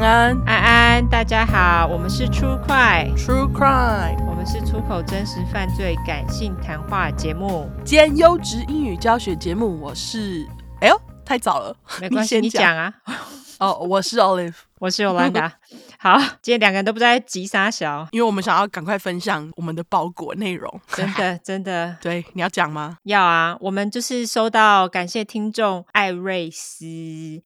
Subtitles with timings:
[0.00, 9.80] 安安，安安，大家好，我们是 True Crime True Crime，我们是出口真实犯罪感性谈话节目兼优质英语教学节目。
[9.80, 10.46] 我是，
[10.80, 12.94] 哎呦，太早了，没关系， 你讲啊。
[13.58, 15.50] 哦，我是 Olive，我是 Yolanda。
[16.00, 20.80] 好，今天两个人都不在急杀小，因为我们想要赶快分享我们的包裹内容。
[20.86, 22.98] 真的， 真的，对，你要讲吗？
[23.02, 26.84] 要啊，我们就是收到感谢听众艾瑞斯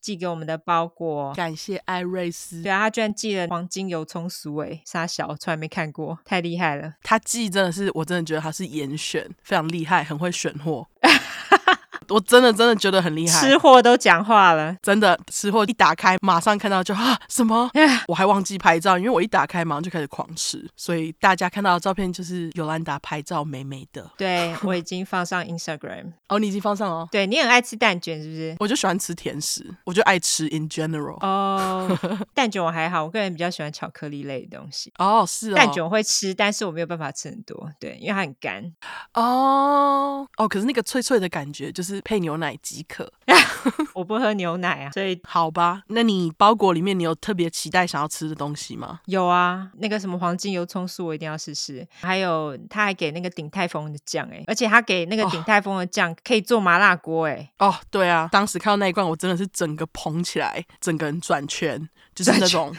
[0.02, 2.62] 寄给我们的包裹，感谢艾瑞斯。
[2.62, 6.92] 对啊，他居然寄了黄金油葱酥，哎，沙小，从来没看过，太厉害了。
[7.02, 10.86] 他寄真的是，我真的觉得他是严选，非常厉害，很会选货。
[12.08, 17.70] 我真的真的觉得很厉害，吃货都讲话了，真的吃货一打开马上看到就啊什么，
[18.08, 24.10] 我还忘记拍照，因为我一打开马上就开始狂吃，所以大家看到的照片就是 Yolanda 拍照美美的。
[24.16, 28.56] 对，我已经放上 Instagram， 哦，你已经放上了，对，你很爱吃蛋卷是不是？
[28.60, 31.18] 我就喜欢吃甜食，我就爱吃 in general。
[31.24, 31.98] 哦，
[32.34, 34.92] 蛋卷我还好，我个人比较喜欢巧克力类的东西。
[34.98, 38.72] 哦，是哦，蛋卷我会吃，但是我没有办法吃很多，对，因为它很干。
[39.14, 42.01] 哦哦，可是那个脆脆的感觉就是。
[42.04, 43.12] 配牛奶即可，
[43.94, 45.82] 我不喝牛奶啊，所以好吧。
[45.88, 49.00] 那你包裹里面你有特别期待想要吃的东西吗？
[49.06, 51.86] 有啊，那个什么黄金油葱酥我一定要试试。
[52.00, 57.50] 还有他还给那个鼎泰丰的酱哎，而且他给那个鼎泰丰的酱可以做麻辣锅哎。
[57.58, 62.74] 哦，对啊，当时看到那一罐我真的是整个捧起来，整个人转圈，就是那种。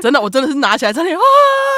[0.00, 1.20] 真的，我真的是拿起来在那里啊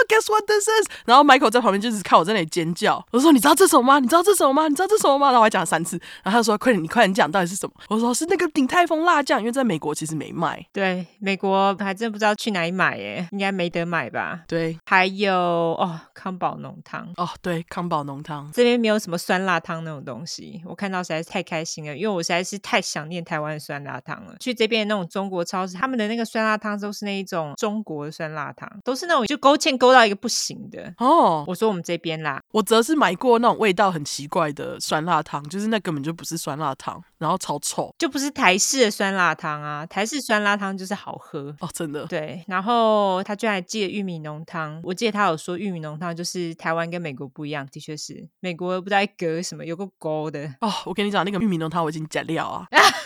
[0.08, 0.88] ，Guess what this is？
[1.04, 3.04] 然后 Michael 在旁边就是看我在那里尖叫。
[3.10, 3.98] 我说：“你知道这是什么吗？
[3.98, 4.68] 你知道这是什么吗？
[4.68, 5.98] 你知道这是什么吗？”然后我还讲了三次。
[6.22, 14.40] 然后他就说：“快点，你快点讲，到底是什么？”我说：“是那个鼎泰丰辣酱，因为在美国其实没卖。”对，美国还真不知道去哪里买耶，应该没得买吧？
[14.46, 24.34] 对，还有哦，康宝浓汤哦，对，康宝浓汤这边没有什么酸辣汤那种东西，我看到实在是太开心了，因为我实在是太想念台湾的酸辣汤了。
[24.40, 28.14] 去这边那种中国超市，他们的那个酸辣汤都是那一种中国的。
[28.14, 31.42] 酸辣汤都是那种就勾芡勾到一个不行的哦。
[31.48, 39.84] 我说我们这边啦，我则是买过那种味道很奇怪的酸辣汤，就是那根本就不是酸辣汤，然后超臭，就不是台式的酸辣汤啊。
[39.84, 42.06] 台式酸辣汤就是好喝哦，真的。
[42.06, 50.72] 对，然后他居然还寄了玉米浓汤，我记得他有说玉米浓汤就是台湾跟美国不一样，的确是美国不知道隔什么有个勾的哦。
[50.86, 52.66] 我跟你讲，那个玉米浓汤我已经剪料啊。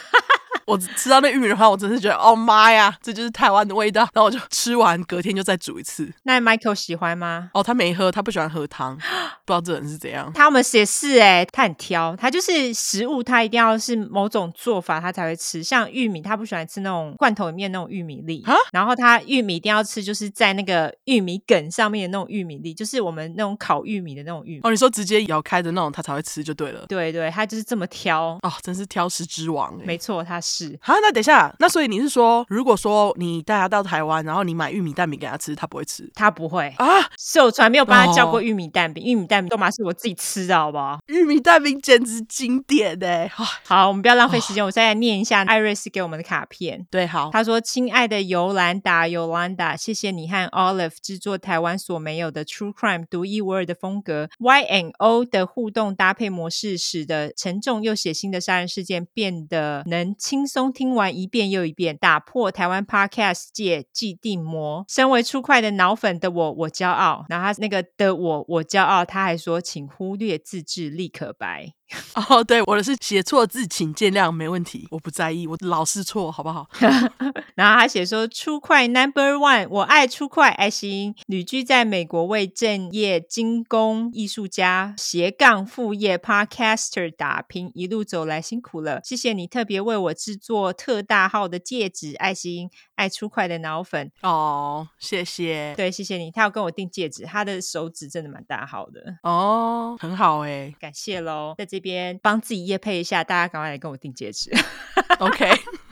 [0.69, 4.03] 我吃到那玉米的话，我真是觉得，哦妈呀，这就是台湾的味道。
[4.13, 6.13] 然后我就吃完，隔天就再煮一次。
[6.25, 7.51] 那 Michael 喜欢吗？
[7.55, 10.31] 哦，他没喝，他不喜欢喝汤，不知道这人是怎样。
[10.35, 15.63] 他们也是哎，他很挑，他就是食物，他一定要是某种做法，他才会吃。
[15.63, 18.43] 像玉米，他不喜欢吃那种罐头里面那种玉米粒。
[18.47, 24.61] 啊然后他玉米一定要吃，就是在那个玉米梗上面的那种玉米粒，就是我们那种烤玉米的那种玉米。
[24.63, 26.85] 哦，你说直接咬开的那种，他才会吃就对了。
[26.89, 28.39] 对对，他就是这么挑。
[28.43, 29.75] 哦，真是挑食之王。
[29.85, 30.58] 没错，他是。
[30.59, 36.11] 是好，那等一下，那所以你是说，如果说你带他到台湾，然后你买玉米蛋饼给他吃，他不会吃？
[36.15, 36.87] 他不会啊，
[37.19, 40.99] 是我从来没有帮他叫过玉米蛋饼，哦、玉米蛋饼都嘛是我自己吃的，好不好？
[41.07, 43.31] 玉米蛋饼简直经典哎！
[43.65, 46.87] 好，我们不要浪费时间，哦、我再来念一下艾瑞斯给我们的卡片。
[46.91, 64.85] 对，好，他说：“亲爱的尤兰达，尤兰达，谢谢你和 Olive 制作台湾所没有的 True Crime 独一无二的风格，Y and O 的互动搭配模式，使得沉重又血腥的杀人事件变得能轻松听完一遍又一遍，打破台湾 Podcast 界既定魔。
[64.89, 67.27] 身为初快的脑粉的我，我骄傲。
[67.29, 69.05] 然后他那个的我，我骄傲。
[69.05, 71.75] 他还说，请忽略自制力可白。
[72.29, 76.69] 哦，对，我的是写错字，请见谅，没问题，我不在意，我老是错，好不好？
[77.57, 101.79] 然后他写说，初快 Number One，我爱初快，爱心旅居在美国，为正业精工艺术家斜杠副业 Podcaster 打拼，一路走来辛苦了，谢谢你特别为我制作特大号的戒指，爱心爱出快的脑粉哦，谢谢，对，谢谢你，他要跟我订戒指，他的手指真的蛮大号的哦，很好哎，感谢喽，在这。
[101.79, 104.51] 这边帮自己夜配一下，大家赶快来跟我订戒指。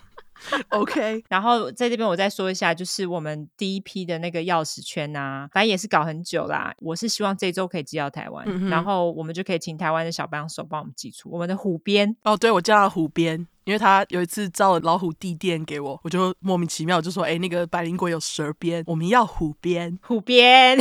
[0.70, 1.25] OK，OK。
[1.28, 6.75] 然后在这边我再说一下，就是我们第一批的那个钥匙圈啊，反正也是搞很久啦。
[6.81, 12.16] 我是希望这周可以寄到台湾，嗯、然后我们就可以请台湾的小帮手帮我们寄出我们的虎鞭。
[12.25, 20.78] 哦，对，我叫他虎鞭，因为他有一次造了老虎地垫给我，我就莫名其妙就说：“哎，那个百灵果有蛇鞭，我们要虎鞭， 虎鞭。”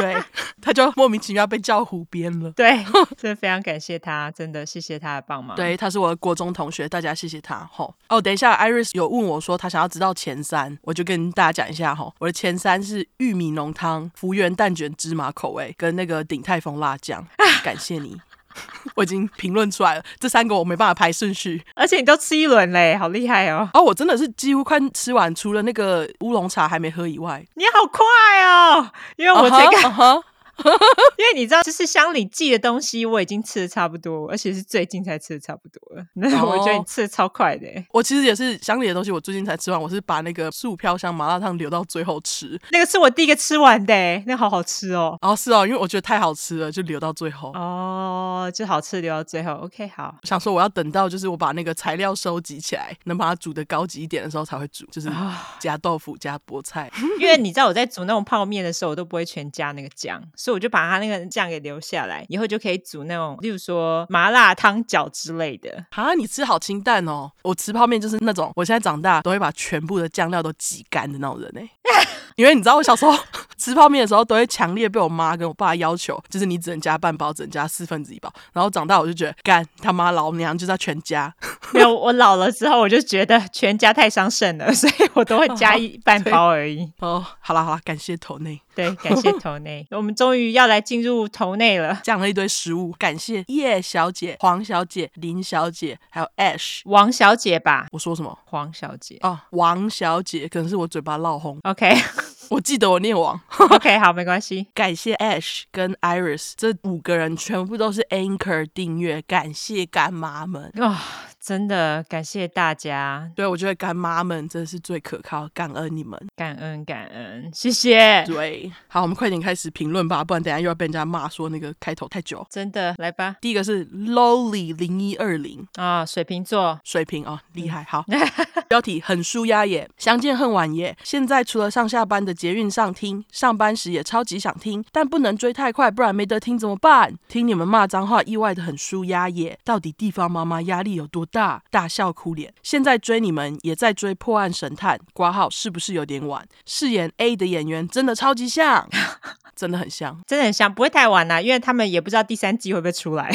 [0.00, 0.16] 对，
[0.60, 2.50] 他就莫名其妙被叫湖边了。
[2.52, 2.84] 对，
[3.16, 5.56] 真的非常感谢他，真的谢谢他的帮忙。
[5.56, 7.68] 对，他是我的国中同学，大家谢谢他。
[7.72, 11.94] 吼哦，等一下，Iris 有问我说他想要知道前三，我就跟大家讲一下。
[11.94, 17.26] 吼，我的前三是玉米浓汤、福源蛋卷芝麻口味跟那个鼎泰丰辣酱。
[17.62, 18.20] 感谢你。
[18.96, 20.02] 我已经评论出来了。
[20.18, 23.68] 这三个我没办法排顺序，而且你都吃一轮嘞，好厉害哦！
[23.74, 27.44] 哦，我真的是几乎快吃完，除了那个乌龙茶还没喝以外。
[27.54, 28.04] 你好快
[28.46, 29.56] 哦，因为我这个。
[29.56, 30.22] Uh huh, uh huh.
[31.18, 36.04] 因为你知道，就是乡里寄的东西，我已经吃的差不多，而且是最近才吃的差不多了。
[36.14, 37.66] 那、oh, 我觉得你吃的超快的。
[37.92, 39.80] 我其实也是乡里的东西，我最近才吃完。
[39.80, 43.94] 我是把那个素飘香麻辣烫留到最后吃，那个是我第一个吃完的，
[44.26, 45.16] 那个、好好吃哦。
[45.22, 47.50] 哦，是哦，因为我觉得太好吃了，就留到最后。
[47.54, 49.52] 哦，oh, 就好吃留到最后。
[49.54, 50.16] OK，好。
[50.22, 55.10] 我想说，我要等到就是我把那个材料收集起来，能把它煮的高级一点的时候才会煮，就是
[55.58, 56.90] 加豆腐加菠菜。
[57.20, 61.20] 因为你知道我在煮那种泡面的时候，我都不会全加那个酱，所以我就把它那个。
[61.30, 65.84] 酱给留下来，以后就可以煮那种，例如说麻辣汤饺之类的。
[65.90, 67.30] 啊，你吃好清淡哦！
[67.42, 71.70] 我吃泡面就是那种，我现在长大都会把全部的酱料都挤干的那种人哎。
[72.36, 73.16] 因为你知道，我小时候
[73.56, 78.32] 吃泡面的时候，都会强烈被我妈跟我爸要求，就是你只能加半包，只能加四分之一包。
[78.52, 81.32] 然后长大我就觉得，干他妈老娘就是要全加。
[81.72, 86.82] 没有，我老了之后我就觉得全加太伤肾了，所以我都会 加一半包而已。
[87.00, 88.60] 哦，哦，好啦好啦，感谢头内。
[88.74, 89.86] 对，感谢头内。
[89.92, 97.86] 我们终于要来进入头内了，讲了一堆食物，感谢叶小姐、黄小姐、林小姐，还有 Ash 王小姐吧？
[97.92, 98.38] 我说什么？
[98.44, 101.58] 黄小姐哦，王小姐，可能是我嘴巴闹红。
[101.64, 101.94] OK。
[102.50, 103.40] 我记得我念王，
[103.70, 104.66] OK，好，没关系。
[104.74, 111.00] 感谢 Ash 跟 Iris 这五个人全部都是 Anchor 订阅，感谢干妈们哇！
[111.42, 113.30] 真的感谢大家。
[113.34, 118.22] 对，我觉得干妈们真的是最可靠，感恩你们，感恩感恩，谢谢。
[118.26, 122.46] 对，好，我们快点开始评论吧，不然等下又要被人家骂说那个开头太久。
[122.50, 123.36] 真的，来吧。
[123.40, 127.84] 第一个是 Lowly 零一二零啊，水瓶座，水瓶啊，厉害。
[127.84, 128.04] 好，
[128.68, 130.96] 标题很舒压耶，相见恨晚耶。
[131.02, 137.14] 现在除了上下班的捷运上听，上班时也超级想听，但不能追太快，不然没得听怎么办？
[137.28, 139.58] 听你们骂脏话，意外的很舒压耶。
[139.64, 141.62] 到底地方妈妈压力有多大？
[141.70, 142.52] 大笑哭脸。
[142.62, 146.46] 现在追你们也在追破案神探，挂号是不是有点晚？
[146.66, 148.88] 饰演 A 的演员真的超级像，
[149.56, 153.30] 真的很像，真的很像，不会太晚啦，因为他们也不知道第三季会不会出来。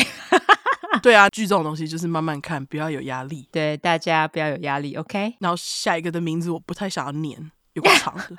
[1.01, 3.47] 对啊，剧这种东西就是慢慢看，不要有压力。
[3.51, 5.35] 对，大家不要有压力，OK。
[5.39, 7.51] 然后下一个的名字我不太想要念。
[7.75, 8.35] 有个长的，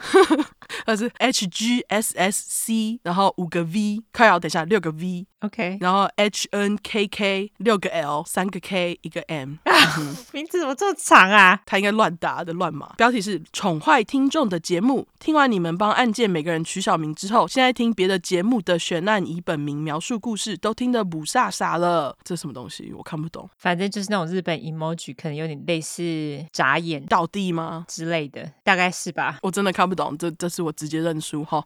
[0.84, 5.78] 它 是 H G S S C，然后五个 V，快要等一下六个 V，OK，Okay.
[5.80, 11.60] 然后 H N K K 六个 L，三个 K 一个 M，、啊嗯、名字怎么这么长啊？
[11.66, 12.94] 他应该乱打的乱码。
[12.96, 22.16] 标题是宠坏听众的节目，听完你们帮案件每个人取小名之后，现在听别的节目的悬案以本名描述故事，都听得不傻傻了。
[22.24, 22.90] 这什么东西？
[22.96, 23.46] 我看不懂。
[23.58, 29.25] 反正就是那种日本 emoji，可能有点类似眨眼倒地吗之类的，大概是吧。
[29.42, 31.64] 我真的看不懂，这这是我直接认输哈，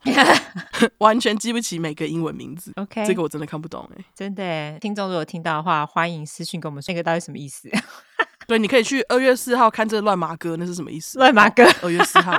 [0.99, 2.73] 完全记不起每个英文名字。
[2.77, 4.79] OK，这个我真的看不懂哎，真的。
[4.81, 7.69] 听众如果听到的话，欢迎私信跟我们说，那个到底什么意思？
[8.47, 11.19] 对，你可以去二月四号看这乱马哥，那是什么意思？
[11.19, 12.37] 乱马哥，二月四号。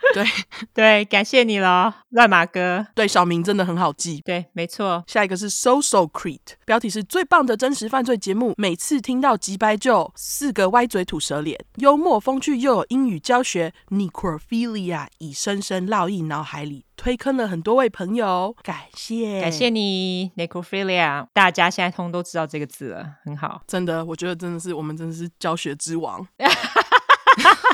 [0.14, 0.24] 对
[0.72, 2.86] 对，感谢你了，乱马哥。
[2.94, 4.20] 对，小明真的很好记。
[4.24, 5.04] 对，没错。
[5.06, 8.54] 下一个是 So So Creed，标题是最棒的真实犯罪节目。
[8.56, 18.56] 每次听到击败就四个歪嘴吐舌脸，幽默风趣又有英语教学，Necrophilia 已深深烙印脑海里，推坑了很多位朋友。
[18.62, 21.26] 感谢，感谢你，Necrophilia。
[21.32, 23.62] 大家现在通都知道这个字了，很好。
[23.66, 26.26] 真的，我觉得真的是我们真的是教学之王。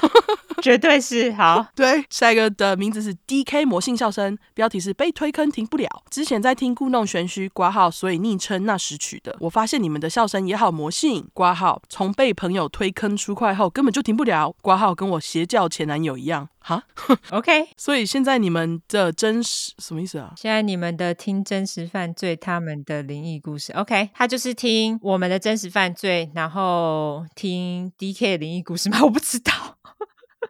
[0.62, 5.88] 绝对是好，对，下一个的名字是 D K 魔性笑声，标题是被推坑停不了。
[6.10, 9.36] 之前在听故弄玄虚挂号，所以昵称那时取的。
[9.40, 16.82] 我发现你们的笑声也好魔性挂号，从被朋友推坑出块后，根本就停不了挂号，跟我邪教前男友一样哈。
[17.30, 20.32] OK，所以现在你们的真实什么意思啊？
[20.36, 23.72] 现在你们的听真实犯罪，他们的灵异故事。
[23.74, 28.98] OK，他就是听我们的真实犯罪，然后听 D K 的灵异故事吗？
[29.04, 29.52] 我不知道。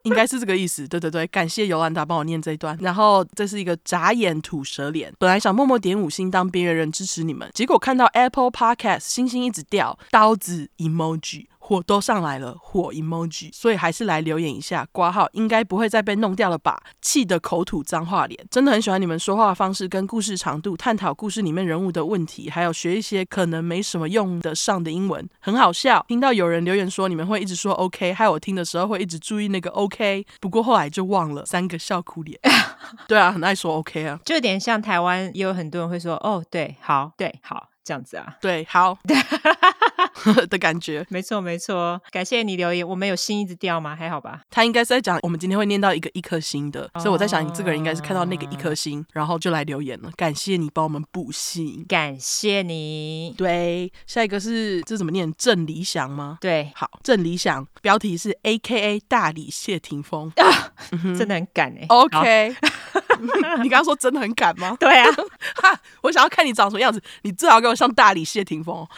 [0.03, 2.79] 应该是这个意思，对对对，感谢尤兰达帮我念这一段。
[2.81, 11.47] 然后这是一个眨眼吐舌脸，本来想默默点五星当边缘人支持你们，结果看到 Apple Podcast 星星一直掉，刀子 emoji。
[11.69, 14.87] 火都上来了，火 emoji，所以还是来留言一下。
[14.93, 16.81] 挂号应该不会再被弄掉了吧？
[17.03, 26.05] 气得口吐脏话脸，真的很喜欢你们说话方式跟故事长度，探讨故事里面人物的问题，还有学一些可能没什么用得上的英文，很好笑。
[26.07, 32.39] 听到有人留言说你们会一直说 OK，害我听的时候会一直注意那个 OK，不过后来就忘了三个笑哭脸。
[33.09, 37.71] 对啊，很爱说 OK 啊，就有点像台湾也有很多人会说哦，对，好，对，好。
[37.87, 38.37] 这样子啊。
[38.41, 38.99] 对，好
[40.51, 42.03] 的感觉，没错没错。
[42.11, 43.95] 感谢你留言，我们有心一直掉吗？
[43.95, 44.41] 还好吧。
[44.51, 50.11] 他应该是在讲我们今天会念到一个一颗星的，所以我在想，你这个人应该是看到那个一颗星，然后就来留言了。
[50.17, 53.33] 感谢你帮我们补星，感谢你。
[53.39, 55.33] 对，下一个是这怎么念？
[55.39, 56.39] 郑理想吗？
[56.41, 61.87] 对，好，郑理想，标题是 A K A 大理谢霆锋，啊嗯、真的很敢哎。
[61.89, 62.57] OK，
[63.63, 64.77] 你刚刚说真的很赶吗？
[64.81, 65.09] 对啊，
[65.63, 68.87] 哈，我想要看你长什么样子，你最好给我像大理谢霆锋。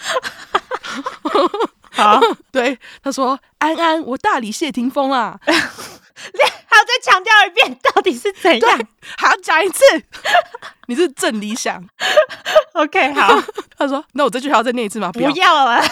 [1.91, 2.21] 好，
[2.53, 8.79] 对，他说安安，我大理谢霆锋啊，还要再强调一遍，到底是怎样？
[9.17, 9.83] 还要讲一次，
[10.87, 11.85] 你是郑理想。
[12.75, 13.43] OK，好，
[13.77, 15.11] 他说，那我这句还要再念一次吗？
[15.13, 15.83] 不要了。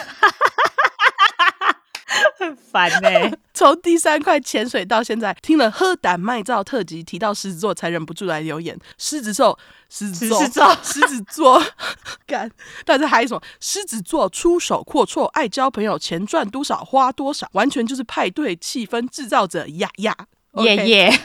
[2.38, 3.38] 很烦呢、欸。
[3.54, 8.78] 从第三块潜水到现在，听了喝胆麦造特辑提到狮子座，才忍不住来留言。
[8.98, 9.58] 狮子座，
[9.88, 11.62] 狮子座，狮子座，
[12.26, 12.50] 干！
[12.84, 13.42] 但是还有什么？
[13.60, 19.66] 狮子座出手阔绰，爱交朋友，钱赚多少花多少，完全就是派对气氛制造者。
[19.66, 20.14] 呀呀，
[20.54, 21.20] 耶耶，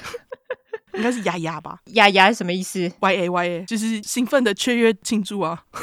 [0.93, 1.79] 应该是呀呀吧？
[1.87, 5.63] 呀呀是什么意思？Y A Y A，就是兴奋的雀跃庆祝啊！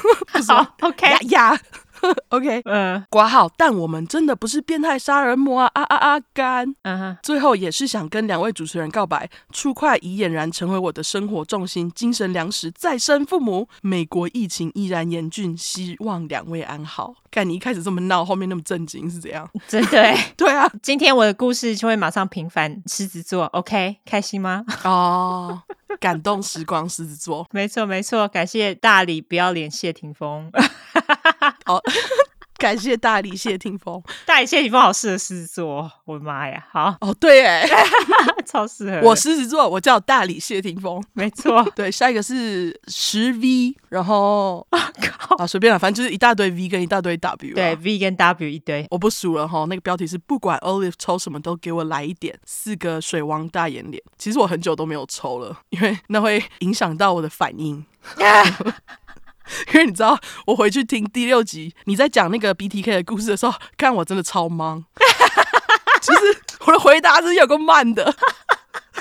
[0.49, 1.61] 好，OK，呀呀。
[2.31, 6.21] OK，嗯，挂号，但我们真的不是变态杀人魔啊啊啊啊！
[6.33, 13.69] 干，嗯哼，最后也是想跟两位主持人告白，True Crime 已俨然成为我的生活重心，精神粮食，再生父母。
[13.83, 17.15] 美国疫情依然严峻，希望两位安好。
[17.31, 19.49] 看，你一开始这么闹，后面那么震惊是怎样？
[19.69, 24.65] 真的，对啊，今天我的故事就会马上平反狮子座，OK，开心吗？
[24.85, 25.61] 哦，
[26.01, 30.51] 感动时光狮子座， 没错没错，感谢大理不要脸谢霆锋。
[31.69, 31.79] 好，
[32.57, 36.67] 感谢大理谢霆锋，大理谢霆锋好适合狮子座，我的妈呀！
[36.73, 37.69] 好哦，对哎，
[38.47, 39.07] 超适合。
[39.07, 41.63] 我狮子座，我叫大理谢霆锋，没错。
[41.77, 49.67] 对，下一个是十 V，然后啊靠啊随便了，反正就是一大堆 V 跟一大堆 W，对，V 跟 W 一堆，我不数了哈。
[49.69, 54.03] 那个标题是不管 Olive 抽什么都给我来一点，四个水王大眼脸。
[54.17, 57.85] 其实我很久都没有抽了，因为那会影响到我的反应。
[59.75, 64.85] 因为你知道，我回去听第六集，你在讲那个 BTK 的故事的时候，看我真的超忙，
[66.01, 66.21] 其 实
[66.67, 68.15] 我的回答是有个慢的。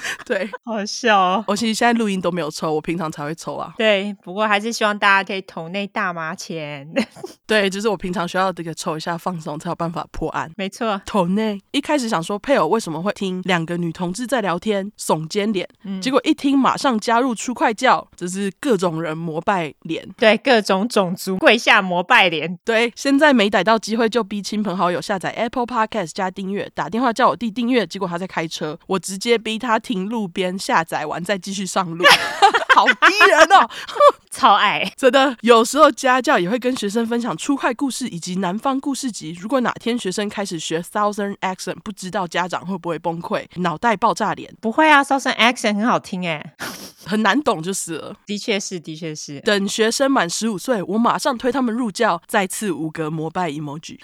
[0.26, 1.44] 对，好笑哦！
[1.48, 3.74] 我其实现在录音都没有抽，我平常才会抽啊。
[3.78, 6.88] 对，不过还是希望大家可以投内大麻钱。
[7.48, 10.52] 对，就是我平常需要这个抽一下放松，才有办法破案。
[10.58, 22.58] 没错，投内一开始想说配偶为什么会听两个女同志在聊天，耸肩脸，嗯、结果一听马上加入出快叫，就是各种人膜拜脸，对，各种种族跪下膜拜脸。
[22.66, 32.04] 对，现在没逮到机会就逼亲朋好友下载 Apple Podcast 加订阅，打电话叫我弟订阅，结果他在开车，我直接逼他停路边下载完再继续上路，
[32.76, 32.92] 好逼
[33.30, 33.70] 人哦，
[34.30, 35.38] 超爱，真的。
[35.40, 39.32] 有时候家教也会跟学生分享出快故事以及南方故事集。
[39.40, 44.54] 如果哪天学生开始学 Southern accent，不知道家长会不会崩溃，脑袋爆炸脸？
[44.60, 46.56] 不会啊，Southern accent 很好听哎，
[47.06, 48.14] 很难懂就是了。
[48.26, 49.40] 的确是，的确是。
[49.40, 52.22] 等学生满十五岁，我马上推他们入教。
[52.28, 53.98] 再次五格膜拜 emoji，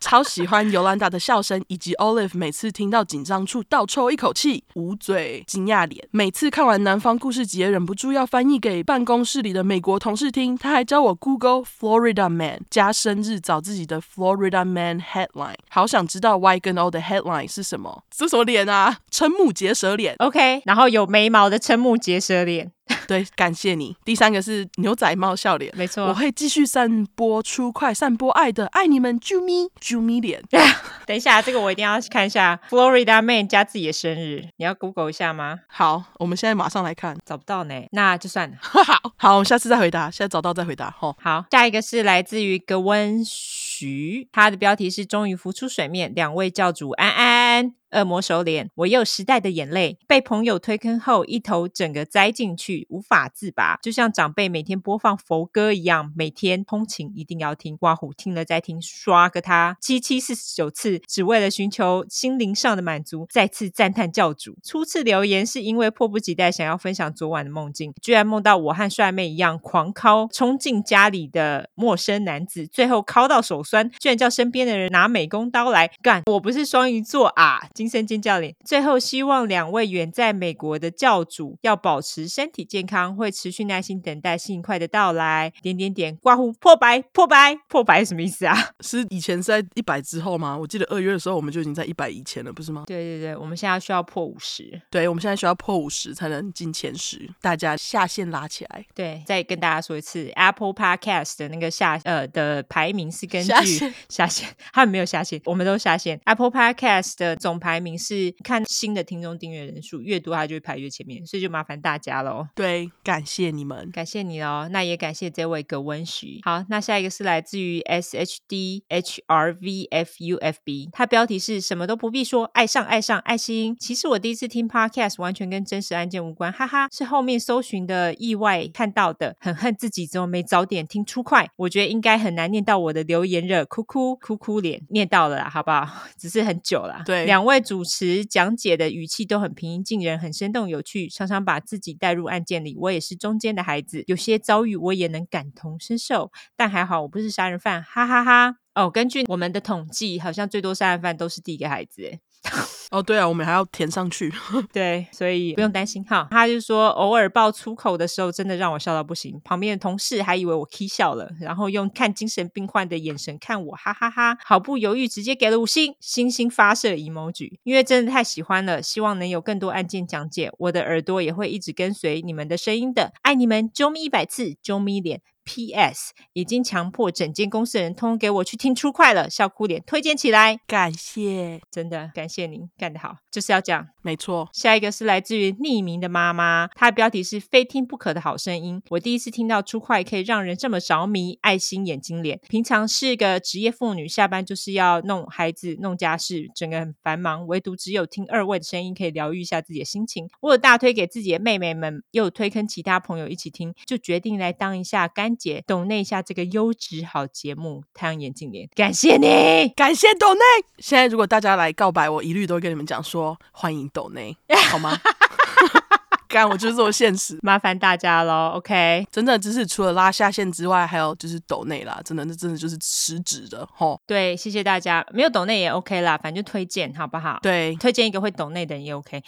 [0.00, 6.06] 超喜欢尤兰达的笑声，以及 Olive 每次听到紧张处倒抽一口气，捂嘴惊讶脸。
[6.12, 10.56] 每次看完南方故事集，忍不住要翻译给办公室里的美国同事听。
[10.56, 15.56] 他还教我 Google Florida Man 加生日，找自己的 Florida Man headline。
[15.68, 18.04] 好想知道 Y 跟 O 的 headline 是什么？
[18.16, 18.98] 这什么脸啊？
[19.10, 20.14] 瞠目结舌脸。
[20.18, 22.70] OK，然后有眉毛的瞠目结舌脸。
[23.12, 23.94] 对，感谢你。
[24.06, 30.42] 第三个是牛仔帽笑脸，没错，我会继续散播出快，散播爱的，爱你们，啾咪啾咪脸。
[31.06, 32.58] 等一下，这个我一定要看一下。
[32.70, 35.60] Florida Man 加自己的生日，你要 Google 一下吗？
[35.68, 38.56] 好，我们现在马上来看，找不到呢，那就算了。
[38.62, 40.90] 好，好，我们下次再回答，现在找到再回答。
[40.98, 47.74] 吼，好，下一个是来自于格温徐，他的标题是终于浮出水面，两位教主安安。
[47.92, 57.76] 恶魔手脸，我也有时代的眼泪，被朋友推坑后，一头整个栽进去，无法自拔，就像长辈每天播放佛歌一样，每天通勤一定要听。
[57.76, 63.26] 刮胡听了再听，刷个他七七四十九次，只为了寻求心灵上的满足。
[63.30, 64.56] 再次赞叹教主。
[64.62, 76.22] 初次留言是因为迫不及待想要分享昨晚的梦境，居然梦到我和帅妹一样狂敲冲进家里的陌生男子，最后敲到手酸，居然叫身边的人拿美工刀来干。
[76.26, 77.68] 我不是双鱼座啊！
[77.82, 78.54] 惊声尖叫脸。
[78.64, 85.52] 最后，希望两位远在美国的教主要保持身体健康，会持续耐心等待幸快的到来。
[85.60, 88.56] 点点点，刮胡破百破百破百什么意思啊？
[88.80, 90.56] 是以前是在一百之后吗？
[90.56, 92.84] 我记得二月的时候我们就已经在一百以前了，不是吗？
[92.86, 94.80] 对对对，我们现在需要破五十。
[94.88, 98.86] 对，我们现在需要破五十才能进前十，大家下线拉起来。
[98.94, 106.20] 对，再跟大家说一次，Apple Podcast 的那个下呃的排名是根据下线，下线， 他们没有下线，我们都下线。
[106.24, 112.46] Apple Podcast 的总排名是看新的听众订阅人数越多，它就会排越前面，所以就麻烦大家喽。
[112.54, 114.68] 对，感谢你们，感谢你哦。
[114.70, 116.38] 那也感谢这位葛温徐。
[116.42, 123.74] 好，那下一个是来自于 S H D H R V F U F B，它标题是什么都不必说，爱上爱上爱心。
[123.80, 131.48] 其实我第一次听 Podcast 完全跟真实案件无关，哈哈，是后面搜寻的意外看到的，很恨自己怎么没早点听出快。
[131.56, 135.88] 我觉得应该很难念到我的留言了，哭哭哭哭脸，念到了啦，好不好？
[136.18, 137.02] 只是很久了。
[137.06, 142.76] 对，两位主持讲解的语气都很平易近人，很生动有趣，常常把自己带入案件里。
[142.78, 148.56] 我也是中间的孩子，有些遭遇我也能感同身受，但还好我不是杀人犯，哈哈哈。
[148.74, 152.18] 哦，根据我们的统计，好像最多杀人犯都是第一个孩子，
[152.90, 154.30] 哦，对啊，我们还要填上去。
[154.72, 156.28] 对，所以不用担心哈。
[156.30, 159.40] 他就说，偶尔爆粗口的时候，真的让我笑到不行。
[159.44, 164.38] 旁边的同事还以为我 k 笑了，然后用看精神病患的眼神看我，哈哈哈哈。
[164.44, 168.82] 毫不犹豫，直接给了五星星星发射 emoji，因为真的太喜欢了。
[168.82, 173.12] 希望能有更多案件讲解，我的耳朵也会一直跟随你们的声音的。
[173.22, 175.22] 爱你们，啾咪一百次，啾咪脸。
[175.44, 176.12] P.S.
[176.32, 184.48] 已经强迫整间公司的人通通给我去听出快了，笑哭脸推荐起来，感谢，真的感谢您干得好，就是要讲，没错。
[184.52, 188.80] 下一个是来自于匿名的妈妈，她的标题是非听不可的好声音。
[188.90, 192.38] 我第一次听到出快可以让人这么着迷，爱心眼睛脸。
[192.48, 200.28] 平常是个职业妇女，下班就是要弄孩子、弄家事，整个很繁忙，唯独只有听二位的声音可以疗愈一下自己的心情。
[200.40, 210.40] 我有大推给自己的妹妹们，又有推坑其他朋友一起听，就决定来当一下干姐懂内一下这个优质好节目，太阳眼镜脸，感谢你，感谢懂内。
[210.78, 213.21] 现在如果大家来告白，我一律都会跟你们讲说
[213.52, 214.36] 欢迎抖内，
[214.70, 214.98] 好吗？
[216.28, 218.52] 干，我就是这么现实，麻烦大家喽。
[218.54, 224.00] OK，真的只是除了拉下线之外，还有就是抖内啦，真的那真的就是实质的吼。
[224.06, 227.38] 对，谢谢大家，没有抖内也 OK 啦，反正就推荐好不好？
[227.42, 229.22] 对，推荐一个会抖内的人也 OK。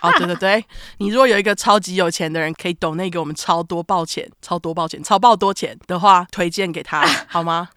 [0.00, 0.64] 哦，对对对，
[0.98, 7.68] 你如果有一个超级有钱的人，可以抖那给我们超多爆钱、超多爆钱、超爆多钱的话，推荐给他 好吗？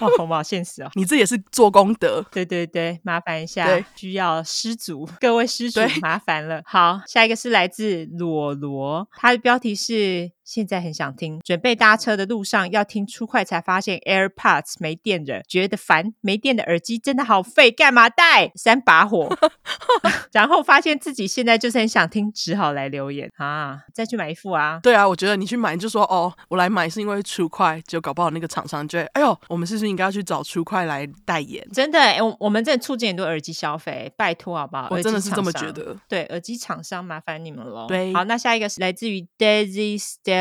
[0.00, 0.42] 好不好？
[0.42, 2.24] 现实哦，你这也是做功德。
[2.32, 6.62] 对对对，麻烦一下，需要失主，各位失主麻烦了。
[6.64, 10.32] 好，下一个是来自裸罗，他的标题是。
[10.42, 16.12] 现在很想听，准备搭车的路上要听出快，才发现 AirPods 没电了，觉得烦。
[16.20, 18.50] 没电的耳机真的好废，干嘛带？
[18.56, 19.32] 三把火。
[20.32, 24.80] 然后发现自己现在就是很想听，只好来留言啊，再去买一副啊。
[24.82, 31.64] 对啊，我觉得你去买，你就说哦，我来买是因为出快，就搞不好那个厂商就会，哎呦，我们是不是应该要去找出快来代言？
[31.72, 34.88] 真的，我我们真的促进很多耳机消费，拜托好不好？
[34.90, 35.96] 我真的是这么觉得。
[36.08, 37.86] 对，耳机厂商麻烦你们喽。
[37.86, 40.40] 对，好，那下一个是来自于 Daisy Stay。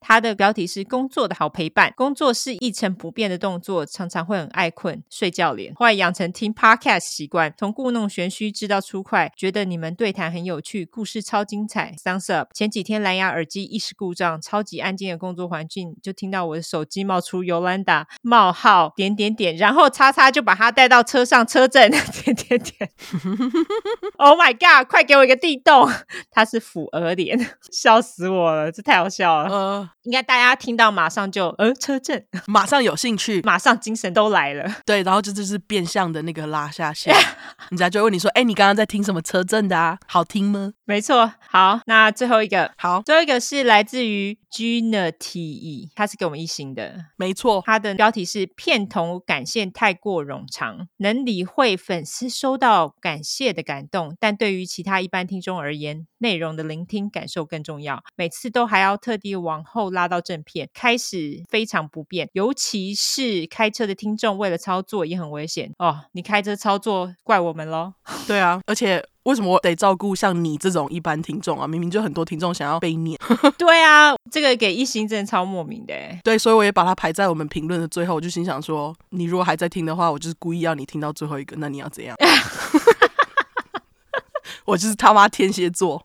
[0.00, 1.92] 他的标题是“工作的好陪伴”。
[1.96, 5.72] 工作是一成不变的动作，常常会很爱困、睡觉脸。
[5.74, 11.94] 后来养成听 podcast 习惯，从故弄玄虚知道出快，觉得你们对谈很有趣，故事超精彩。
[12.04, 12.50] Thumbs up！
[12.54, 21.90] 前几天蓝牙耳机一时故障，超级安静的工作环境，就听到我的手机冒出 Yolanda 冒号点点点，然后叉叉就把他带到车上车震
[22.24, 22.90] 点点点。
[24.16, 24.88] Oh my god！
[24.88, 25.88] 快给我一个地洞！
[26.30, 27.38] 他是俯额脸，
[27.70, 29.48] 笑死我了，这太好笑了。
[29.50, 34.70] 呃，应该大家听到马上就呃车震， 马上有兴趣，马上精神都来了。
[34.84, 37.14] 对，然后这就是变相的那个拉下线，
[37.70, 39.98] 人家就问你说：“哎，你刚刚在听什么车震的啊？
[40.06, 41.32] 好听吗？”没错。
[41.48, 47.62] 好，那最后一个，好，最后一个是来自于 Gina T E，他是给我们一星的，没错。
[47.64, 58.00] 他的标题是片头感谢太过冗长，能理会粉丝收到感谢的感动，但对于其他一般听众而言，内容的聆听感受更重要。
[58.14, 59.40] 每次都还要特地。
[59.40, 66.00] 往后拉到正片，开始非常不便，尤其是开车的听众，为了操作也很危险哦。
[66.12, 67.94] 你开车操作，怪我们喽。
[68.28, 71.66] 对啊，而且为什么我得照顾像你这种一般听众啊？
[71.66, 73.18] 明明就很多听众想要被念。
[73.56, 75.94] 对啊，这个给一心真的超莫名的。
[76.22, 78.14] 对，所以我也把它排在我们评论的最后。
[78.14, 81.56] 我就心想说，你如果还在听的话，我就是故意要你听到最后一个。
[81.56, 82.14] 那你要怎样？
[84.64, 86.04] 我就是他妈天蝎座。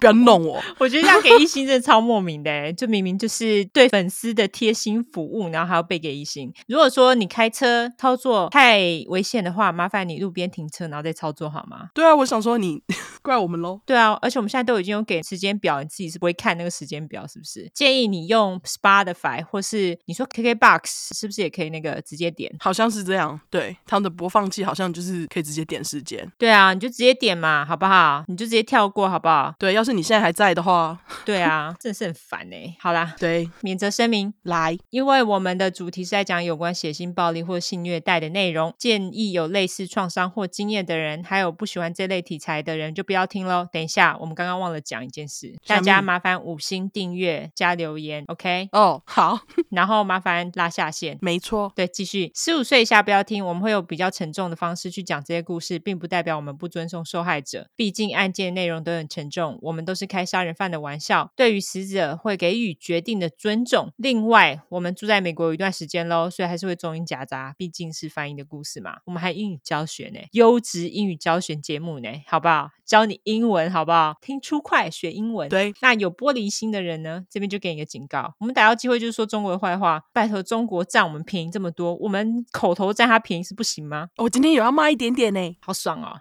[0.00, 0.60] 不要弄我。
[0.78, 6.52] 我觉得这样给一星真的超莫名的， 就明明就是对粉丝的贴心服务，然后还要被给一星。
[6.66, 11.88] 如果说你开车操作太危险的话，麻烦你路边停车，然后再操作好吗？
[11.94, 12.82] 对啊，我想说你
[13.22, 13.80] 怪我们喽。
[13.84, 17.70] 对啊，而且我们现在都已经有给时间表，你自己是不会看那个时间表，是不是？
[17.74, 20.80] 建议你用 Spotify 或是你说 KKBOX
[21.18, 22.50] 是不是也可以那个直接点？
[22.60, 26.30] 好像是这样，对，他们的播放器好像就是可以直接点时间。
[26.38, 28.24] 对啊，你就直接点嘛，好不好？
[28.28, 29.54] 你就直接跳过，好不好？
[29.58, 32.76] 对，要是你现在还在的话，对啊， 真的是很烦哎。
[32.78, 34.32] 好啦，对，免责声明。
[34.42, 43.66] 来，因为我们的主题是在讲有关血腥暴力或性虐待的内容，建议有类似创伤或经验的人，还有不喜欢这类题材的人就不要听喽。
[43.72, 48.68] 等一下，我们刚刚忘了讲一件事，大家麻烦五星订阅加留言，OK？
[48.72, 63.92] 哦，好，然后麻烦拉下线，没错，对，继续，十五岁以下不要听，我们会有比较沉重的方式去讲这些故事，并不代表我们不尊重受害者，毕竟案件内容都很沉重，我们都是开杀人犯的玩笑，对于死者会给予决定的尊重。
[63.96, 68.98] 另外，我们住在美国有一段时间喽，所以还是会中英夹杂，毕竟是翻译的故事嘛。
[69.06, 72.70] 我们还英语教学呢，优质英语教学节目呢，好不好？
[72.84, 74.16] 教你英文好不好？
[74.20, 75.48] 听出快学英文。
[75.48, 84.08] 对，那有玻璃心的人呢，这边就给你一个警告，我们逮到机会就是说中国的坏话，拜托中国占我们便宜这么多，我们口头占他便宜是不行吗？
[84.16, 86.20] 我今天有要骂一点点呢，好爽哦。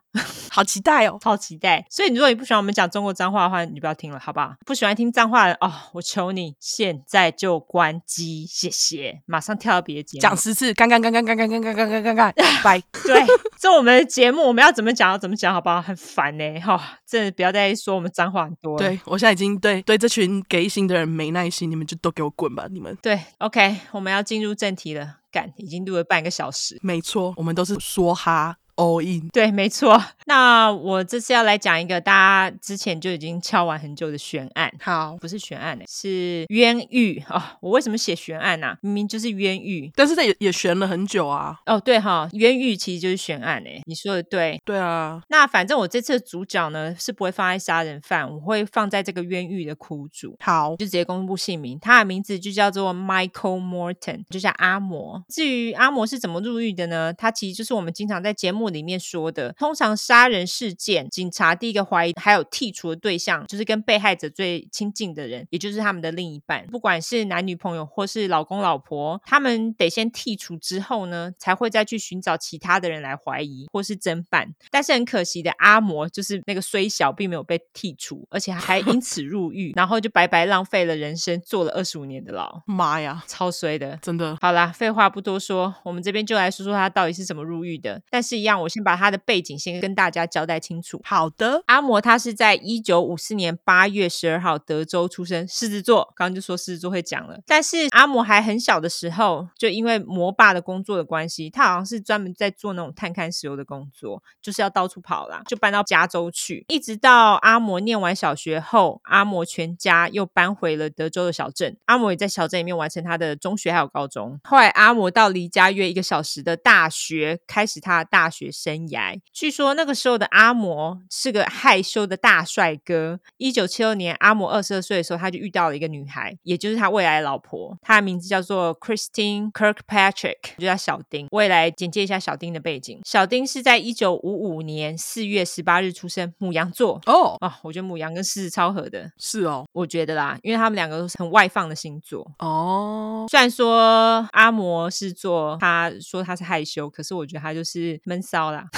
[0.52, 1.86] 好期待哦，好期待！
[1.90, 4.54] 所以，如果你不喜欢我们讲中国脏话的话，你不要听了，好不好？
[4.66, 9.22] 不喜欢听脏话的哦，我求你现在就关机，谢谢！
[9.26, 12.34] 马上跳到别的节目，讲十次，干干干干干干干干干干干干，
[12.64, 12.80] 拜！
[13.04, 13.26] 对，
[13.60, 15.82] 这我们的节目我们要怎么讲，要怎么讲，好不好？
[15.82, 16.82] 很烦呢，哈、哦！
[17.08, 18.78] 真的不要再说我们脏话很多了。
[18.78, 22.68] 对，我现在已经对对这群给一星的人没耐心，你们就都给我滚吧！
[22.70, 28.58] 你们对，OK，我们要进入正题了，干，已经录了半个小时，没错，我们都是说哈。
[28.80, 30.02] All in 对，没错。
[30.26, 34.72] 那我这次要来讲一个大家之前就已经敲完很久的悬案。
[34.80, 37.58] 好，不是悬案，是冤狱啊、哦！
[37.62, 38.78] 我为什么写悬案呢、啊？
[38.82, 41.58] 明明就是冤狱，但是它也也悬了很久啊。
[41.66, 43.82] 哦，对哈、哦，冤狱其实就是悬案诶。
[43.86, 45.22] 你说的对，对啊。
[45.30, 50.38] 那反正我这次的主角呢是不会放在杀人犯，我会放在这个冤狱的苦主。
[50.40, 55.24] 好，就直接公布姓名，他的名字就叫做 Michael Morton，就叫阿摩。
[55.28, 57.14] 至于阿摩是怎么入狱的呢？
[57.14, 74.54] 他其实就是我们经常在节目里面说的，通常杀人事件，警察第一个怀疑还有剔除的对象，就是跟被害者最亲近的人，也就是他们的另一半，不管是男女朋友或是老公老婆，他们得先剔除之后呢，才会再去寻找其他的人来怀疑或是侦办。
[74.70, 82.62] 但是很可惜的，阿摩就是那个虽小，并没有被剔除，而且还因此入狱，然后就白白浪费了人生，坐了二十五年的牢。
[82.66, 84.38] 妈呀，超衰的，真的。
[84.42, 88.02] 好啦，废话不多说，我们这边就来说说他到底是怎么入狱的。
[88.10, 91.02] 但是，一样，我先把他的背景先跟大家交代清楚。
[91.04, 96.14] 好的，阿摩他是在一九五四年八月十二号德州出生，狮子座。
[96.16, 106.66] 刚刚就说狮子座会讲了，但是阿摩还很小的时候，就因为摩爸的工作的关系，他好像是专门在做那种探勘石油的工作，就是要到处跑啦，就搬到加州去。
[106.68, 111.78] 一直到阿摩念完小学后，阿摩全家又搬回了德州的小镇。
[111.86, 114.40] 阿摩也在小镇里面完成他的中学还有高中。
[114.44, 119.20] 后来阿摩到离家约一个小时的大学，开始他的大学生涯。
[119.34, 123.20] 据说那个时候的阿摩是个害羞的大帅哥。
[123.38, 127.78] 一九七六年，阿摩二十二岁的时候，他就遇到了一个女孩，也就是他未来的老婆。
[127.82, 131.28] 她的名字叫做 Christine Kirkpatrick，就叫小丁。
[131.32, 133.00] 我也来简介一下小丁的背景。
[133.06, 137.02] 小丁是在一九五五年四月十八日出生，母羊座。
[137.06, 139.12] 哦啊，我觉得母羊跟狮子超合的。
[139.18, 142.30] 是哦，我觉得啦，因为他们两个都是很外放的星座。
[142.40, 148.66] 哦，虽然说阿摩是做，他说他是害羞，可是我觉得他就是闷骚啦。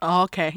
[0.00, 0.52] OK，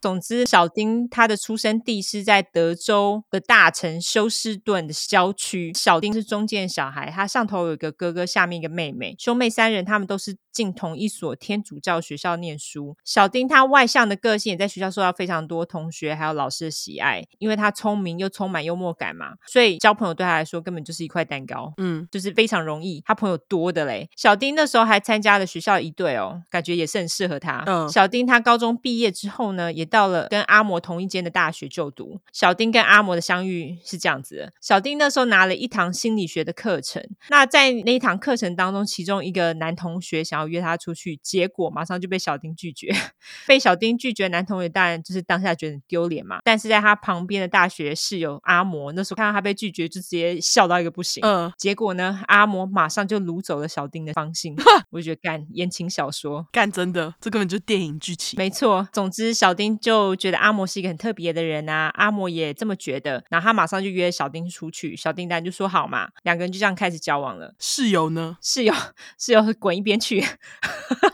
[0.00, 5.70] 总之，小丁他的出生地是在德州的大城休斯顿的郊区。
[5.74, 12.96] 小丁是中间小孩，他上头有一个哥哥，下面一个妹妹，兄妹三人，他们都是进同一所天主教学校念书。
[13.04, 24.08] 小丁他外向的个性也在学校受到非常多同学还有老师的喜爱，因为他聪明又充满幽默感嘛，所以交朋友对他来说根本就是一块蛋糕，嗯，就是非常容易，他朋友多的嘞。
[24.16, 27.64] 小丁那时候还参加了学校一队哦，感觉也是很适合他。
[27.66, 32.20] 嗯，小丁他高中毕业之后呢，也到了跟阿摩同一间的大学就读。
[32.32, 42.94] 小丁跟阿摩的相遇是这样子的：小丁那时候拿了一堂心理学的课程，那在那一堂课程当中，其中一个男同学想要约他出去，结果马上就被小丁拒绝。
[43.46, 46.40] 被小丁拒绝男同学当然就是当下觉得很丢脸嘛。
[46.44, 51.22] 但是在他旁边的大学室友阿摩那时候看到他被拒绝，就直接笑到一个不行。
[51.24, 54.56] 嗯，结果呢，阿摩马上就掳走了小丁的芳心。
[54.90, 58.36] 我就觉得干言情小说，干真的，这根本就是电影剧情。
[58.36, 58.88] 没错。
[58.92, 67.54] 总之，小丁就觉得阿摩是一个很特别的人啊，阿摩也这么觉得，然后他马上就约小丁出去，小丁当然就说好嘛，两个人就这样开始交往了。
[67.58, 68.36] 室友呢？
[68.42, 68.74] 室友，
[69.18, 70.24] 室友滚一边去，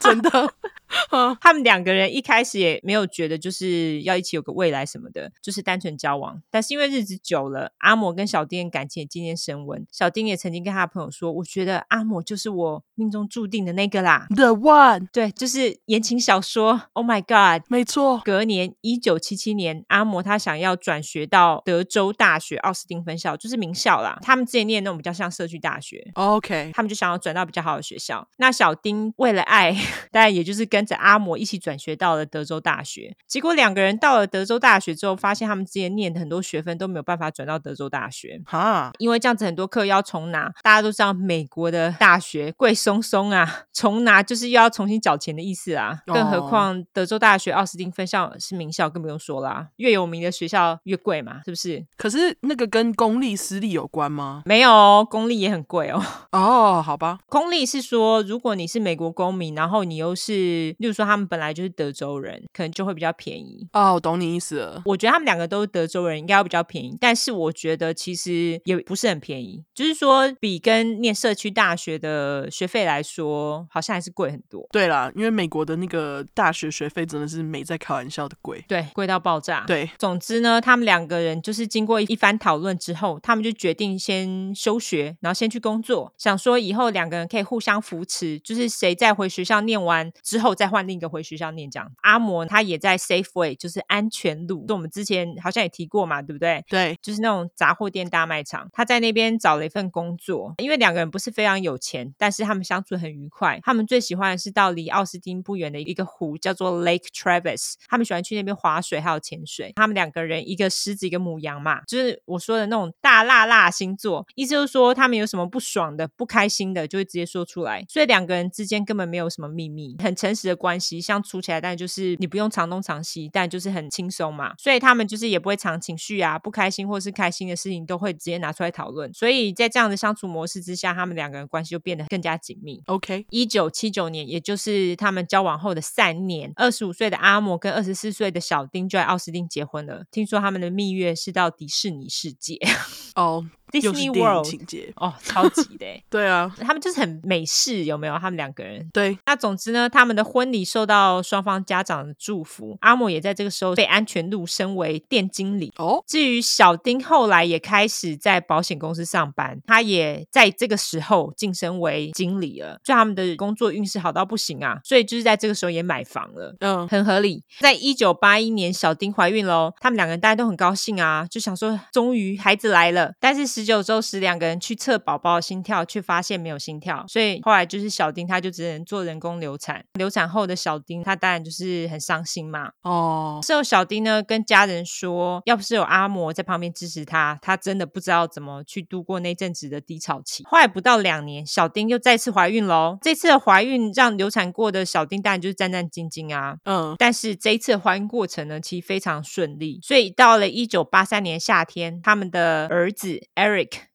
[0.01, 0.53] 真的。
[1.41, 6.43] 他们两个人一开始也没有觉得就是要一起有个未来什么的，就是单纯交往。
[6.51, 9.87] 但是因为日子久了，阿摩跟小丁的感情也渐渐升温。
[9.93, 16.83] 小丁也曾经跟他的朋友说：“我觉得阿摩就是我命中注定的那个啦，The One。”对，就是言情小说。
[16.95, 18.21] Oh my God，没错。
[18.25, 24.19] 隔年一九七七年，阿摩他想要转学到德州大学奥斯汀分校，就是名校啦。
[24.23, 26.11] 他们之前念那种比较像社区大学。
[26.15, 28.27] OK，他们就想要转到比较好的学校。
[28.39, 29.77] 那小丁为了爱，
[30.11, 30.78] 当然也就是跟。
[30.79, 40.53] 跟着阿摩一起转学到了德州大学，结果两个人到了德州大学之后，发现他们之前念的很多学分都没有办法转到德州大学，哈，因为这样子很多课要重拿。
[40.63, 45.99] 大家都知道美国的大学贵松松啊， 重拿就是又要重新缴钱的意思啊。
[46.07, 51.85] 更何况德州大学奥斯汀分校是名校，更不用说啦，越有名的学校越贵嘛，是不是？
[51.97, 54.43] 可是那个跟公立私立有关吗？
[54.45, 56.01] 没有，公立也很贵哦。
[56.31, 60.68] 哦，好吧，公立是说，如果你是美国公民，然后你又是。
[60.79, 63.95] 例如说，他们本来就是德州人，可能就会比较便宜哦。
[63.95, 64.83] 我懂你意思了。
[64.85, 66.97] 我觉得他们两个都是德州人，应该要比较便宜。
[67.01, 74.67] 但是我觉得其实也不是很便宜，就是说比跟念社区大学的学费来说，好像还是贵很多。
[74.73, 79.65] 对啦，因为美国的那个大学学费真的是没在开玩笑的贵，对，贵到爆炸。
[79.67, 90.49] 对，总之呢，他们两个人就是经过一番讨论之后，他们就决定先休学，然后先去工作，想说以后两个人可以互相扶持，就是谁在回学校念完之后。
[90.59, 91.89] 再换另一个回学校念这样。
[92.03, 96.65] 阿摩他也在 Safeway，就是安全路，就我们之前好像也提过嘛，对不对？
[96.69, 98.69] 对，就是那种杂货店大卖场。
[98.73, 103.61] 他在那边找了一份工作，因为两个人不是非常有钱，但是他们相处很愉快。
[103.63, 107.75] 他们最喜欢的是到离奥斯汀不远的一个湖，叫做 Lake Travis。
[107.87, 109.73] 他们喜欢去那边划水，还有潜水。
[109.77, 114.27] 他们两个人，一个狮子，一个母羊嘛，就是我说的那种大辣辣星座。
[114.35, 117.85] 意思就是说，他们有什么不爽的、不开心的，就会直接说出来。
[117.89, 124.55] 所以两个人之间根本没有什么秘密，很诚实的关系相处起来，但就是你不用长东长西，但就是很轻松嘛。
[124.59, 129.13] 所以他们就是也不会藏情绪啊，不开心或是开心的事情都会直接拿出来讨论。
[129.15, 132.83] 所以在这样的相处模式之下，他们两个人关系就变得更加紧密。
[132.87, 140.05] OK，一九七九年，也就是他们交往后的三年，二十五岁的阿莫跟二十四岁的小丁就在奥斯汀结婚了。
[140.11, 142.59] 听说他们的蜜月是到迪士尼世界
[143.15, 143.47] 哦。
[143.73, 143.85] Oh.
[143.85, 148.19] Disney World 情节哦，超级的， 对啊，他们就是很美式，有没有？
[148.19, 149.19] 他们两个人，对。
[149.27, 156.03] 那总之呢，他们的婚礼受到双方家长的祝福，阿莫也在这个时候被安全路升为店经理哦。
[156.07, 167.43] 至于小丁，后来也开始在保险公司上班，他也在这个时候晋升为经理了，就他们的工作运势好到不行啊，所以就是在这个时候也买房了，嗯，很合理。
[167.61, 173.58] 在一九八一年，小丁怀孕喽，他们两个人大家都很高兴啊，就想说终于孩子来了，但是。
[173.59, 179.85] 十九周时，两个人去测宝宝的心跳，却发现没有心跳，所以后来就是小丁他就只能做人工流产。
[179.95, 182.71] 流产后的小丁，他当然就是很伤心嘛。
[182.83, 190.45] 哦，事后小丁呢跟家人说，要不是有阿嬷在旁边支持他，他真的不知道怎么去度过那阵子的低潮期。
[190.45, 192.97] 后来不到两年，小丁又再次怀孕喽。
[193.03, 196.55] 这次的怀孕让流产过的小丁当然就是战战兢兢啊。
[196.63, 199.81] 嗯，但是这一次的怀孕过程呢，其实非常顺利。
[199.83, 203.09] 所以到了一九八三年夏天，他们的儿子。
[203.35, 203.48] Eric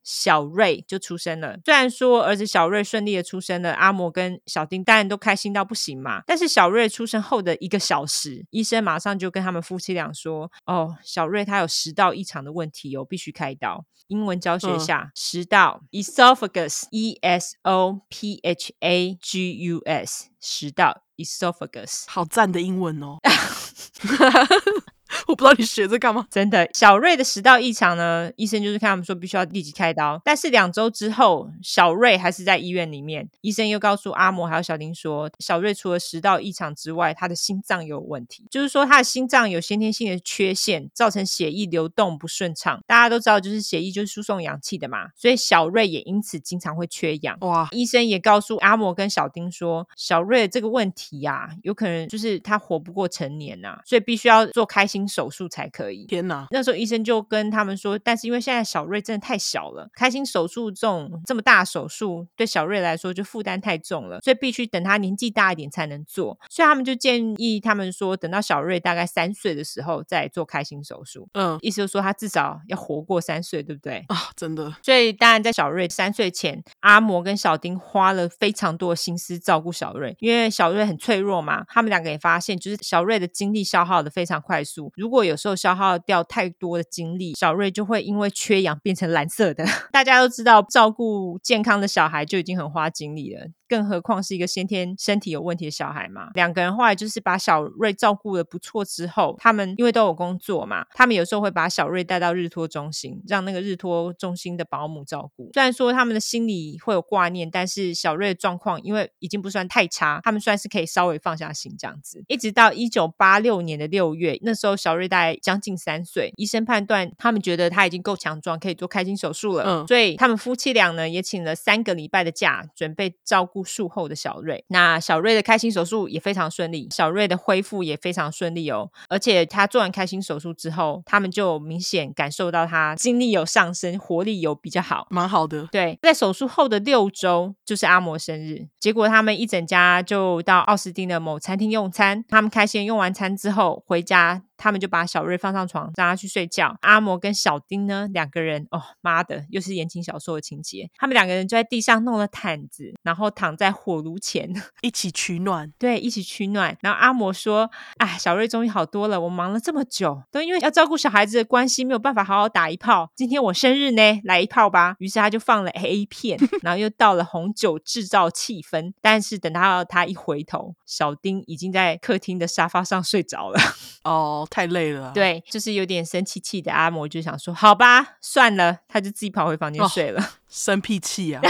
[0.03, 1.57] 小瑞就出生了。
[1.63, 6.21] 虽然说儿子小瑞顺利的出生了，阿摩跟小丁当然都开心到不行嘛。
[6.27, 23.17] 但是小瑞出生后的一个小时，医生马上就跟他们夫妻俩说：“哦，小瑞他有食道异常的问题哦，必须开刀。”英文教学下，嗯、食道 esophagus，e s o p h a g u s，食道 esophagus，好赞的英文哦。
[25.27, 26.27] 我不知道你学这干嘛？
[26.29, 30.21] 真的，小瑞的食道异常呢，医生就是看他们说必须要立即开刀。
[30.23, 42.81] 但是两周之后，小瑞还是在医院里面，医生又告诉阿摩还有小丁说，小瑞除了食道异常之外，他的心脏有问题，就是说他的心脏有先天性的缺陷，造成血液流动不顺畅。
[42.87, 47.37] 大家都知道，就是血液就是输送氧气的嘛，所以小瑞也因此经常会缺氧。
[47.41, 47.67] 哇！
[47.71, 55.02] 医生也告诉阿摩跟小丁说，小瑞这个问题呀、啊，有可能就是他活不过成年呐、啊，所以必须要做开心。
[55.03, 56.05] 心手术才可以。
[56.05, 56.47] 天哪！
[56.51, 66.37] 那时候医生就跟他们说，但是因为现在小瑞真的太小了，开心手术这种这么大手术对小瑞来说就负担太重了，所以必须等他年纪大一点才能做。
[66.49, 71.27] 所以他们就建议他们说，等到小瑞大概三岁的时候再做开心手术。
[71.33, 74.05] 嗯，意思就是说他至少要活过三岁，对不对？
[74.07, 74.73] 啊，真的。
[74.81, 81.65] 所以当然在小瑞三岁前，阿摩跟小丁花了非常多的心思照顾小瑞，因为小瑞很脆弱嘛。
[81.67, 84.92] 他们两个也发现，就是小瑞的精力消耗的非常快速。
[84.95, 89.65] 如果有时候消耗掉太多的精力，小瑞就会因为缺氧变成蓝色的。
[89.91, 93.47] 大家都知道，照顾健康的小孩就已经很花精力了。
[93.73, 96.29] 更何况是一个先天身体有问题的小孩嘛。
[96.35, 105.49] 两个人后来就是把小瑞照顾的不错之后，他们因为都有工作嘛，他们有时候会把小瑞带到日托中心，让那个日托中心的保姆照顾。
[105.55, 112.23] 虽然说他们的心里会有挂念，但是小瑞的状况因为已经不算太差，他们算是可以稍微放下心这样子。
[112.27, 119.63] 一直到一九八六年的六月，那时候小瑞大概将近三岁，医生判断他们觉得他已经够强壮，可以做开心手术了。
[119.65, 123.62] 嗯，所以他们夫妻俩呢也请了三个礼拜的假，准备照顾。
[123.63, 128.89] 术后的小瑞，那小瑞的开心手术也非常顺利，小瑞的恢复也非常顺利哦。
[129.09, 135.67] 而且他做完开心手术之后，他们就明显感受到他精力有上升，活力有比较好，蛮好的。
[135.71, 142.23] 对，在手术后的六周就是阿嬷生日，结果他们一整家就到奥斯汀的某餐厅用餐。
[142.27, 144.43] 他们开心用完餐之后回家。
[144.57, 146.75] 他们就把小瑞放上床，让他去睡觉。
[146.81, 150.89] 阿嬷跟小丁呢，两个人哦，妈的，又是言情小说的情节。
[150.95, 155.71] 他们两个人就在地上弄了毯子，然后躺在火炉前 一起取暖。
[155.77, 156.77] 对，一起取暖。
[156.81, 159.19] 然后阿嬷说：“哎，小瑞终于好多了。
[159.21, 163.09] 我忙了这么久，都因为要照顾小孩子的关系，没有办法好好打一炮。
[163.15, 168.93] 今天我生日呢，来一炮吧。”于是他就放了 A 片， 然后又倒了红酒制造气氛。
[169.01, 173.59] 但是等到他一回头，小丁已经在客厅的沙发上睡着了。
[174.05, 174.42] 哦。
[174.49, 180.21] 太累了，对，就是有点生气气的阿嬷就想说，好吧，算了，他就自己跑回房间睡了。
[180.21, 181.41] 哦、 生屁气啊，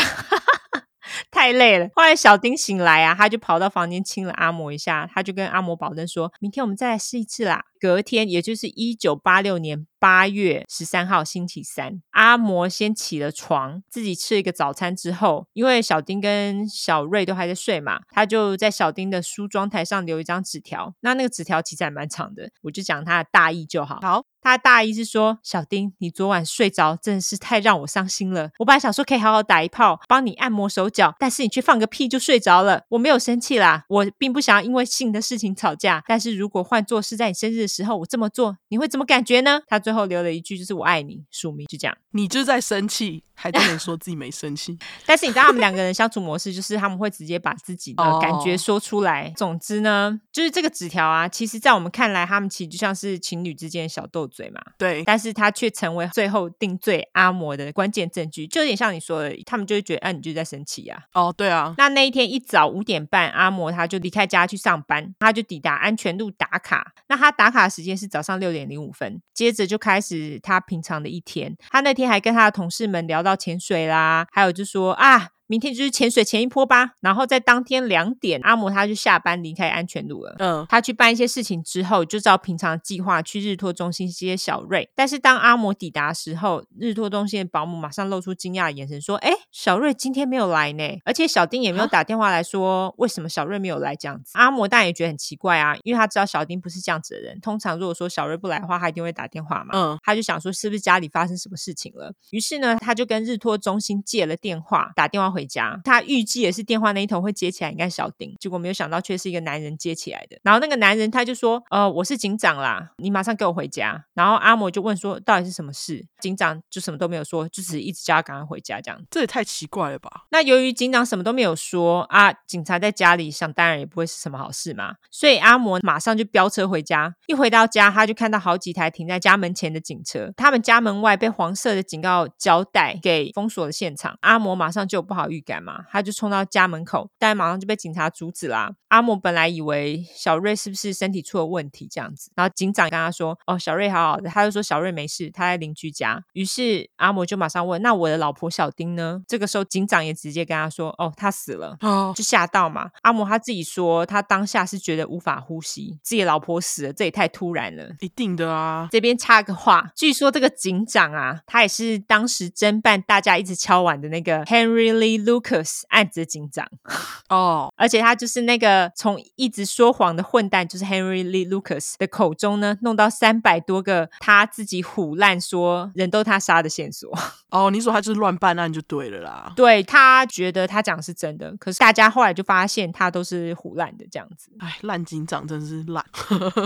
[1.31, 1.89] 太累了。
[1.95, 7.65] 后来小丁醒来啊，他就跑到房间亲了阿嬷一下，他就跟阿嬷保证说，明天我们再来试一次啦。
[7.79, 20.93] 隔天，也就是一九八六年八月十三号星期三，阿摩先起了床，自己吃了一个早餐之后，因为小丁跟小瑞都还在睡嘛，他就在小丁的梳妆台上留一张纸条。
[20.99, 23.99] 那那个纸条其实还蛮长的，我就讲他的大意就好。
[24.01, 28.49] 好，他的大意是说：小丁，你昨晚睡着真的是太让我伤心了。
[28.59, 32.81] 我本来想说可以好好打一炮，帮你按摩手脚，但是你却放个屁就睡着了。
[32.89, 36.03] 我没有生气啦，我并不想要因为性的事情吵架。
[36.05, 39.61] 但是如果换做是在你生日的时候，我这么做，你会怎么感觉呢？
[39.65, 41.97] 他最后留了一句，就是“我爱你”，署名就这样。
[42.11, 44.77] 你就在生气，还不能说自己没生气。
[45.05, 49.23] 但是你知道他们两个人相处模式，就是他们会直接把自己的感觉说出来。
[49.25, 49.35] Oh.
[49.35, 54.61] 总之呢，就是这个纸条啊，其实在我们看来，他们其实就像是情侣之间的小斗嘴嘛。
[54.77, 55.03] 对。
[55.05, 61.03] 但是他却成为最后定罪阿嬷的关键证据，就有点像你说的，他们就会觉得，哎、啊，你就在生气呀。
[61.13, 61.73] 哦，oh, 对啊。
[61.77, 66.93] 那那一天一早五点半，阿嬷他就离开家去上班，他就抵达安全路打卡。
[67.07, 67.93] 那他打卡的时间。
[67.93, 71.55] 是早上六点零五分，接着就开始他平常的一天。
[71.69, 75.29] 他那天还跟他的同事们聊到潜水啦，还有就说啊。
[75.53, 80.35] 明天就是潜水前一波吧，然后在当天两点，阿摩他就下班离开安全路了。
[80.39, 84.89] 嗯，他去办一些事情之后，就照平常计划去日托中心接小瑞。
[84.95, 97.39] 但是当阿摩抵达时候，日托中心的保姆马上露出惊讶的眼神，说：“哎，小瑞今天没有来呢，而且小丁也没有打电话来说为什么小瑞没有来这样子。”阿摩当然也觉得很奇怪啊，因为他知道小丁不是这样子的人。
[97.41, 99.69] 通常如果说小瑞不来的话，他一定会打电话嘛。
[99.73, 102.11] 嗯，他就想说是不是家里发生什么事情了？
[102.31, 110.37] 于是呢，他就跟日托中心借了电话，打电话回家，他预计也是电话那一头会接起来，应该小丁，结果没有想到却是一个男人接起来的。
[110.43, 119.01] 然后那个男人他就说：“呃，我是警长啦，你马上给我回家。”然后阿嬷就问说：“到底是什么事？”警长就什么都没有说，就只是一直叫他赶快回家这样。
[119.09, 120.25] 这也太奇怪了吧？
[120.31, 127.13] 那由于警长什么都没有说啊，警察在家里想当然也不会是什么好事嘛，所以阿嬷马上就飙车回家。
[127.27, 134.17] 一回到家，他就看到好几台停在家门前的警车，他们家门外被黄色的警告胶带给封锁了现场。
[134.21, 135.85] 阿嬷马上就有不好预感嘛。
[135.91, 138.73] 他就冲到家门口，但马上就被警察阻止啦。
[138.89, 152.91] 阿嬷本来以为小瑞是不是身体出了问题这样子，然后警长跟他说：“哦，小瑞好好的。”他就说：“小瑞没事，他在邻居家。”于是阿嬷就马上问：“那我的老婆小丁呢？”这个时候警长也直接跟他说：“哦，他死了。”哦，就吓到嘛。
[153.01, 157.89] 阿嬷他自己说，他当下是觉得无法呼吸，自己的老婆死了，这也太突然了。
[157.99, 158.87] 一定的啊。
[158.91, 166.67] 这边插个话，据说这个警长啊，他也是当时侦办大家一直敲碗的那个 Henry Lee Lucas 案子警长
[167.29, 177.11] 哦，而且他就是那个从一直说谎的混蛋，就是 Henry Lee Lucas 的口中呢，弄到三百多个他自己唬烂说人都他杀的线索。
[177.49, 179.53] 哦，你说他就是乱办案就对了啦。
[179.55, 184.51] 对，他觉得他讲是真的，可是大家后来就发现他都是唬烂的这样子。
[184.59, 186.03] 哎，烂警长真是烂。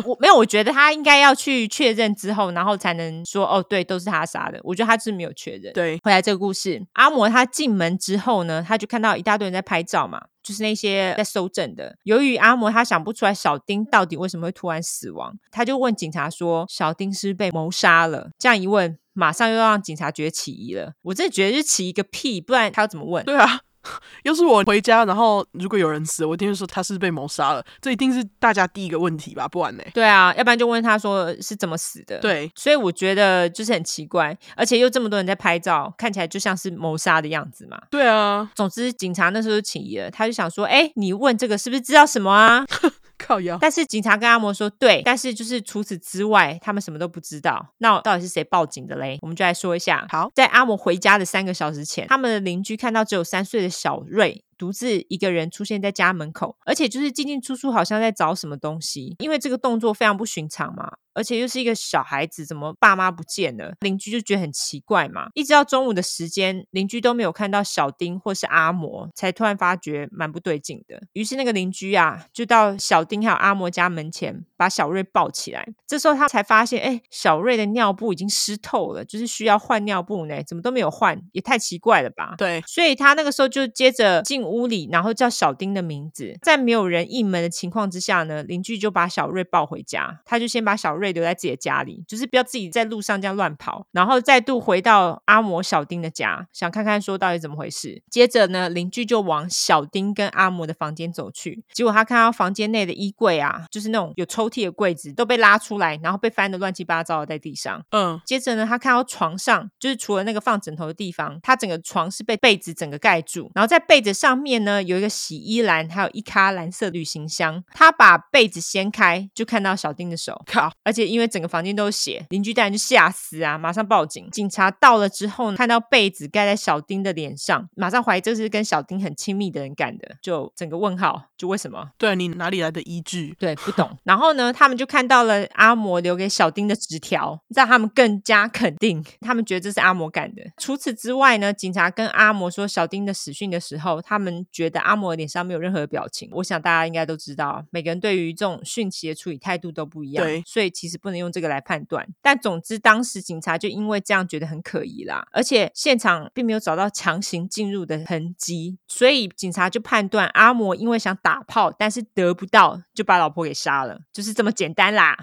[0.05, 4.60] 我 没有，我觉得他应该要去确认之后，然后才能说哦，对，都是他杀的。
[4.63, 5.73] 我觉得他是没有确认。
[5.73, 11.97] 对，回来这个故事，阿摩他进门之后后呢，他就看到一大堆人在拍照嘛，就是那些在搜证的。
[12.04, 20.93] 由于阿嬷他想不出来小丁到底为什么会突然死亡，他就问警察说：“小丁是被谋杀了？”这样一问，马上又让警察觉得起疑了。
[21.03, 23.26] 我真的觉得是起疑个屁，不然他要怎么问？
[23.26, 23.61] 对啊。
[24.23, 29.47] 要是我回家，然后如果有人死，我一定会说他是被谋杀了，这一定是大家第一个问题吧？
[29.47, 29.83] 不然呢？
[29.93, 32.19] 对啊，要不然就问他说是怎么死的。
[32.19, 37.77] 对，所以我觉得就是很奇怪，而且又这么多人在拍照，看起来就像是谋杀的样子嘛。
[37.89, 42.65] 对啊，总之警察那时候就起疑了，他就想说，哎，你问这个是不是知道什么啊？
[43.18, 43.57] 靠腰。
[43.59, 47.74] 但是警察跟阿嬷说对，但是就是除此之外，他们什么都不知道。
[47.80, 49.18] 那到底是谁报警的嘞？
[49.22, 50.05] 我们就来说一下。
[50.09, 54.43] 好，在阿嬷回家的三个小时前，他们的邻居看到只有三岁的小瑞。
[54.58, 59.16] 独自一个人出现在家门口，而且就是进进出出，好像在找什么东西。
[59.20, 63.74] 因为这个动作非常不寻常嘛，而且又是一个小孩子，怎么爸妈不见了？
[63.82, 65.28] 邻居就觉得很奇怪嘛。
[65.34, 71.01] 一直到中午的时间，邻居都没有看到小丁或是阿摩，才突然发觉蛮不对劲的。
[71.14, 75.68] 于是那个邻居啊，就到小丁还有阿摩家门前，把小瑞抱起来。
[75.86, 82.36] 这时候他才发现，哎，小瑞的尿布已经湿透了，就是需要换尿布呢，怎么都没有换，也太奇怪了吧？
[82.38, 84.47] 对，所以他那个时候就接着进。
[84.48, 90.22] 屋里，然后叫小丁的名字，在没有人应门的情况之下呢，邻居就把小瑞抱回家。
[90.26, 93.86] 他就先把小瑞留在自己的家里，就是不要自己在路上这样乱跑。
[93.91, 98.02] 然后再度回到阿摩小丁的家，想看看说到底怎么回事。
[98.10, 107.84] 接着呢，邻居就往小丁跟阿摩的房间走去，结果他看到房间内的衣柜啊，就是那种有抽屉的柜子都被拉出来，然后被翻得乱七八糟的在地上。
[107.91, 114.36] 嗯，接着呢，他看到床上，就是除了那个放枕头的地方，他整个床是被被子整个盖住，然后在被子上。
[114.38, 117.63] 面呢有一个洗衣篮，还有一咖蓝色旅行箱。
[117.73, 120.41] 他把被子掀开，就看到小丁的手。
[120.45, 120.71] 靠！
[120.83, 124.29] 而且因为整个房间都是血，邻居当然就吓死啊，马上报警。
[124.31, 131.89] 警察到了之后，看到被子盖在小丁的脸上，马上怀疑这是跟小丁很亲密的人干的，就整个问号，就为什么？
[131.97, 133.35] 对，你哪里来的依据？
[133.39, 133.97] 对，不懂。
[134.03, 140.41] 然后呢，他们就看到了阿摩留给小丁的纸条，让他们更加肯定，他们觉得这是阿摩干的。
[140.57, 144.26] 除此之外呢，警察跟阿摩说小丁的死讯的时候，他们。
[144.51, 152.07] 觉得阿摩脸上没有任何的表情，我想大家应该都知道，每个人对于这种讯息的处理态度都不一样，对，所以其实不能用这个来判断。
[152.21, 165.17] 但总之，当时警察就因为这样觉得很可疑啦，而且现场并没有找到强行进入的痕迹，所以警察就判断阿摩因为想打炮，但是得不到，就把老婆给杀了，就是这么简单啦。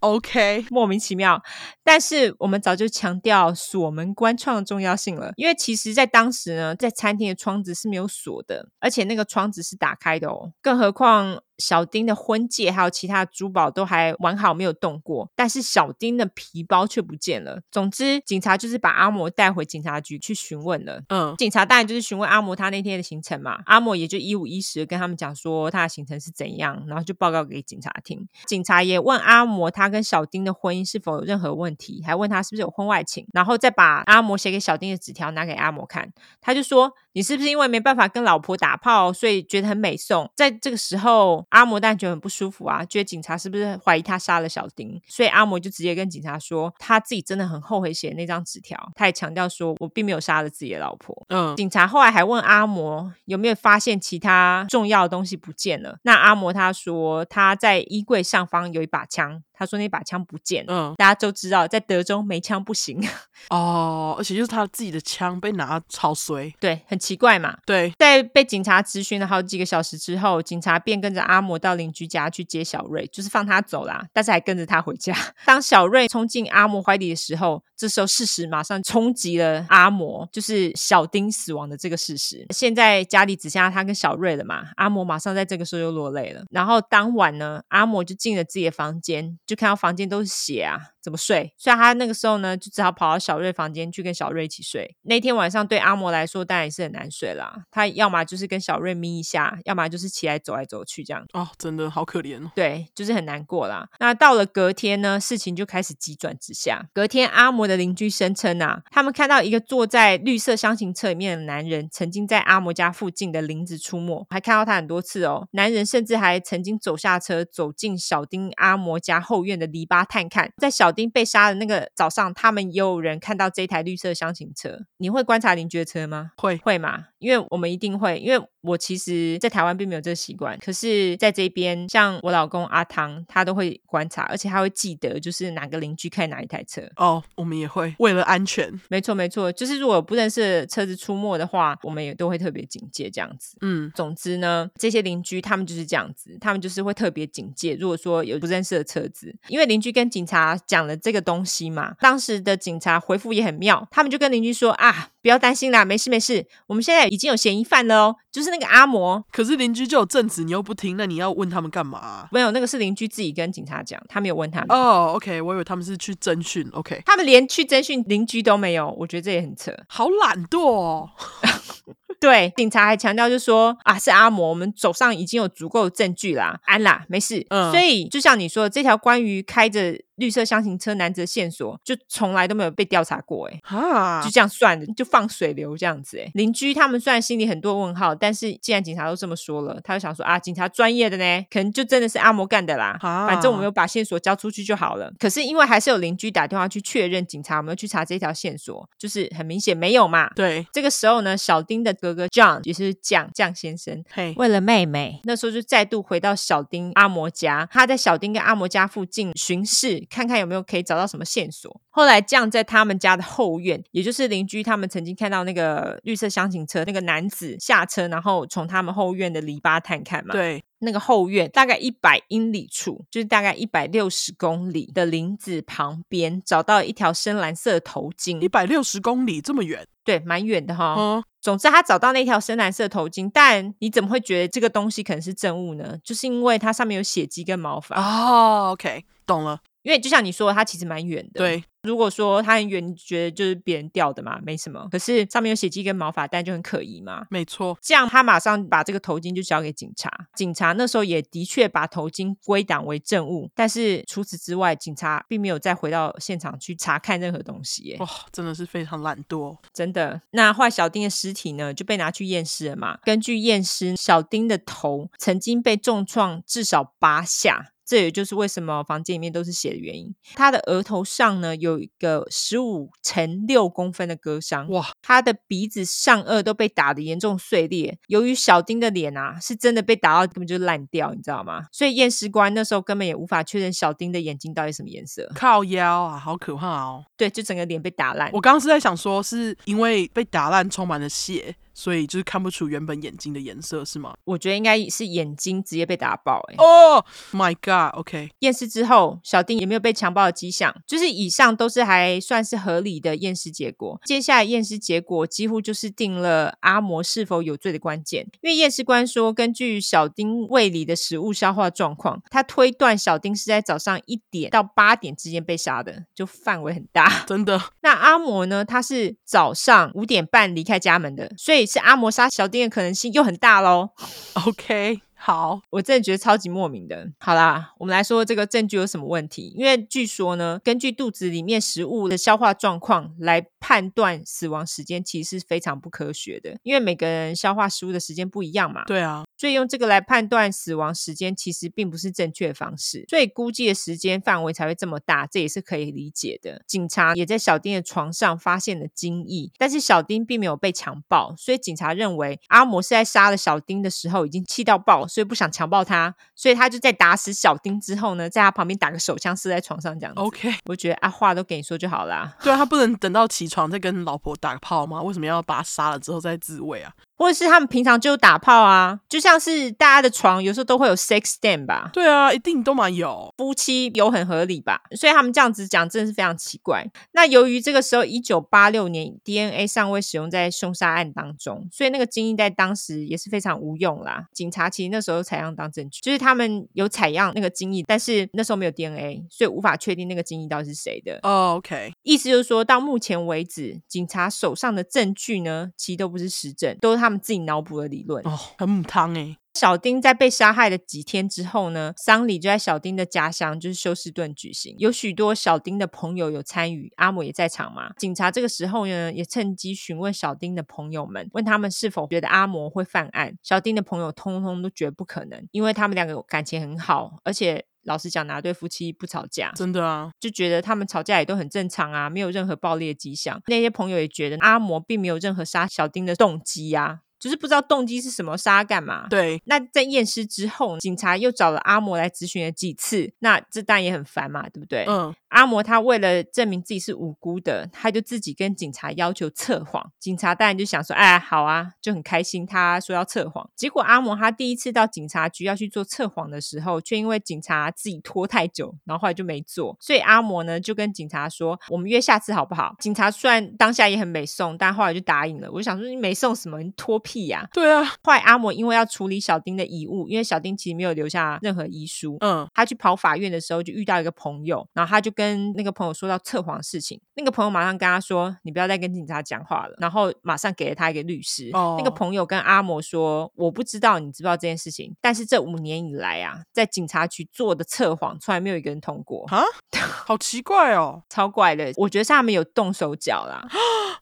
[0.00, 1.42] OK， 莫名其妙。
[1.82, 11.42] 但是我们早就强调锁门关窗的重要性了，因为其实在当时呢，在餐厅的窗子是没有锁的，而且那个窗子是打开的哦，更何况。
[11.58, 17.60] 小丁的婚戒还有其他的珠宝都还完好，没有动过，但是小丁的皮包却不见了。
[17.70, 21.02] 总之，警察就是把阿摩带回警察局去询问了。
[21.08, 23.60] 嗯，警察当然就是询问阿摩他那天的行程嘛。
[23.66, 28.28] 阿摩也就一五一十跟他们讲说他的行程是怎样，然后就报告给警察听。
[28.46, 36.12] 警察也问阿摩他跟小丁的婚姻是否有任何问题，还问他是不是有婚外情，然后再把阿摩写给小丁的纸条拿给阿摩看。
[36.40, 41.44] 他就说：“你是不是因为没办法跟老婆打炮，所以觉得很美颂？”在这个时候。
[41.54, 45.00] 阿摩当然觉得很不舒服啊，觉得警察是不是怀疑他杀了小丁？
[45.06, 48.90] 所以阿摩就直接跟警察说，他自己真的很后悔写那张纸条。
[48.96, 51.24] 他也强调说，我并没有杀了自己的老婆。
[51.28, 55.96] 嗯，警察后来还问阿摩有没有发现其他重要的东西不见了。
[56.02, 59.40] 那阿摩他说他在衣柜上方有一把枪。
[59.56, 63.00] 他说那把枪不见，嗯，大家都知道，在德州没枪不行
[63.50, 67.56] 哦，而且就是他自己的枪被拿超衰，对，很奇怪嘛。
[67.64, 75.14] 对，在被警察质询了好几个小时之后，警察便跟着阿摩到邻居家去接小瑞，就是放他走啦，但是还跟着他回家。
[75.46, 82.46] 当小瑞冲进阿摩怀里的时候，这时候事实马上冲击了阿摩，就是小丁死亡的这个事实。
[82.50, 86.42] 现在家里只剩下他跟小瑞了嘛，阿摩马上在这个时候又落泪了。
[86.50, 89.38] 然后当晚呢，阿摩就进了自己的房间。
[89.46, 91.52] 就看到房间都是血啊，怎么睡？
[91.58, 94.96] 所以他那个时候呢，就只好跑到小瑞房间去跟小瑞一起睡。
[95.02, 101.22] 那天晚上对阿嬷来说当然也是很难睡啦，他要么就是跟小瑞眯一下，要么就是起来走来走去这样。
[101.34, 102.50] 哦，真的好可怜哦。
[102.54, 103.86] 对，就是很难过啦。
[104.00, 106.86] 那到了隔天呢，事情就开始急转直下。
[106.94, 115.46] 隔天，阿嬷的邻居声称啊，他们看到一个坐在绿色厢型车里面的男人，曾经在阿嬷家附近的林子出没，还看到他很多次哦。
[115.50, 120.50] 男人甚至还曾经走下车，走进小丁阿嬷家后院的篱笆探看。
[120.56, 124.86] 在小丁被杀的那个早上，他们也有人看到这台绿色厢型车。
[124.96, 126.30] 你会观察邻居的车吗？
[126.38, 127.08] 会会吗？
[127.18, 136.82] 因为我们一定会，因为我其实，在台湾并没有这个习惯，可是在这边，像我老公阿汤，他都会观察，而且他会记得，就是哪个邻居开哪一台车。
[136.96, 143.56] 哦，我们也会为了安全，没错没错，就是如果不认识的车子出没的话，我们也都会特别警戒这样子。
[143.60, 155.10] 嗯，总之呢，这些邻居他们就是这样子，他们就是会特别警戒，如果说有不认识的车子，因为邻居跟警察讲了这个东西嘛，当时的警察回复也很妙，他们就跟邻居说啊。
[155.24, 159.24] 不要担心啦，没事没事，我们现在已经有嫌疑犯了哦，就是那个阿摩。
[159.30, 162.28] 可是邻居就有证词，你又不听，那你要问他们干嘛啊？
[162.32, 164.76] 没有，那个是邻居自己跟警察讲，他没有问他们。
[164.76, 171.10] 哦，OK，我以为他们是去侦讯，OK，他们连去征讯邻居都没有，我觉得这也很扯，好懒惰哦。
[172.20, 177.44] 对，警察还强调就说啊，是阿摩，我们手上已经有足够的证据啦，安啦，没事。
[177.50, 195.12] 嗯，所以就像你说的，这条关于开着绿色厢型车男子的线索，就从来都没有被调查过，哎，哈，就这样算了，就放水流这样子，哎，邻居他们虽然心里很多问号，但是既然警察都这么说了，他就想说啊，警察专业的呢，可能就真的是阿摩干的啦，哈反正我们有把线索交出去就好了。
[195.18, 200.30] 可是因为还是有邻居打电话去确认，警察有没有去查这条线索，就是很明显没有嘛。
[200.34, 211.80] 对，这个时候呢，小丁的哥哥 John 也是酱酱先生，嘿，为了妹妹，那时候就再度回到小丁阿摩家，他在小丁跟阿摩家附近巡视，看看有没有可以找到什么线索。
[211.90, 220.32] 后来酱在他们家的后院，也就是邻居他们曾经看到那个绿色厢型车那个男子下车，然后从他们后院的篱笆探看嘛。
[220.32, 228.40] 对，那个后院大概一百英里处，就是大概一百六十公里的林子旁边，找到一条深蓝色的头巾。
[228.40, 229.86] 一百六十公里这么远？
[230.04, 230.94] 对，蛮远的哈。
[230.98, 235.98] 嗯总之，他找到那条深蓝色头巾，但你怎么会觉得这个东西可能是证物呢？
[236.02, 238.00] 就是因为它上面有血迹跟毛发。
[238.00, 239.60] 哦，OK，懂了。
[239.84, 241.38] 因为就像你说的，它其实蛮远的。
[241.38, 244.88] 对，如果说它很远，你觉得就是别人掉的嘛，没什么。
[244.90, 247.26] 可是上面有血迹跟毛发，但就很可疑嘛。
[247.28, 247.78] 没错。
[247.82, 253.50] 这样他马上把这个头巾就交给警察，警察那时候也的确把头巾归档为证物。
[253.54, 257.94] 但是除此之外，警察并没有再回到现场去查看任何东西。
[258.00, 260.18] 哇，真的是非常懒惰，真的。
[260.30, 262.98] 那后来小丁的尸体呢，就被拿去验尸了嘛。
[263.04, 267.72] 根据验尸，小丁的头曾经被重创至少八下。
[267.86, 270.14] 这也就是为什么房间里面都是血的原因。
[270.34, 274.86] 他的额头上呢，有一个十五乘六公分的割伤，哇！
[275.02, 277.98] 他的鼻子上颚都被打得严重碎裂。
[278.06, 281.64] 由于小丁的脸啊是真的被打到根本就烂掉，你知道吗？
[281.72, 285.30] 所以验尸官那时候根本也无法确认小丁的眼睛到底什么颜色。
[285.34, 287.04] 靠腰啊，好可怕哦！
[287.16, 288.30] 对，就整个脸被打烂。
[288.32, 291.54] 我刚刚是在想说，是因为被打烂充满了血。
[291.74, 294.14] 所以就是看不出原本眼睛的颜色是吗？
[294.24, 296.64] 我觉得应该是眼睛直接被打爆哎、欸！
[296.64, 298.30] 哦、oh，My God！OK，、okay.
[298.38, 304.00] 验尸之后，小丁也没有被强暴的迹象，就是以上都是还算是合理的验尸结果。
[304.04, 317.60] 接下来验尸结果几乎就是定了阿摩是否有罪的关键，因为验尸官说，根据小丁胃里的食物消化状况，他推断小丁是在早上一点到八点之间被杀的，就范围很大， 真的。
[317.82, 318.64] 那阿摩呢？
[318.64, 321.63] 他是早上五点半离开家门的，所以。
[321.66, 323.90] 是阿摩沙小丁的可能性又很大喽。
[324.46, 327.08] OK，好，我真的觉得超级莫名的。
[327.18, 329.54] 好啦，我们来说这个证据有什么问题？
[329.56, 336.56] 因为据说呢，根据肚子里面食物的消化状况来判断死亡时间，其实是非常不科学的。
[336.62, 338.84] 因为每个人消化食物的时间不一样嘛。
[338.86, 339.24] 对啊。
[339.36, 343.04] 所以用这个来判断死亡时间，其实并不是正确的方式。
[343.08, 346.62] 所以估计的时间范围才会这么大，这也是可以理解的。
[346.66, 360.20] 警察也在小丁的床上发现了精液，但是小丁并没有被强暴，所以警察认为阿摩是在杀了小丁的时候已经气到爆，所以不想强暴他，所以他就在打死小丁之后呢，在他旁边打个手枪，射在床上这样子。
[360.20, 362.36] OK，我觉得啊，话都给你说就好啦。
[362.42, 365.02] 对啊，他不能等到起床再跟老婆打个炮吗？
[365.02, 366.92] 为什么要把他杀了之后再自慰啊？
[367.16, 371.90] 或者是他们平常就打炮啊，就像是大家的床有时候都会有 sex stand 吧？
[371.92, 373.32] 对啊，一定都蛮有。
[373.36, 374.80] 夫妻有很合理吧？
[374.96, 376.84] 所以他们这样子讲真的是非常奇怪。
[377.12, 384.26] 那由于这个时候一九八六年 DNA 尚未使用在凶杀案当中，所以那个精液在当时也是非常无用啦。
[384.32, 391.18] 警察其实那时候采样当证据，就是他们有采样那个精液，但是那时候没有 DNA，所以无法确定那个精液到底是谁的。
[391.22, 398.24] 哦、oh，OK，意思就是说到目前为止，警察手上的证据呢，其实都不是实证，都是他们自己脑补的理论。
[398.26, 399.36] 哦、oh，很母汤哎。
[399.54, 407.92] 小丁在被杀害的几天之后呢，丧礼就在小丁的家乡，就是休斯顿举行，有许多小丁的朋友有参与，阿姆也在场嘛。
[407.96, 413.38] 警察这个时候呢，也趁机询问小丁的朋友们，问他们是否觉得阿摩会犯案。
[413.44, 419.52] 小丁的朋友通通都觉得不可能，因为他们两个感情很好，而且老实讲，哪对夫妻不吵架？
[419.54, 423.40] 真的啊，就觉得他们吵架也都很正常啊，没有任何暴力的迹象。
[423.46, 427.00] 那些朋友也觉得阿摩并没有任何杀小丁的动机呀。
[427.24, 429.06] 就是不知道动机是什么，杀干嘛？
[429.08, 429.40] 对。
[429.46, 434.84] 那在验尸之后，警察又找了阿摩来咨询了几次，那这当然也很烦嘛，对不对？
[434.86, 435.14] 嗯。
[435.28, 439.90] 阿摩他为了证明自己是无辜的，他就自己跟警察要求测谎。
[439.98, 442.46] 警察当然就想说，哎，好啊，就很开心。
[442.46, 449.76] 他说要测谎，结果阿摩他第一次到警察局要去做测谎的时候，却因为警察自己拖太久，然后后来就没做。
[449.80, 455.50] 所以阿摩呢就跟警察说：“我们约下次好不好？”警察虽然当下也很没送，但后来就答应了。
[455.50, 456.62] 我就想说，你没送什么？
[456.62, 457.52] 你拖屁呀、啊？
[457.52, 457.84] 对啊。
[458.02, 471.48] 后来阿嬷因为要处理小丁的遗物，因为小丁其实没有留下任何遗书，嗯，他去跑法院的时候就遇到一个朋友，然后他就跟跟那个朋友说到测谎事情，那个朋友马上跟他说：“你不要再跟警察讲话了。”然后马上给了他一个律师。
[471.54, 471.78] Oh.
[471.78, 479.42] 那个朋友跟阿嬷说：“我不知道你知不知道这件事情，但是这五年以来啊，在警察局做的测谎，从来没有一个人通过。”啊，
[480.06, 481.72] 好奇怪哦，超怪的。
[481.76, 483.46] 我觉得是他们有动手脚啦。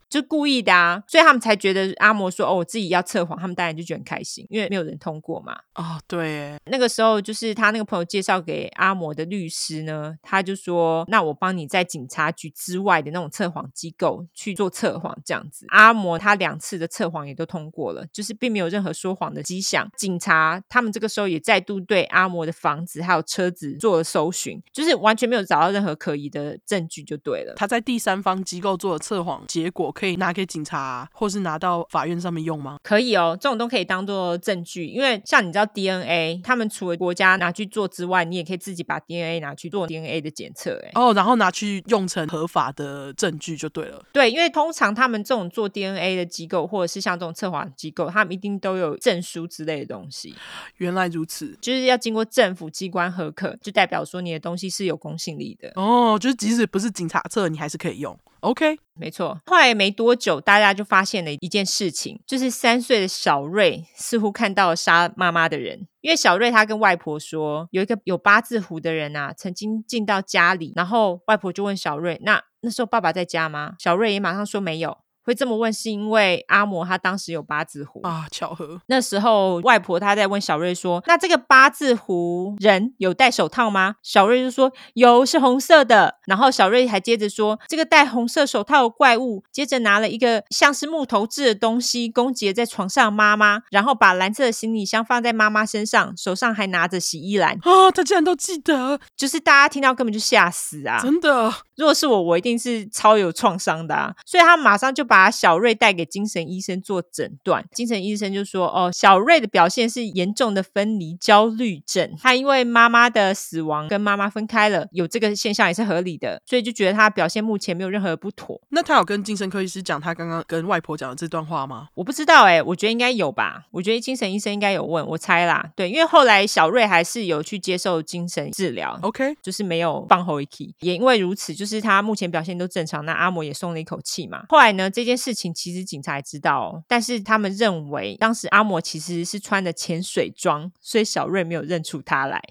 [0.09, 5.57] 就故意的啊，所以他们才觉得阿嬷说哦，我自己要测谎，他们当然就觉得很开心，因为没有人通过嘛。
[5.75, 15.65] 哦，对，那个时候就是他那个朋友介绍给阿嬷的律师呢，他就说，那我帮你在警察局之外的那种测谎机构去做测谎，这样子。
[15.71, 19.89] 阿嬷他两次的测谎也都通过了，就是并没有任何说谎的迹象。
[19.97, 27.55] 警察他们这个时候也再度对阿嬷的房子还有车子做了搜寻，就是完全没有找到任何可疑的证据，就对了。
[27.57, 29.83] 他在第三方机构做的测谎结果。
[29.93, 32.79] 可以拿给警察，或是拿到法院上面用吗？
[32.83, 34.87] 可以哦，这种都可以当做证据。
[34.87, 40.81] 因为像你知道 DNA，他们除了国家拿去做之外，你也可以自己把 DNA 拿去做 DNA 的检测。
[40.85, 44.05] 哎，哦，然后拿去用成合法的证据就对了。
[44.13, 50.35] 对，因为通常他们这种做 DNA 的机构，或者是像这种测谎机构，他们一定都有证书之类的东西。
[50.77, 55.73] 原来如此，就是要经过政府机关核可，就代表说你的东西是有公信力的。
[55.75, 58.19] 哦，就是即使不是警察测，你还是可以用。
[58.41, 59.39] OK，没错。
[59.47, 65.87] 后来没多久，大家就发现了一件事情，就是三岁的小瑞似乎看到了杀妈妈的人。
[66.01, 74.99] 因为小瑞他跟外婆说，有一个有八字胡的人啊，曾经进到家里，然后外婆就问小瑞：“那那时候爸爸在家吗？”小瑞也马上说没有。
[75.25, 78.81] 会这么问，是因为阿摩他当时有八字胡啊，巧合。
[78.87, 100.99] 那时候外婆她在问小瑞说：“那这个八字胡人有戴手套吗？”小瑞就说：“有，是红色的。”然后小瑞还接着说：“这个戴红色手套的怪物，接着拿了一个像是木头制的东西攻击在床上妈妈，然后把蓝色的行李箱放在妈妈身上，手上还拿着洗衣篮。”啊，他竟然都记得，就是大家听到根本就吓死啊！
[101.01, 104.15] 真的，如果是我，我一定是超有创伤的啊！
[104.27, 121.89] 所以他马上就把小瑞带给精神医生做诊断，精神医生就说：“哦，小瑞的表现是严重的分离焦虑症，他因为妈妈的死亡跟妈妈分开了，有这个现象也是合理的，所以就觉得他表现目前没有任何的不妥。”那他有跟精神科医师讲他刚刚跟外婆讲的这段话吗？
[121.95, 134.45] 我不知道哎、欸，我觉得应该有吧，我觉得精神医生应该有问，我猜啦，对，因为后来小瑞还是有去接受精神治疗，OK，就是没有放后一期，也因为如此，就是他目前表现都正常，那阿摩也松了一口气嘛。
[134.49, 135.53] 后来呢，这件事情。
[135.55, 142.43] 其实警察也知道，但是他们认为当时阿摩其实是穿的潜水装，所以小瑞没有认出他来。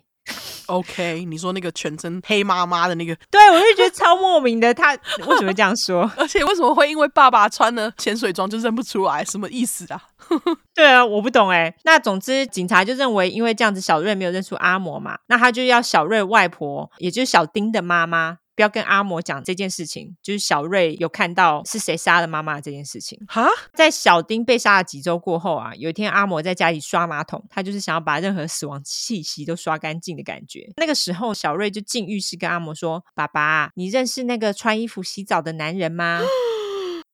[0.68, 4.94] OK，你说那个全身黑麻麻的那个，对，我就觉得超莫名的，他
[5.28, 6.10] 为什么这样说？
[6.16, 9.26] 而且为什么会因为爸爸穿了潜水装就认不出来？
[9.26, 10.02] 什么意思啊？
[10.74, 11.76] 对啊，我不懂哎。
[11.84, 18.38] 那总之，警察就认为因为这样子，小瑞没有认出阿嬷嘛，那他就要小瑞外婆，也就是小丁的妈妈。
[18.56, 23.20] 不要跟阿嬷讲这件事情，就是小瑞有看到是谁杀了妈妈这件事情。
[23.28, 30.72] 哈，在小丁被杀了几周过后啊，有一天阿嬷在家里刷马桶，他就是想要把任何死亡气息都刷干净的感觉。
[30.78, 36.22] 那个时候，小瑞就进浴室跟阿嬷说：“爸爸，你认识那个穿衣服洗澡的男人吗？”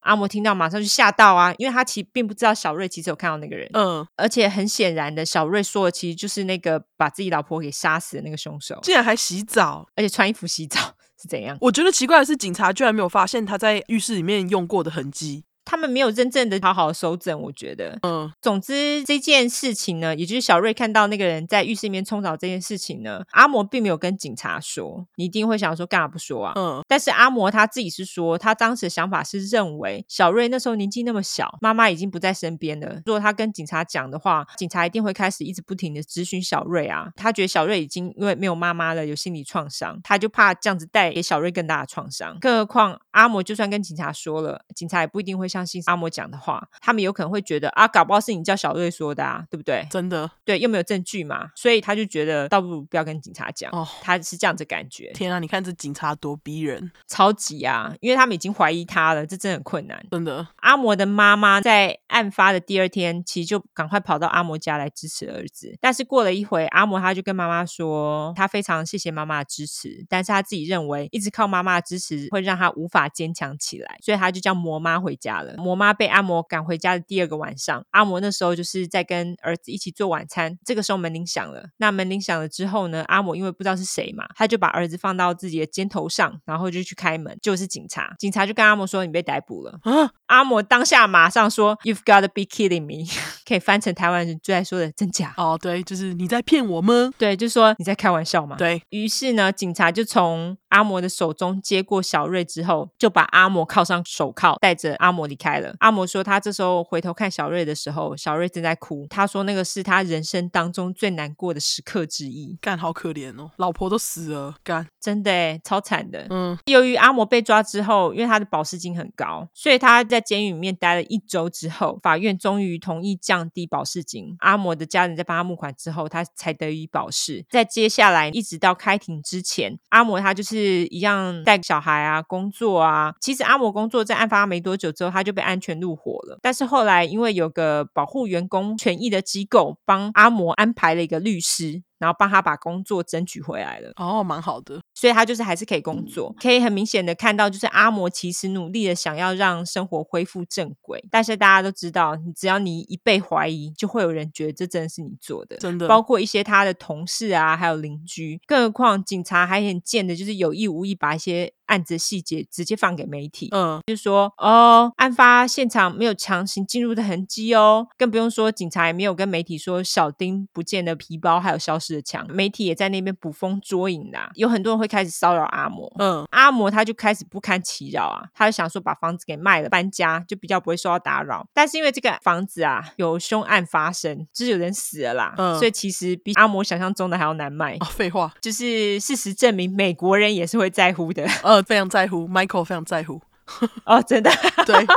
[0.01, 3.69] 阿嬷听到马上就吓到啊，因为他其实并不知道小瑞其实有看到那个人。
[3.73, 10.79] 嗯，而且很显然的，小瑞说的其实就是那个把自己老婆给杀死的那个凶手，竟然还洗澡，而且穿衣服洗澡
[11.19, 11.57] 是怎样？
[11.61, 15.43] 我觉得奇怪的是，警察居然没有发现他在浴室里面用过的痕迹。
[15.67, 17.99] 他们没有真正的好好收整，我觉得。
[18.03, 25.05] 嗯，总之这件事情呢，也就是小瑞看到那个人在浴室里面冲澡这件事情呢，阿摩并没有跟警察说。
[25.15, 26.53] 你一定会想说，干嘛不说啊？
[26.55, 26.81] 嗯。
[26.87, 33.01] 但是阿摩他自己是说，他当时的想法是认为小瑞那时候年纪那么小，妈妈已经不在身边了。
[33.05, 37.09] 如果他跟警察讲的话，警察一定会开始一直不停的咨询小瑞啊。
[37.17, 42.37] 他觉得小瑞已经因为没有妈妈了，有心理创伤，他就怕这样子带给小瑞更大的创伤。
[42.39, 46.37] 更何况阿摩就算跟警察说了，警察也不一定会相信阿摩讲的。
[46.37, 49.85] 话，他们有可能会觉得啊，搞不好是你叫小瑞说的啊，对不对？
[49.89, 53.71] 真的，对，又没有证据嘛，所以他就觉得倒不如不要跟警察讲。
[53.71, 55.11] 哦，他是这样子感觉。
[55.13, 57.91] 天啊，你看这警察多逼人，超级啊！
[58.01, 60.05] 因为他们已经怀疑他了，这真的很困难。
[60.11, 65.75] 真的，阿摩的妈妈在案发的第二天，其实就赶快跑到阿摩家来支持儿子。
[65.81, 75.46] 但是过了一会，阿摩他就跟妈妈说，他非常谢谢妈妈的支持，但是他自己认为一直靠妈妈的支持会让他无法坚强起来，所以他就叫魔妈回家了。
[75.57, 80.57] 摩妈被阿摩赶回家的第二个晚上，阿摩那时候就是在跟儿子一起做晚餐。
[80.65, 88.15] 这个时候门铃响了，那门铃响了之后呢，阿摩因为不知道是谁嘛，他就把儿子放到自己的肩头上，然后就去开门，就是警察。
[88.19, 93.07] 警察就跟阿摩说：“你被逮捕了。”啊，阿摩当下马上说：“You've got to be kidding me！”
[93.47, 95.33] 可以翻成台湾人最爱说的“真假”。
[95.37, 97.11] 哦，对，就是你在骗我吗？
[97.17, 98.55] 对，就说你在开玩笑嘛。
[98.57, 98.81] 对。
[98.89, 105.75] 于是呢，警察就从阿摩的手中接过小瑞之后，就把阿摩铐上手铐，带着阿摩离开了。
[105.79, 109.07] 阿摩说他这时候回头看小瑞的时候，小瑞正在哭。
[109.09, 112.57] 他说那个是他人生当中最难过的时刻之一。
[112.61, 116.27] 干，好可怜哦，老婆都死了，干，真的耶，超惨的。
[116.29, 124.35] 嗯，由于阿摩被抓之后，因为他的保释金很高，所以他在监狱里面待了一周之后，法院终于同意降低保释金。
[124.39, 127.45] 阿摩的家人在帮他募款之后，他才得以保释。
[127.49, 133.13] 在接下来一直到开庭之前，阿摩他就是是一样带小孩啊，工作啊。
[133.21, 137.07] 其实阿摩工作在案发没多久之后，他就被安全入伙了，但是后来。
[137.07, 141.83] 因为有个保护员工权益的机构帮阿摩安排了一个律师。
[141.99, 171.87] 然后帮他把工作争取回来了，哦，蛮好的，所以他就是还是可以工作，可以很明显的看到，就是阿摩其实努力的想要让生活恢复正轨，但是大家都知道，你只要你一被怀疑，就会有人觉得这真的是你做的，真的，包括一些他的同事啊，还有邻居，更何况警察还很贱的，就是有意无意把一些案子细节直接放给媒体，嗯，就是说哦，案发现场没有强行进入的痕迹哦，更不用说警察也没有跟媒体说小丁不见的皮包还有消失。
[171.87, 181.47] 的墙，媒体也在那边捕风捉影啦，有很多人会开始骚扰阿摩，嗯，阿摩他就开始不堪其扰啊，他就想说把房子给卖了，搬家就比较不会受到打扰。
[181.53, 187.77] 但是因为这个房子啊有凶案发生，就是有人死了啦，嗯，所以其实比阿摩想象中的还要难卖。
[187.79, 193.21] 哦，废话，就是事实证明，美国人也是会在乎的，呃，非常在乎，Michael 非常在乎。
[193.85, 194.31] 哦，真的，
[194.65, 194.75] 对。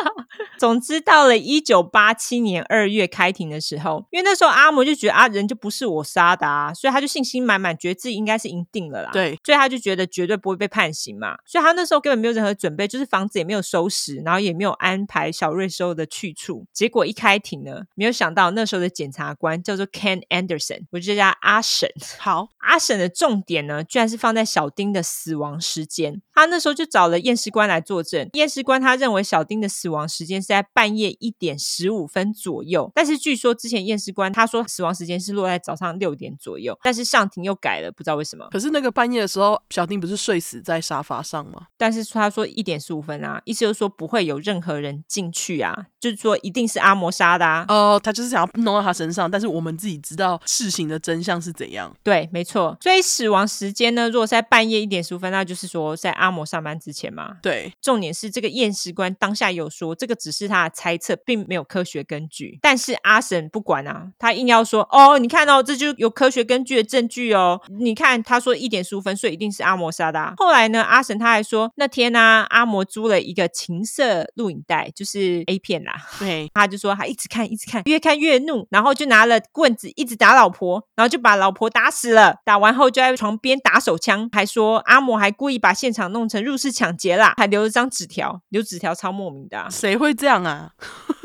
[0.58, 9.10] 总之，到了一九八七年二月开庭的时候，因为那时候阿摩就觉得啊，人就不是我杀的啊，所以他就信心满满，觉得自己应该是赢定了啦。
[9.10, 11.36] 对，所以他就觉得绝对不会被判刑嘛。
[11.46, 16.66] 所以他那时候根本没有任何准备，就是房子也没有收拾，然后也没有安排小瑞收的去处。
[16.74, 21.90] 结果一开庭呢，没有想到那时候的检察官叫做 Ken Anderson，我就叫他阿婶。
[22.18, 26.20] 好，阿婶的重点呢，居然是放在小丁的死亡时间。
[26.34, 38.48] 他那时候就找了验尸官来作证，验尸官他认为小丁的死亡时间是在半夜一点十五分左右，但是据说之前验尸官他说死亡时间是落在早上六点左右，但是上庭又改了，不知道为什么。
[38.50, 41.66] 可是那个半夜的时候，小丁不是睡死在沙发上吗？
[41.76, 47.64] 但是他说一点十五分啊，意思就是说不会有任何人进去啊，就是说一定是阿摩杀的啊。
[47.68, 51.94] 哦，他就是想要弄到他身上，但是我们自己知道事情的真相是怎样。
[52.02, 52.76] 对，没错。
[52.80, 57.36] 所以死亡时间呢，如果是在半夜一点十五分，那就是说在阿摩上班之前嘛。
[57.42, 62.58] 对，重点是这个验尸官当下有说，这个只是他的猜测，并没有科学根据。
[62.62, 67.60] 但是阿神不管啊，他硬要说哦，你看哦，这就有科学根据的证据哦。
[67.68, 70.34] 你看他说一点十五分所以，一定是阿摩杀的啊。
[70.36, 75.89] 后来呢，阿神他还说那天呢，啊，阿摩租了一个情色录影带，就是 A 片啦。
[76.18, 82.36] 对， 他就说他一直看，一直看，越看越怒，然后就拿了棍子一直打老婆，然后就把老婆打死了。
[82.44, 89.68] 打完后就在床边打手枪，还说阿摩还故意把现场弄成入室抢劫啦，还留了张纸条，留纸条超莫名的啊。
[89.70, 90.70] 谁会这样啊？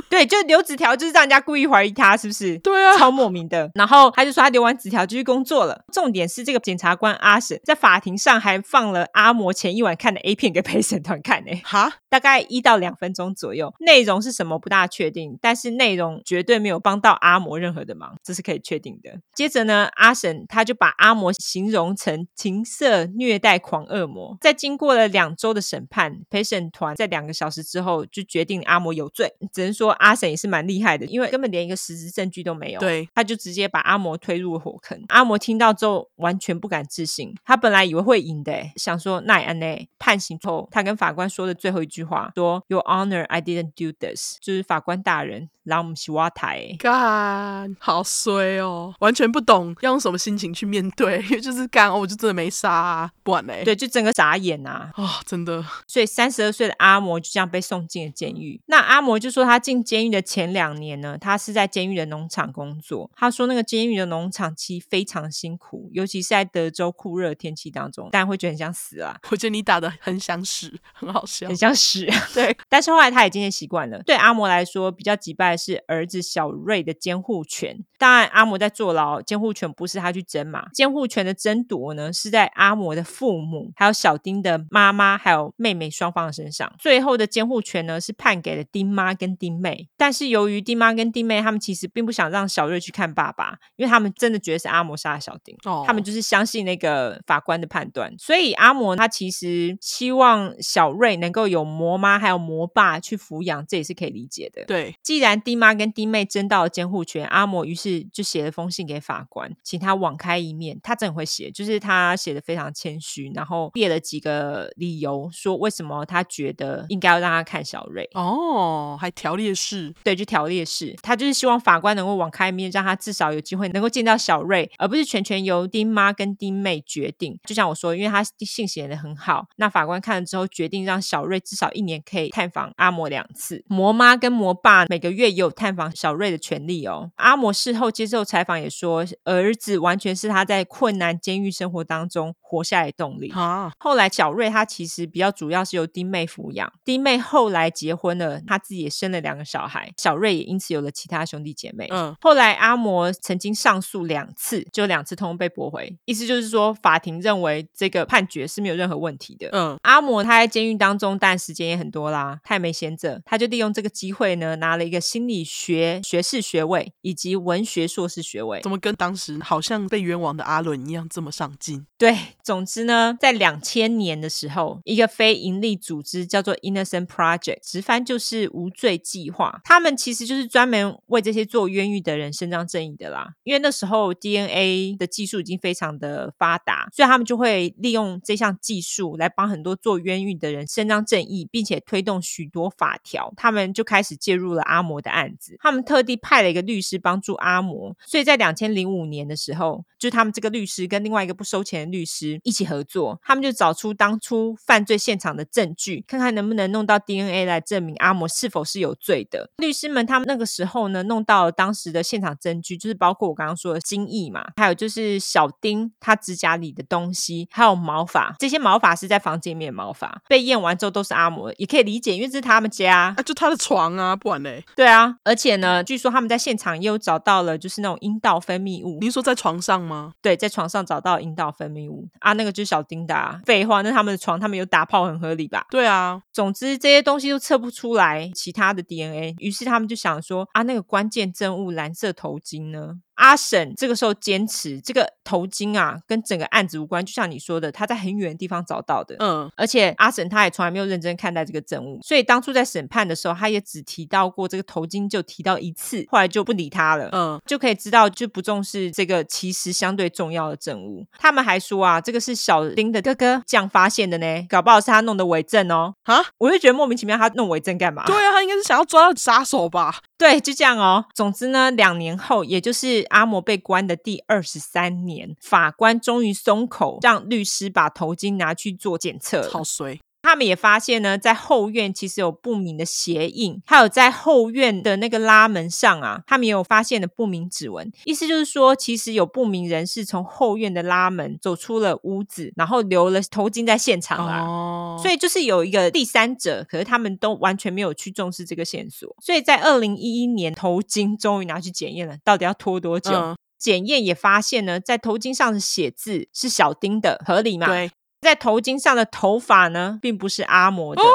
[0.07, 2.57] 对，就留纸条，就是让人家故意怀疑他，是不是？
[2.59, 3.69] 对啊，超莫名的。
[3.73, 5.83] 然后他就说他留完纸条就去工作了。
[5.91, 11.51] 重点是这个检察官阿婶在法庭上还放了阿摩前一晚看的 A 片给陪审团看呢。
[11.65, 13.73] 哈，大概一到两分钟左右。
[13.79, 19.19] 内容是什么不大确定，但是内容绝对没有帮到阿摩任何的忙，这是可以确定的。
[19.33, 24.37] 接着呢，阿婶他就把阿摩形容成情色虐待狂恶魔。
[24.39, 29.33] 在经过了两周的审判，陪审团在两个小时之后就决定阿摩有罪。
[29.51, 32.79] 只能说阿婶也是蛮厉害的，因为根本连一个实质证据都没有。
[32.79, 35.03] 对，他就直接把阿摩推入了火坑。
[35.09, 45.49] 阿摩听到之后完全不敢置信，他本来以为会赢的，想说那安内判刑后，他跟法官说的最后一句话说：“Your Honor, I didn't do this。”就是法官大人。
[45.65, 55.65] 然后我们洗瓦台，干好衰哦，完全不懂要用什么心情去面对，因为就是干，哦我就真的没杀、啊，不然嘞，对，就整个傻眼呐，啊、哦，真的。
[55.87, 58.61] 所以三十二岁的阿摩就这样被送进了监狱。
[58.67, 63.09] 那阿摩就说，他进监狱的前两年呢，他是在监狱的农场工作。
[63.15, 69.17] 他说那个监狱的农场其实非常辛苦，尤其是在德州酷热的天气当中，但会觉得很想死啊。
[69.31, 72.05] 我觉得你打的很想死，很好笑，很想死。
[72.33, 74.01] 对， 但是后来他也渐渐习惯了。
[74.03, 75.54] 对阿摩来说，比较击败。
[75.55, 77.83] 是儿子小瑞的监护权。
[77.97, 80.67] 当然，阿嬷在坐牢，监护权不是他去争嘛。
[80.73, 86.71] 监护权的争夺呢，是在阿嬷的父母、还有小丁的妈妈、还有妹妹双方的身上。
[86.77, 89.87] 最后的监护权呢，是判给了丁妈跟丁妹。
[89.95, 95.55] 但是由于丁妈跟丁妹他们其实并不想让小瑞去看爸爸，因为他们真的觉得是阿嬷杀了小丁。
[95.63, 98.13] 哦，他们就是相信那个法官的判断。
[98.17, 104.65] 所以阿嬷他其实希望小瑞能够有魔妈还有魔爸去抚养，这也是可以理解的。
[104.65, 110.79] 对，既然丁妈跟弟妹争到了监护权，阿嬷于是就写了封信给法官，请他网开一面。
[110.81, 118.09] 他真的会写，就是他写的非常谦虚，然后列了几个理由，说为什么他觉得应该要让他看小瑞。
[118.15, 120.95] 哦，还条列式，对，就条列式。
[121.03, 127.39] 他就是希望法官能够网开一面，让他至少有机会能够见到小瑞，而不是全权由丁妈跟丁妹决定。
[127.45, 133.63] 就像我说，因为他信写的很好，那法官看了之后决定让小瑞至少一年可以探访阿嬷两次。
[133.67, 137.11] 魔妈跟魔爸每个月也有探访小瑞的权利哦。
[137.15, 143.31] 阿摩事后接受采访也说，儿子完全是他在困难监狱生活当中活下来的动力。
[143.31, 151.87] 啊，后来小瑞他其实比较主要是由弟妹抚养，弟妹后来结婚了，他自己也生了两个小孩，小瑞也因此有了其他兄弟姐妹。
[151.91, 159.49] 嗯，后来阿摩曾经上诉两次，就两次通通被驳回，意思就是说法庭认为这个判决是没有任何问题的。
[159.51, 165.65] 嗯，阿摩他在监狱当中，但时间也很多啦，他也没闲着，他就利用这个机会呢，拿了一个心理学。
[165.65, 171.85] 学学士学位以及文学硕士学位，怎么跟当时好像被冤枉的阿伦一样这么上进？
[171.97, 179.59] 对，总之呢，在两千年的时候，一个非营利组织叫做 Innocent Project，直翻就是无罪计划。
[179.63, 183.33] 他们其实就是专门为这些做冤狱的人伸张正义的啦。
[183.43, 193.33] 因为那时候 DNA 的技术已经非常的发达，所以他们就会利用这项技术来帮很多做冤狱的人伸张正义，并且推动许多法条。
[193.35, 195.55] 他们就开始介入了阿摩的案子。
[195.59, 209.49] 他们特地派了一个律师帮助阿摩，所以在两千零五年的时候，就他们这个律师跟另外一个不收钱的律师一起合作，他们就找出当初犯罪现场的证据，看看能不能弄到 DNA 来证明阿摩是否是有罪的。
[209.57, 225.45] 律师们他们那个时候呢，弄到了当时的现场证据，就是包括我刚刚说的精液嘛，还有就是小丁他指甲里的东西，还有毛发，这些毛发是在房间里面的毛发，被验完之后都是阿摩，也可以理解，因为这是他们家啊，就他的床啊，不然嘞，对啊，而且。
[225.45, 228.97] 而且呢，据说他们在现场也有找到了，就是那种阴道分泌物。
[228.99, 230.13] 你说在床上吗？
[230.19, 233.41] 对，在床上找到阴道分泌物啊，那个就是小丁达啊。
[233.45, 235.67] 废话，那他们的床他们有打炮，很合理吧？
[235.69, 236.19] 对啊。
[236.33, 242.95] 总之这些东西都测不出来其他的 DNA，于是他们就想说啊，那个关键证物蓝色头巾呢？
[243.15, 249.15] 阿婶这个时候坚持，这个头巾啊，跟整个案子无关，就像你说的，他在很远的地方找到的。
[249.19, 257.09] 嗯，而且阿婶他也从来没有认真看待这个证物，所以当初在审判的时候，他也只提到过这个头巾，就提到一次，后来就不理他了。
[257.11, 261.05] 嗯，就可以知道就不重视这个其实相对重要的证物。
[261.17, 265.95] 他们还说啊，这个是小丁的哥哥这样发现的呢，搞不好是他弄的伪证哦。
[266.03, 268.03] 啊，我就觉得莫名其妙，他弄伪证干嘛？
[268.05, 269.95] 对啊，他应该是想要抓到杀手吧？
[270.17, 271.05] 对，就这样哦。
[271.13, 279.49] 总之呢，两年后，也就是阿摩被关的第二十三年，法官终于松口，让律师把头巾拿去做检测。
[279.49, 279.99] 好衰。
[280.25, 287.91] 他们也发现呢，在后院其实有不明的鞋印，还有在后院的那个拉门上啊，他们也有发现的不明指纹。
[288.05, 294.41] 意思就是说，其实有不明人士从后院的拉门走出了屋子，然后留了头巾在现场啦。
[294.41, 299.15] 哦，所以就是有一个第三者，可是他们都完全没有去重视这个线索。
[299.21, 303.11] 所以在二零一一年，头巾终于拿去检验了，到底要拖多久？
[303.11, 307.67] 嗯、检验也发现呢，在头巾上的写字是小丁的，合理吗？
[307.67, 307.91] 对。
[308.25, 311.01] 在头巾上的头发呢，并不是阿摩的。
[311.01, 311.05] 哦，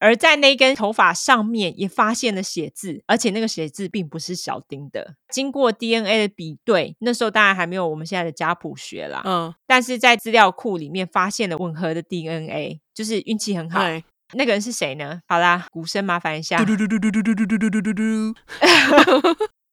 [0.00, 5.14] 而在那根头发上面也发现了血渍，而且那个血渍并不是小丁的。
[5.30, 9.22] 经过 DNA 的比对，那时候当然还没有我们现在的家谱学啦。
[9.26, 13.80] 嗯，但是在资料库里面发现了吻合的 DNA，就是运气很好。
[14.32, 15.20] 那个人是谁呢？
[15.26, 16.56] 好啦，鼓声麻烦一下。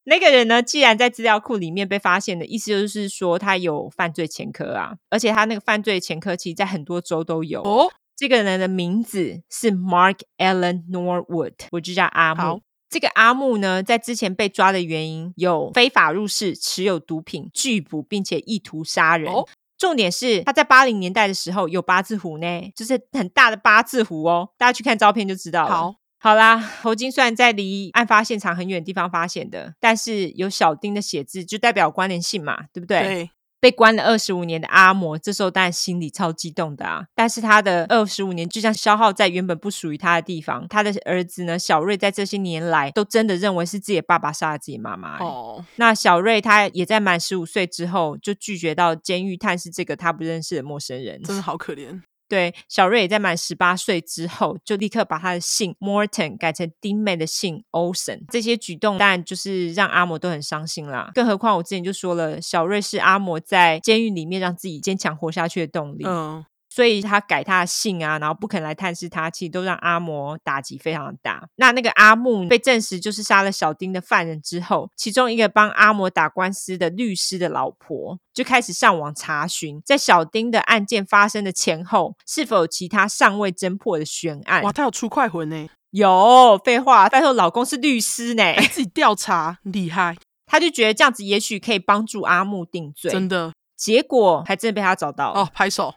[0.09, 7.61] 那个人呢，既然在资料库里面被发现的意思就是说他有犯罪前科啊，而且他那个犯罪前科其实在很多州都有。
[7.61, 12.41] 哦，这个人的名字是 Mark Allen Norwood，我就叫阿木。
[12.41, 19.29] 好这个阿木呢，在之前被抓的原因有非法入室、持有毒品、拒捕，并且意图杀人。
[19.29, 19.45] 哦，
[19.77, 25.75] 重点是他在八零年代的时候有八字胡呢，就是很大的八字胡哦，大家去看照片就知道了。
[25.75, 25.95] 好。
[26.19, 33.01] 好啦，头巾虽然在离案发现场很远的地方发现的，但是有小丁的血渍，就代表关联性嘛，对不对？
[33.01, 33.29] 对。
[33.59, 37.05] 被关了二十五年的阿摩，这时候当然心里超激动的啊！
[37.15, 40.67] 但是他的二十五年就像消耗在原本不属于他的地方。
[40.69, 45.17] 他的儿子呢，小瑞在这些年来都真的认为是自己的爸爸杀了自己妈妈。
[45.17, 45.65] 哦。
[45.77, 51.99] 那小瑞他也在满十五岁之后就拒绝到监狱探视这个他不认识的陌生人，真的好可怜。
[52.27, 58.21] 对，小瑞也在满十八岁之后，就立刻把他的姓 Morton 改成丁妹的姓 Olsen。
[58.29, 61.11] 这些举动当然就是让阿摩都很伤心啦。
[61.13, 66.03] 更何况我之前就说了，小瑞是阿摩在监狱里面让自己坚强活下去的动力。
[66.05, 66.45] 嗯。
[66.77, 71.43] 所以他改他的姓啊，然后不肯来探视他，其实都让阿摩打击非常的大。
[71.55, 84.61] 那那个阿木被证实就是杀了小丁的犯人之后，其中一个帮阿摩打官司的律师的老婆就开始上网查询，在小丁的案件发生的前后，是否有其他尚未侦破的悬案。
[84.61, 85.67] 哇，他有出快魂呢？
[85.89, 90.15] 有，废话，拜托老公是律师呢，自己调查厉害。
[90.45, 93.51] 他就觉得这样子也许可以帮助阿木定罪，真的。
[93.75, 95.95] 结果还真的被他找到哦，拍手。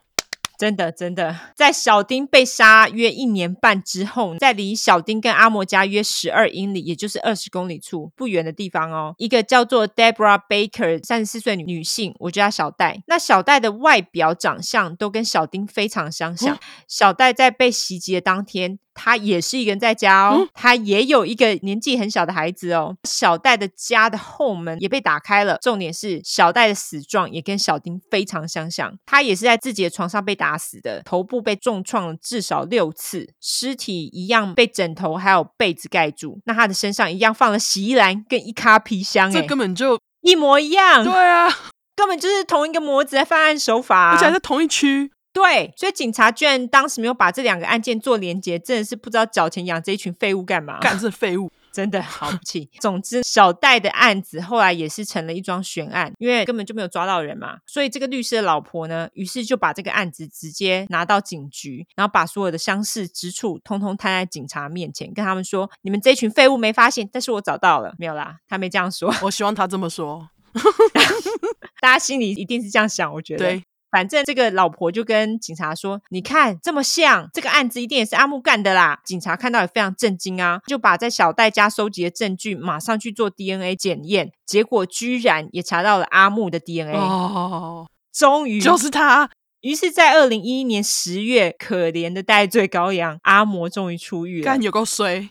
[0.60, 13.02] 真的，真的，在小丁被杀约一年半之后，在离小丁跟阿莫家约十二英里，也就是二十公里处不远的地方哦，一个叫做 Deborah Baker 三十四岁女女性，我叫她小戴。
[13.06, 16.54] 那小戴的外表长相都跟小丁非常相像。
[16.54, 18.78] 哦、小戴在被袭击的当天。
[19.02, 22.94] 他也是一个人在家哦，他也有一个年纪很小的孩子哦。
[23.08, 36.38] 小戴的家的后门也被打开了，重点是小戴的死状也跟小丁非常相像，他也是在自己的床上被打死的，头部被重创了至少六次，尸体一样被枕头还有被子盖住。
[36.44, 41.02] 那他的身上一样放了洗衣篮跟一卡皮箱，这根本就一模一样。
[41.02, 41.48] 对啊，
[41.96, 45.10] 根本就是同一个模子的犯案手法，而且还在同一区。
[45.32, 50.80] 对，所以警察居然当时没有把这两个案件做连结，真的是不知道缴钱养这一群废物干嘛？
[50.80, 52.68] 干这废物， 真的好不气。
[52.80, 57.58] 总之，小戴的案子后来也是成了一桩悬案，因为根本就没有抓到人嘛。
[57.64, 69.14] 所以这个律师的老婆呢，于是就把这个案子直接拿到警局，然后把所有的相似之处通通摊在警察面前，跟他们说：“你们这群废物没发现，但是我找到了。”没有啦，他没这样说。
[69.22, 70.28] 我希望他这么说，
[71.80, 73.46] 大家心里一定是这样想，我觉得。
[73.46, 73.62] 对。
[73.90, 86.96] 反正这个老婆就跟警察说：“你看这么像，这个案子一定也是阿木干的啦。”警察看到也非常震惊啊，就把在小戴家收集的证据马上去做 DNA 检验，结果居然也查到了阿木的 DNA。
[86.96, 89.30] 哦，终于就是他。
[89.62, 94.44] 于是，在二零一一年十月，可怜的戴罪羔羊阿摩终于出狱了。
[94.46, 95.28] 干有够衰，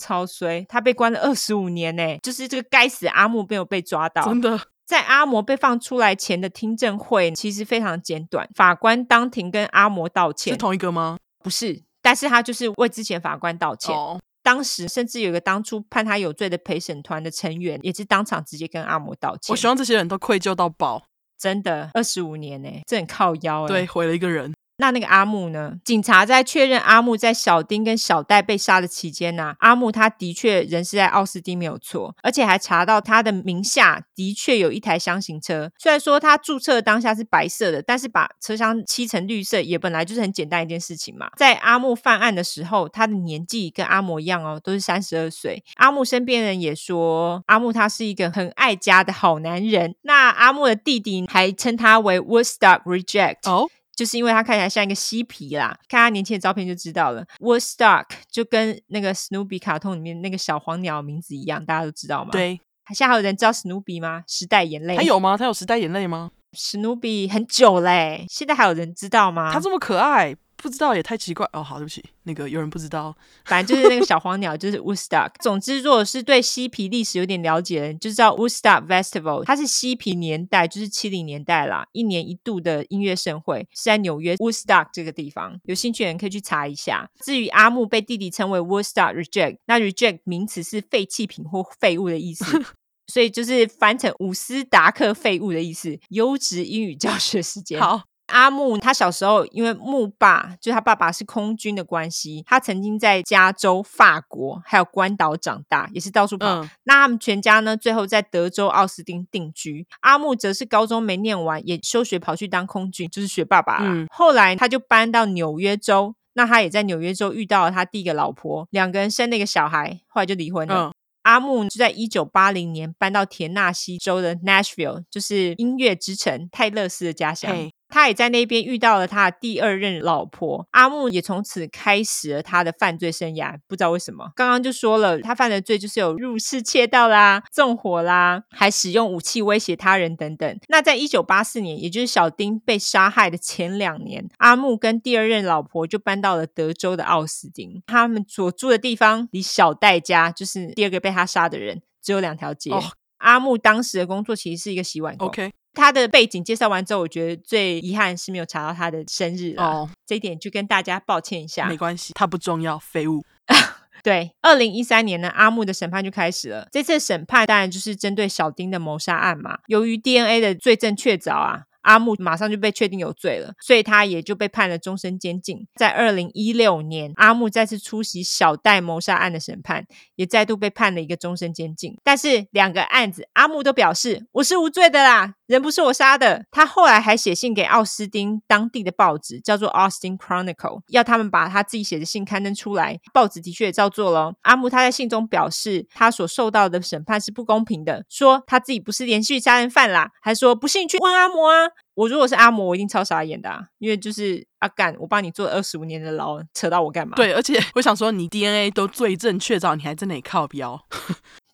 [0.00, 0.66] 超衰！
[0.68, 4.60] 他被关了二十五年呢，就是这个该死阿木没有被抓到，真的。
[4.86, 8.48] 在阿摩被放出来前的听证会，其实非常简短。
[8.54, 11.18] 法官当庭跟阿摩道歉，是同一个吗？
[11.42, 13.94] 不是，但是他就是为之前法官道歉。
[13.94, 19.52] 哦、当时甚至有一个当初判他有罪的陪审团的成员，也是当场直接跟阿摩道歉。
[19.52, 21.02] 我希望这些人都愧疚到爆。
[21.38, 23.68] 真的，二十五年呢，这很靠腰。
[23.68, 24.54] 对，毁了一个人。
[24.78, 25.74] 那那个阿木呢？
[25.84, 35.70] 警察在确认阿木在小丁跟小戴被杀的期间呢、阿木他的确人是在奥斯汀没有错，而且还查到他的名下的确有一台箱型车。
[35.78, 41.30] 虽然说他注册当下是白色的，但是把车厢漆成绿色也本来就是很简单一件事情嘛。
[41.36, 45.64] 在阿木犯案的时候，他的年纪跟阿摩一样哦，都是三十二岁。
[45.76, 49.94] 阿木身边人也说，阿木他是一个很爱家的好男人。
[50.02, 53.70] 那阿木的弟弟还称他为 Woodstock Reject 哦。
[53.96, 57.24] 就是因为他看起来像一个嬉皮啦，看他年轻的照片就知道了。
[57.40, 62.30] Woodstock 就跟那个 Snoopy 卡通里面那个小黄鸟名字一样，大家都知道吗？
[62.30, 62.60] 对。
[62.94, 64.22] 现在还有人知道 Snoopy 吗？
[64.28, 64.96] 时代眼泪。
[64.96, 65.36] 还有吗？
[65.36, 69.52] 他有时代眼泪吗？Snoopy 很久嘞，现在还有人知道吗？
[69.52, 71.62] 他这么可爱，不知道也太奇怪哦。
[71.62, 75.30] 好，对不起，那个有人不知道， 反正就是那个小黄鸟，就是 Woodstock。
[75.40, 85.60] 总之，如果是对嬉皮历史有点了解的人，就知道 Woodstock Festival，它是嬉皮年代，就是七零年代啦，一年一度的音乐盛会，是在纽约 Woodstock 这个地方。
[85.64, 87.08] 有兴趣的人可以去查一下。
[87.20, 92.44] 至于阿木被弟弟称为 Woodstock Reject，那 Reject 名词是废弃品或废物的意思，
[93.12, 95.98] 所以就是翻成伍斯达克废物的意思。
[96.08, 98.02] 优质英语教学时间，好。
[98.26, 106.46] 阿木他小时候因为木爸就他爸爸是空军的关系，他曾经在加州、法国还有关岛长大，也是到处跑。
[106.46, 109.86] 嗯、那他们全家呢，最后在德州奥斯汀定居。
[110.00, 113.84] 阿木则是高中没念完，也休学跑去当空军，就是学爸爸啦。
[113.86, 120.88] 嗯、后来他就搬到纽约州，那他也在纽约州遇到了他第一个老婆，两个人生了一个小孩，后来就离婚了。
[120.88, 127.70] 嗯、阿木就在一九八零年搬到田纳西州的 Nashville，就是音乐之城泰勒斯的家乡。
[127.88, 133.56] 他也在那边遇到了他的第二任老婆，阿木也从此开始了他的犯罪生涯。
[133.66, 140.58] 不知道为什么，刚刚就说了，他犯的罪就是有入室窃盗啦、纵火啦，还使用武器威胁他人等等。
[140.68, 147.82] 那在一九八四年，也就是小丁被杀害的前两年，阿木跟第二任老婆就搬到了德州的奥斯汀。
[147.86, 152.70] 他们所住的地方离小戴家，就是第二个被他杀的人，只有两条街。
[153.18, 155.28] 阿木当时的工作其实是一个洗碗工。
[155.28, 155.52] OK。
[155.74, 161.68] 他的背景介绍完之后，我觉得最遗憾是没有查到他的生日哦，oh, 这一点就跟大家抱歉一下。
[161.68, 163.22] 没关系，他不重要，废物。
[164.02, 166.66] 对，二零一三年呢，阿木的审判就开始了。
[166.72, 169.58] 这次审判当然就是针对小丁的谋杀案嘛。
[169.66, 171.64] 由于 DNA 的罪证确凿啊。
[171.86, 175.66] 阿木马上就被确定有罪了，所以他也就被判了终身监禁。
[175.76, 181.96] 在二零一六年，阿木再次出席小戴谋杀案的审判，也再度被判了一个终身监禁。
[182.02, 186.44] 但是两个案子，阿木都表示我是无罪的啦，人不是我杀的。
[186.50, 190.54] 他后来还写信给奥斯汀当地的报纸，叫做《Austin Chronicle》，
[190.88, 192.98] 要他们把他自己写的信刊登出来。
[193.12, 194.34] 报纸的确也照做了。
[194.42, 201.68] 阿木他在信中表示，他所受到的审判是不公平的，说他自己不是连续杀人犯啦，还说不信去问阿摩啊。
[201.94, 207.14] 我如果是阿摩，我一定超傻眼的啊，因为就是阿干，我帮你做二十五年的牢，扯到我干嘛？
[207.16, 210.78] 对，而且我想说，你 DNA 都罪证确凿，你还在那里靠标？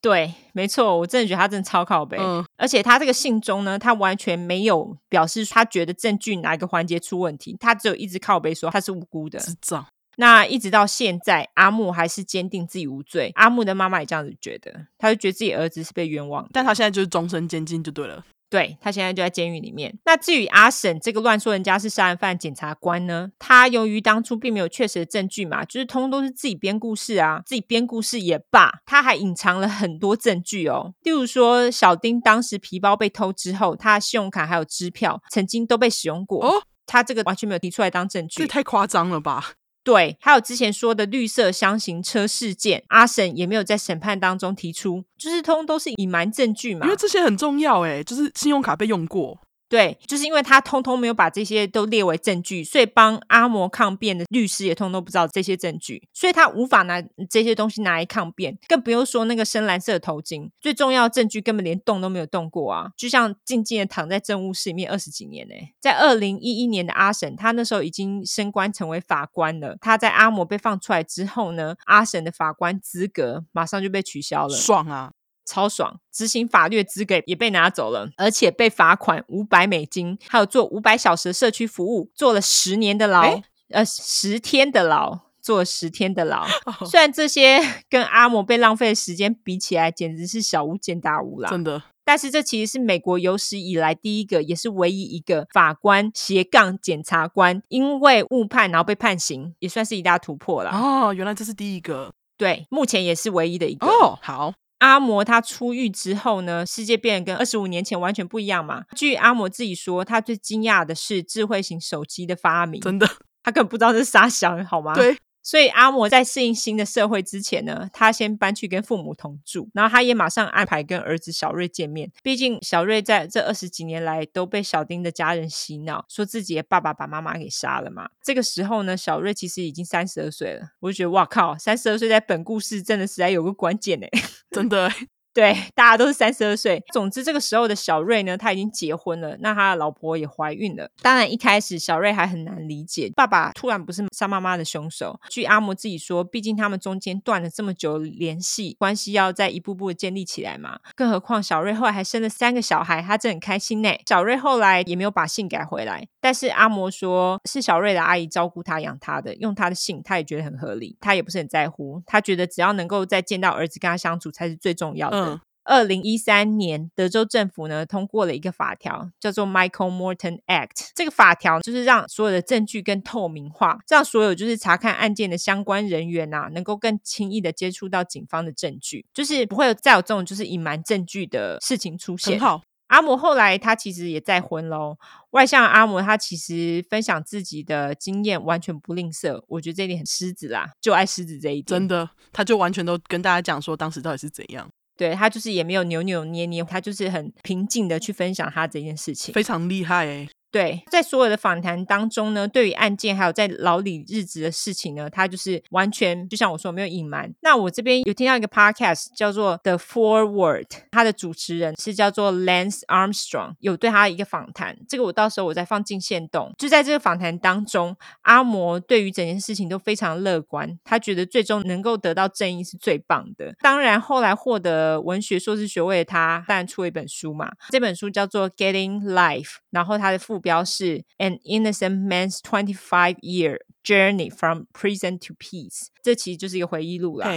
[0.02, 2.18] 对，没错，我真的觉得他真的超靠背。
[2.18, 9.38] 嗯，而且他这个信中呢，他完全没有表示他觉得证据哪一个环节出问题，他只有一直靠背说他是无辜的。
[9.38, 9.86] 智障。
[10.16, 13.30] 那一直到现在，阿木还是坚定自己无罪。
[13.36, 18.22] 阿木的妈妈也这样子觉得，他就觉得自己儿子是被冤枉的，但他现在就是终身监禁就对了。
[18.52, 19.98] 对，他现在就在监狱里面。
[20.04, 23.30] 那至于阿婶这个乱说人家是杀人犯检察官呢？
[23.38, 30.92] 他由于当初并没有确实的证据嘛，就是通通都是自己编故事啊，自己编故事也罢，他还隐藏了很多证据哦。
[31.00, 36.44] 例如说，小丁当时皮包被偷之后，他的信用卡还有支票曾经都被使用过。
[36.44, 39.54] 哦，他这个完全没有提出来当证据，这太夸张了吧？
[39.84, 46.86] 对，还有之前说的绿色箱型车事件，阿婶也没有在审判当中提出，就是通通都是隐瞒证据嘛。
[46.86, 49.38] 因为这些很重要诶，就是信用卡被用过。
[49.72, 65.54] 对，就是因为他通通没有把这些都列为证据，所以帮阿摩抗辩的律师也通通不知道这些证据，所以他无法拿这些东西拿来抗辩，更不用说那个深蓝色的头巾，最重要的证据根本连动都没有动过啊，就像静静的躺在政务室里面二十几年呢。
[65.80, 75.12] 在二零一一年的阿婶，他那时候已经升官成为法官了，他在阿摩被放出来之后呢，阿婶的法官资格马上就被取消了，爽啊！
[75.44, 83.40] 超爽，执行法律的资格也被拿走了，而且被罚款五百美金，还有做五百小时的社区服务，坐了十年的牢，
[83.70, 86.46] 呃，十天的牢，坐了十天的牢。
[86.66, 91.82] 哦、虽然这些 跟阿摩被浪费的时间比起来，简直是小巫见大巫啦，真的。
[92.04, 100.70] 但是这其实是美国有史以来第一个，也是唯一一个法官斜杠检察官因为误判然后被判刑，也算是一大突破了。
[100.70, 103.86] 哦，原来这是第一个，对，目前也是唯一的一个。
[103.86, 104.52] 哦，好。
[104.82, 108.82] 阿摩他出狱之后呢，世界变得跟二十五年前完全不一样嘛。
[108.96, 112.80] 据阿摩自己说，他最惊讶的是智慧型手机的发明。
[112.80, 113.08] 真的，
[113.44, 114.92] 他根本不知道这是啥想，好吗？
[114.92, 115.16] 对。
[115.42, 122.10] 所以阿摩在适应新的社会之前呢，他先搬去跟父母同住，然后他也马上安排跟儿子小瑞见面。
[122.22, 128.08] 毕竟小瑞在这二十几年来都被小丁的家人洗脑，说自己的爸爸把妈妈给杀了嘛。
[128.22, 130.68] 这个时候呢，小瑞其实已经三十二岁了。
[130.80, 134.08] 我就觉得哇靠，三十二岁在本故事真的实在有个关键哎，
[134.52, 134.90] 真的。
[135.34, 136.82] 对， 大家都是三十二岁。
[136.92, 140.90] 总之，这个时候的小瑞呢，他已经结婚了，那他的老婆也怀孕了。
[141.00, 145.18] 当然，一开始小瑞还很难理解，爸爸突然不是杀妈妈的凶手。
[145.30, 150.78] 据阿摩自己说，毕竟他们中间断了这么久联系，关系要再一步步建立起来嘛。
[150.94, 153.90] 更何况小瑞后来还生了三个小孩，他真的很开心呢。
[154.06, 162.02] 小瑞后来也没有把姓改回来，但是阿摩说是小瑞的阿姨照顾他、养他的，用他的姓，他也觉得很合理，他也不是很在乎。
[162.06, 165.21] 他觉得只要能够再见到儿子，跟他相处才是最重要的。
[165.64, 170.90] 二零一三年，德州政府呢通过了一个法条，叫做 Michael Morton Act。
[170.94, 182.32] 这个法条就是让所有的证据更透明化，让所有就是查看案件的相关人员呐、啊，能够更轻易的接触到警方的证据，就是不会有再有这种就是隐瞒证据的事情出现。
[182.32, 182.62] 很好。
[182.88, 184.98] 阿摩后来他其实也再婚喽。
[185.30, 191.64] 外向阿摩他其实分享自己的经验完全不吝啬，我觉得这一点很狮子啦，就爱狮子这一点。
[191.64, 194.68] 真的，他就完全都跟大家讲说当时到底是怎样。
[194.96, 200.28] 对，他就是也没有扭扭捏捏，他就是很平静的去分享他这件事情，非常厉害诶。
[200.52, 207.32] 对，在所有的访谈当中呢，对于案件还有在牢里日子的事情呢，他就是完全就像我说，没有隐瞒。
[207.40, 214.76] 那我这边有听到一个 podcast 叫做 The Forward，他的主持人是叫做 Lance Armstrong，有对他的一个访谈。
[214.86, 216.52] 这个我到时候我再放进线动。
[216.58, 223.54] 就在这个访谈当中，阿摩对于整件事情都非常乐观，他觉得最终能够得到正义是最棒的。
[223.62, 237.30] 当然，后来获得文学硕士学位的他，当然出了一本书嘛，这本书叫做 Getting Life，然后他的副标是 An Innocent Man's Twenty-Five Year Journey from Prison to Peace，这其实就是一个回忆录啦。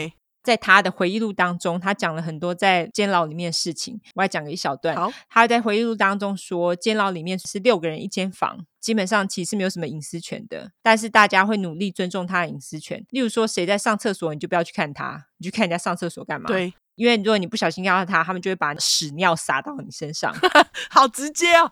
[0.43, 3.99] 在他的回忆录当中，他讲了很多在监牢里面的事情。
[4.13, 4.95] 我还讲了一小段。
[4.95, 10.71] 好，他在回忆录当中说，监牢里面是六个人一间房，基本上其实没有什么隐私权的。
[10.83, 13.03] 但是大家会努力尊重他的隐私权。
[13.09, 16.45] 例如说，谁在上厕所，你就不要去看他，你去看人家上厕所干嘛？
[16.45, 20.31] 对，因为如果你不小心看到他，他们就会把屎尿撒到你身上。
[20.91, 21.71] 好直接哦。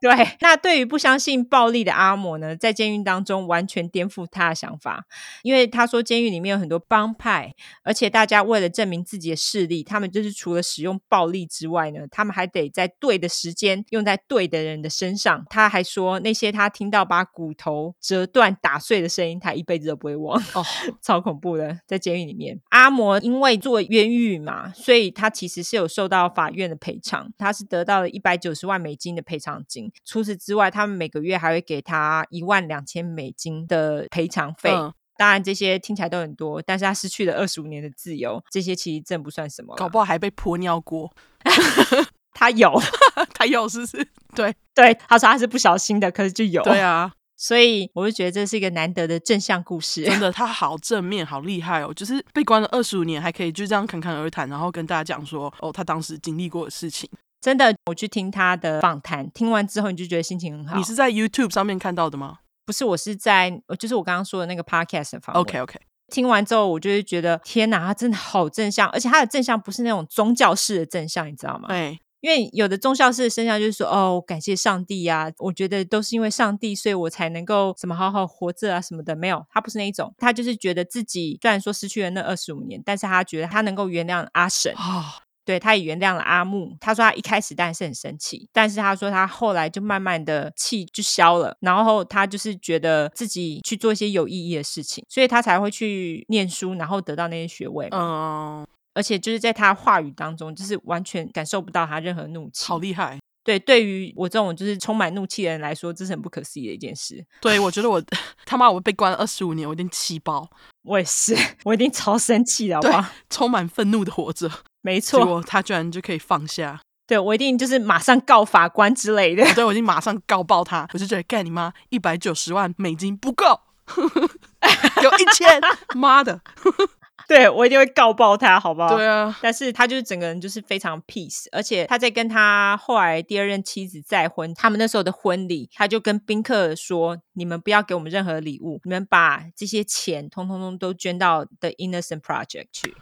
[0.00, 0.10] 对，
[0.40, 5.06] 那对于不相信暴力的阿摩呢，在监狱当中完全颠覆他的想法，
[5.42, 15.42] 因为他说监狱里面有很多帮派，而且大家为了证明自己的势力，他们就是除了使用暴力之外呢，他们还得在对的时间用在对的人的身上。
[15.48, 20.38] 他还说那些他听到把骨头折断打碎的声音，他一辈子都不会忘。
[20.54, 20.62] 哦，
[21.00, 29.83] 超恐怖的，在监狱里面，阿摩因为做冤狱嘛，所以他其实是有受到法院的赔偿，他是得到了一百九十万美金的赔偿金。
[30.04, 34.70] 除此之外，他们每个月还会给他一万两千美金的赔偿费。
[34.70, 39.74] 嗯、当然，这些听起来都很多，但是他失去了二十五年的自由，这些其实真不算什么。
[39.76, 41.12] 搞不好还被泼尿过。
[42.36, 42.72] 他有，
[43.32, 44.08] 他有，是不是？
[44.34, 46.60] 对对，他说他是不小心的，可是就有。
[46.64, 50.02] 对啊，所以我就觉得这是一个难得的正向故事。
[50.02, 51.94] 真的，他好正面，好厉害哦！
[51.94, 57.08] 就是被关了二十五年，还可以就这样侃侃而谈，然后跟大家讲说，哦，他当时经历过的事情。
[57.44, 60.78] 真的，我去听他的访谈，听完之后你就觉得心情很好。
[60.78, 62.38] 你是在 YouTube 上面看到的吗？
[62.64, 65.42] 不是，我是在，就是我刚刚说的那个 Podcast 的访谈。
[65.42, 65.78] OK OK。
[66.08, 71.68] 听完之后，我就会觉得天哪，他真的好正向，而且他的正向不是那种宗教式的正向，你知道吗？
[71.68, 71.98] 对。
[72.22, 79.14] 因为有的宗教式的正向就是说，哦，感谢上帝呀，我觉得都是因为上帝，所以我才能够什么好好活着啊什么的。
[79.14, 84.72] 没有，他不是那一种，他就是觉得自己虽然说失去了那二十五年，但是他觉得他能够原谅阿神。
[84.76, 85.04] 哦
[85.44, 86.76] 对，他也原谅了阿木。
[86.80, 97.88] 他说他一开始当然是很生气，但是他说他后来就慢慢的气就消了，然后他就是觉得自己去做一些有意义的事情，所以他才会去念书，然后得到那些学位。
[97.90, 102.64] 嗯，而且就是在他话语当中，就是完全感受不到他任何怒气。
[102.64, 103.18] 好厉害！
[103.44, 107.22] 对，对于我这种就是充满怒气的人来说，这是很不可思议的一件事。
[107.42, 108.02] 对，我觉得我
[108.46, 110.48] 他妈我被关了二十五年，我一定气爆。
[110.82, 113.04] 我也是，我一定超生气的，好不好？
[113.28, 114.50] 充满愤怒的活着。
[114.84, 116.78] 没错，结果他居然就可以放下。
[117.08, 119.42] 对，我一定就是马上告法官之类的。
[119.54, 120.86] 对，我已经马上告爆他。
[120.92, 123.60] 我就觉得干你妈，一百九十万美金不够，
[123.96, 125.60] 有一千，
[125.94, 126.40] 妈的！
[127.26, 128.96] 对，我一定会告爆他，好不好？
[128.96, 129.34] 对啊。
[129.40, 142.94] 但是他就是整个人就是非常 peace，而且他在跟他后来第二任妻子再婚，他们那时候的婚礼，他就跟宾客说：“你们不要给我们任何礼物，你们把这些钱通通通都捐到 The Innocent Project 去。”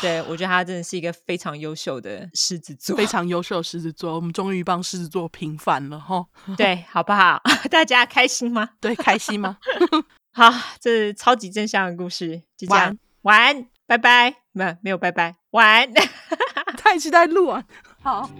[0.00, 4.14] 对，我觉得他真的是一个非常优秀的狮子座，非常优秀的狮子座。
[4.14, 6.24] 我们终于帮狮子座平反了哈，
[6.56, 7.40] 对，好不好？
[7.70, 8.70] 大家开心吗？
[8.80, 9.58] 对，开心吗？
[10.32, 15.92] 好，这是超级正向的故事，就这样，晚安，拜拜，没有没有拜拜，晚安，
[16.76, 17.64] 太期待录啊，
[18.02, 18.30] 好。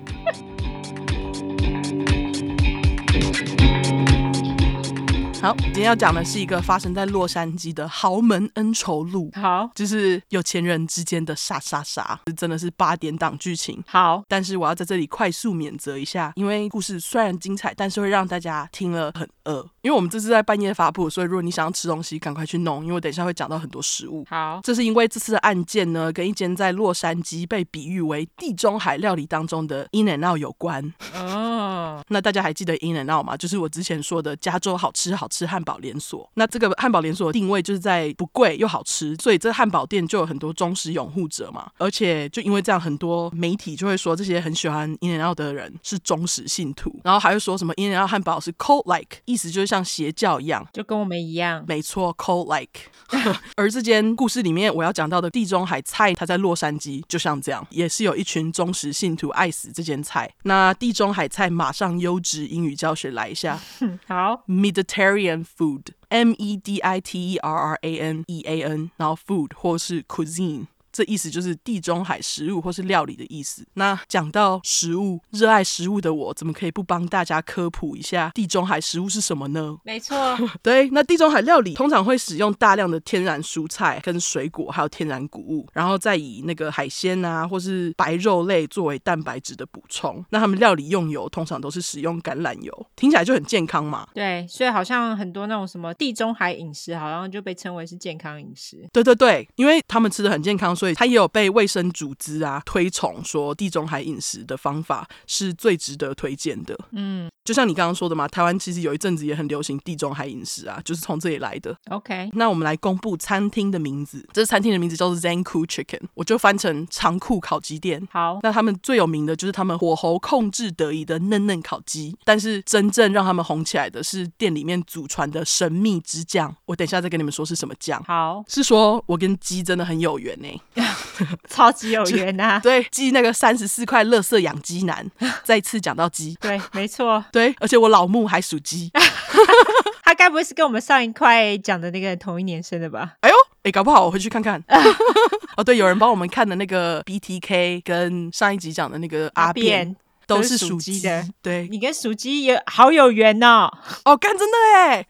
[5.40, 9.30] 好，今天要讲的是一个发生在洛杉矶的豪门恩仇录。
[9.34, 13.80] 好，就是有钱人之间的杀杀杀，真的是八点档剧情。
[13.86, 19.64] 好，但是我要在这里快速免责一下，因为故事虽然精彩，但是会让大家听了很饿。
[19.82, 24.26] 因为我们这次在半夜发布，所以如果你想要吃东西，赶快去弄，因为我等一下会讲到很多食物。
[24.28, 30.92] 好，这是因为这次的案件呢，跟一间在洛杉矶被比喻为地中海料理当中的 In-N-Out 有关。
[31.14, 33.36] 哦，那大家还记得 In-N-Out 吗？
[33.36, 36.28] 就是我之前说的加州好吃好吃汉堡连锁。
[36.34, 41.70] 那这个汉堡连锁的定位就是在不贵又好吃，所以这汉堡店就有很多忠实拥护者嘛。
[41.78, 51.64] 而且就因为这样，很多媒体就会说这些很喜欢 In-N-Out 的人是忠实信徒，然后还会说什么 In-N-Out 汉堡是 cult-like，意思就是像邪教一样，就跟我们一样。
[51.66, 52.88] 没错，cult-like。
[53.56, 60.30] 而这间故事里面我要讲到的地中海菜，它在洛杉矶就像这样，也是有一群忠实信徒爱死这间菜。
[60.42, 63.58] 那地中海菜马上优质英语教学来一下。
[64.06, 69.53] 好，Mediterranean food，M E D I T E R R A N E A N，然后 food
[69.55, 70.67] 或是 cuisine。
[70.92, 73.66] 这意思就是地中海食物或是料理的意思。
[73.74, 79.76] 那讲到食物，热爱食物的我，怎么可以不帮大家科普一下地中海食物是什么呢？
[79.84, 80.16] 没错，
[80.62, 90.24] 对，那地中海料理通常会使用大量的天然蔬菜跟水果，还有天然谷物，然后再以那个海鲜啊或是白肉类作为蛋白质的补充。
[90.30, 94.06] 那他们料理用油通常都是使用橄榄油，听起来就很健康嘛。
[94.14, 98.88] 对，所以好像很多那种什么地中海饮食，好像就被称为是健康饮食。
[98.92, 100.94] 对对对，因为他们吃的很健康，所以。
[100.94, 106.76] 他也有被卫生组织啊推崇，说地中海饮食的方法是最值得推荐的。
[106.92, 111.74] 嗯，就像你刚刚说的嘛，台湾其实有一阵子也很流行地中海饮食啊，就是从这里来的。
[111.88, 118.06] OK，那我们来公布餐厅的名字，这餐厅的名字叫做 Zankou Chicken，我就翻成长裤烤鸡店。
[118.12, 126.54] 好，那他们最有名的就是他们火候控制得宜的嫩嫩烤鸡，但是真正让他们红起来的是店里面祖传的神秘之酱。
[126.66, 128.04] 我等一下再跟你们说是什么酱。
[128.04, 130.84] 好，是说我跟鸡真的很有缘呢、欸。
[131.48, 132.60] 超级有 缘呐、啊！
[132.60, 135.10] 对，鸡那个三十四块乐色养鸡男，
[135.42, 138.90] 再次讲到鸡，对，没错，对，而且我老木还属鸡，
[140.04, 143.14] 他该不会是跟我们上一块讲的那个同一年生的吧？
[143.20, 143.34] 哎呦，
[143.64, 144.62] 哎，搞不好我回去看看。
[145.56, 149.94] 哦，对，有人帮我们看的那个 BTK 跟上一集讲的那个阿扁。
[150.28, 153.66] 都是属鸡的，对，你跟属鸡也好有缘哦。
[154.04, 155.06] 哦，干真的哎，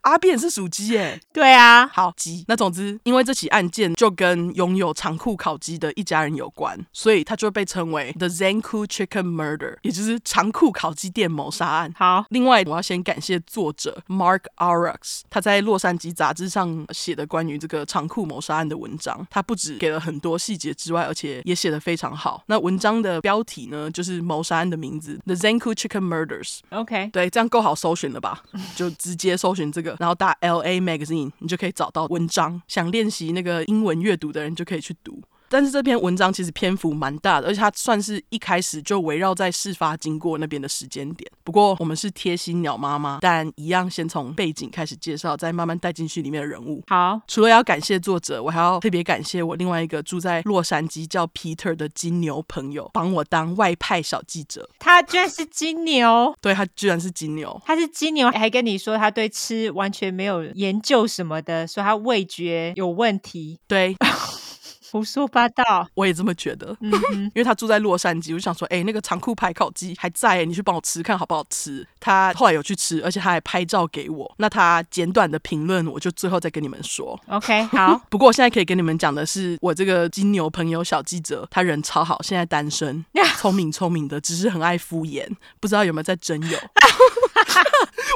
[0.00, 2.44] 阿扁是属鸡哎， 对啊，好鸡。
[2.48, 11.94] 那总之，因为这起案件就跟拥有长裤烤鸡的一家人有关，所以他就被称为 The Zankou Chicken Murder，也就是长裤烤鸡店谋杀案。
[11.96, 22.42] 好，另外我要先感谢作者 Mark Arux，他在洛杉矶杂志上写的关于这个长裤谋杀案的文章，他不止给了很多细节之外，而且也写得非常好。
[22.46, 24.42] 那文章的标题呢，就是谋。
[24.48, 26.60] 杀案的名字，The Zankou Chicken Murders。
[26.70, 28.42] OK，对，这样够好搜寻了吧？
[28.74, 32.62] 就直接搜寻这个，然后打 LA Magazine，你就可以找到文章。
[32.66, 35.22] 想练习那个英文阅读的人就可以去读。
[35.50, 41.30] 但是这篇文章其实篇幅蛮大的，而且它算是一开始就围绕在事发经过那边的时间点。
[41.44, 46.82] 不过我们是贴心鸟妈妈，但一样先从背景开始介绍，再慢慢带进去里面的人物。
[46.88, 54.68] 好，除了要感谢作者，我还要特别感谢我另外一个住在洛杉矶叫 Peter 的金牛朋友，帮我当外派小记者。
[54.78, 63.58] 他居然是金牛，对，他居然是金牛，他是金牛，还跟你说他对吃完全没有研究什么的，说他味觉有问题。
[63.66, 63.96] 对。
[64.90, 66.76] 胡说八道，我也这么觉得。
[66.80, 71.86] 嗯哼， 因为他住在洛杉矶，我就想说，哎、欸，那个长裤牌烤鸡还在，你去帮我吃看好不好吃。
[72.00, 74.34] 他后来有去吃，而且他还拍照给我。
[74.38, 77.18] 那他简短的评论，我就最后再跟你们说。
[77.28, 78.00] OK，好。
[78.08, 83.04] 不过我现在可以跟你们讲的是，我这个金牛朋友小记者，他人超好，现在单身，
[83.36, 85.28] 聪明聪明的，只是很爱敷衍，
[85.60, 86.58] 不知道有没有在真友。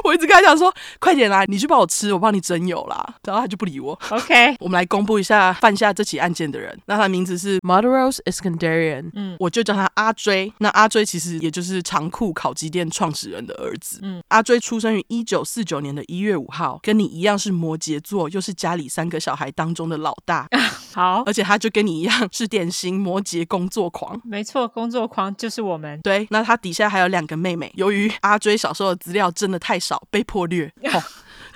[0.03, 3.15] 我一直跟他讲说，快点来，你去帮我吃，我帮你真友啦。
[3.23, 3.97] 然后他就不理我。
[4.09, 6.62] OK，我们来公布一下犯下这起案件的人。
[6.85, 10.51] 那他的名字是 Madaros Iskandarian，嗯，我就叫他阿追。
[10.59, 13.99] 那阿追其实也就是长裤烤鸡店创始人的儿子。
[14.01, 20.47] 嗯，阿追出生于一九四九年的一月五号，跟你一样是摩羯座，又是家里三个小孩当中的老大。
[20.93, 24.19] 好，而且他就跟你一样是典型摩羯工作狂。
[24.23, 25.99] 没错，工作狂就是我们。
[26.01, 27.71] 对，那他底下还有两个妹妹。
[27.75, 30.71] 由于阿追小时候的资料真的太少，被迫略。
[30.93, 31.03] 哦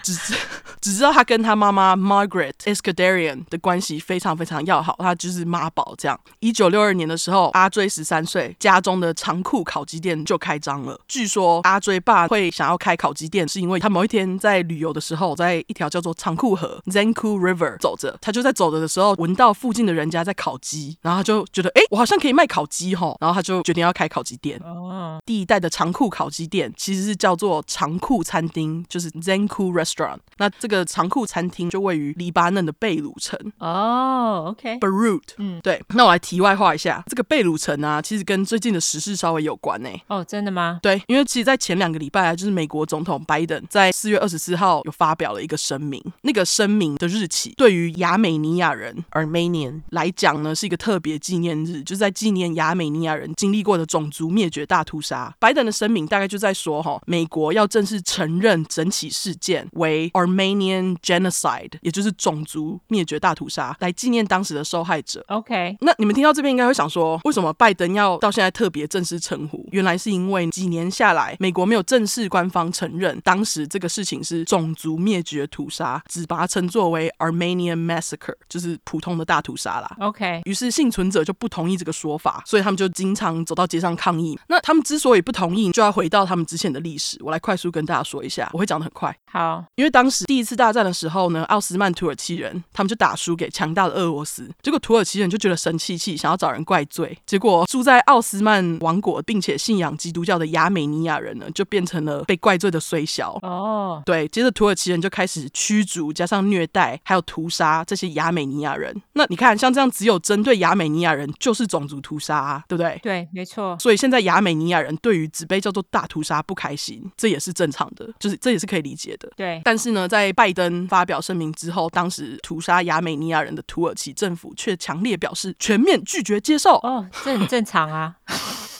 [0.08, 0.34] 只知
[0.80, 6.18] 只知道他跟他妈妈 Margaret Escudarian 的关系非常非常要好，他就是妈宝这样。
[6.40, 10.98] 一九六二年的时候，阿追十三岁，家中的长库烤鸡店就开张了。
[11.06, 24.58] 据说阿追爸会想要开烤鸡店，是因为他某一天在旅游的时候，在一条叫做长库河 Zanku River 走着，他就在走着的时候闻到附近的人家在烤鸡，然后他就觉得哎，我好像可以卖烤鸡哈，然后他就决定要开烤鸡店。
[24.64, 29.97] 哦，第一代的长库烤鸡店其实是叫做长库餐厅，就是 Zanku Restaurant。
[30.38, 33.38] 那这个长裤餐厅就位于黎巴嫩的贝鲁城。
[33.60, 35.22] 哦，OK，Beirut。
[35.38, 35.82] 嗯，对。
[35.90, 39.90] 那我来题外话一下，这个贝鲁城啊，其实跟最近的时事稍微有关呢。
[40.08, 40.80] 哦，真的吗？
[40.82, 46.04] 对，因为其实，在前两个礼拜啊，就是美国总统拜登在四月二十四号有发表了一个声明。
[46.22, 55.34] 那个声明的日期，对于亚美尼亚人 Armenian 来讲呢，是一个特别纪念日，就是在纪念亚美尼亚人经历过的种族灭绝大屠杀。
[55.40, 65.24] 拜登的声明大概就在说，哈，美国要正式承认整起事件为 Armenian Genocide，也就是种族灭绝大屠杀，来纪念当时的受害者。
[65.30, 69.68] OK，那你们听到这边应该会想说，为什么拜登要到现在特别正式称呼？
[69.72, 79.96] 原来是因为几年下来，美国没有正式官方承认当时这个事情是种族灭绝屠杀，只把它称作为 Armenian Massacre，就是普通的大屠杀啦。
[80.00, 84.38] OK，于是幸存者就不同意这个说法，所以他们就经常走到街上抗议。
[84.48, 87.18] 那他们之所以不同意，就要回到他们之前的历史。
[87.22, 89.16] 我来快速跟大家说一下，我会讲得很快。
[89.26, 97.16] 好，因为当时第一次大战的时候呢，奥斯曼土耳其人他们就打输给强大的俄罗斯，结果土耳其人就觉得神气气，想要找人怪罪。
[97.28, 103.38] 结果住在奥斯曼王国并且信仰基督教的亚美尼亚人呢，就变成了被怪罪的衰小。
[103.44, 104.04] 哦，oh.
[104.04, 109.00] 对，接着土耳其人就开始驱逐加上虐待还有屠杀这些亚美尼亚人。
[109.14, 113.00] 那你看，像这样只有针对亚美尼亚人就是种族屠杀啊，对不对？
[113.04, 113.78] 对，没错。
[113.80, 119.32] 所以现在亚美尼亚人对于只被叫做大屠杀不开心，这也是正常的，就是这也是可以理解的。
[119.38, 126.76] 对，但是呢，在拜登发表声明之后，当时屠杀亚美尼亚人的土耳其政府却强烈表示全面拒绝接受。
[126.76, 128.16] 哦，这很 正常啊。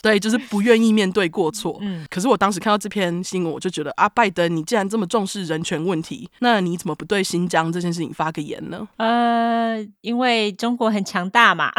[0.02, 1.78] 对，就是不愿意面对过错。
[1.82, 8.88] 嗯，可是我当时看到这篇新闻，我就觉得啊，拜登，你既然这么重视人权问题，那你怎么不对新疆这件事情发个言呢？
[8.96, 11.70] 呃，因为中国很强大嘛。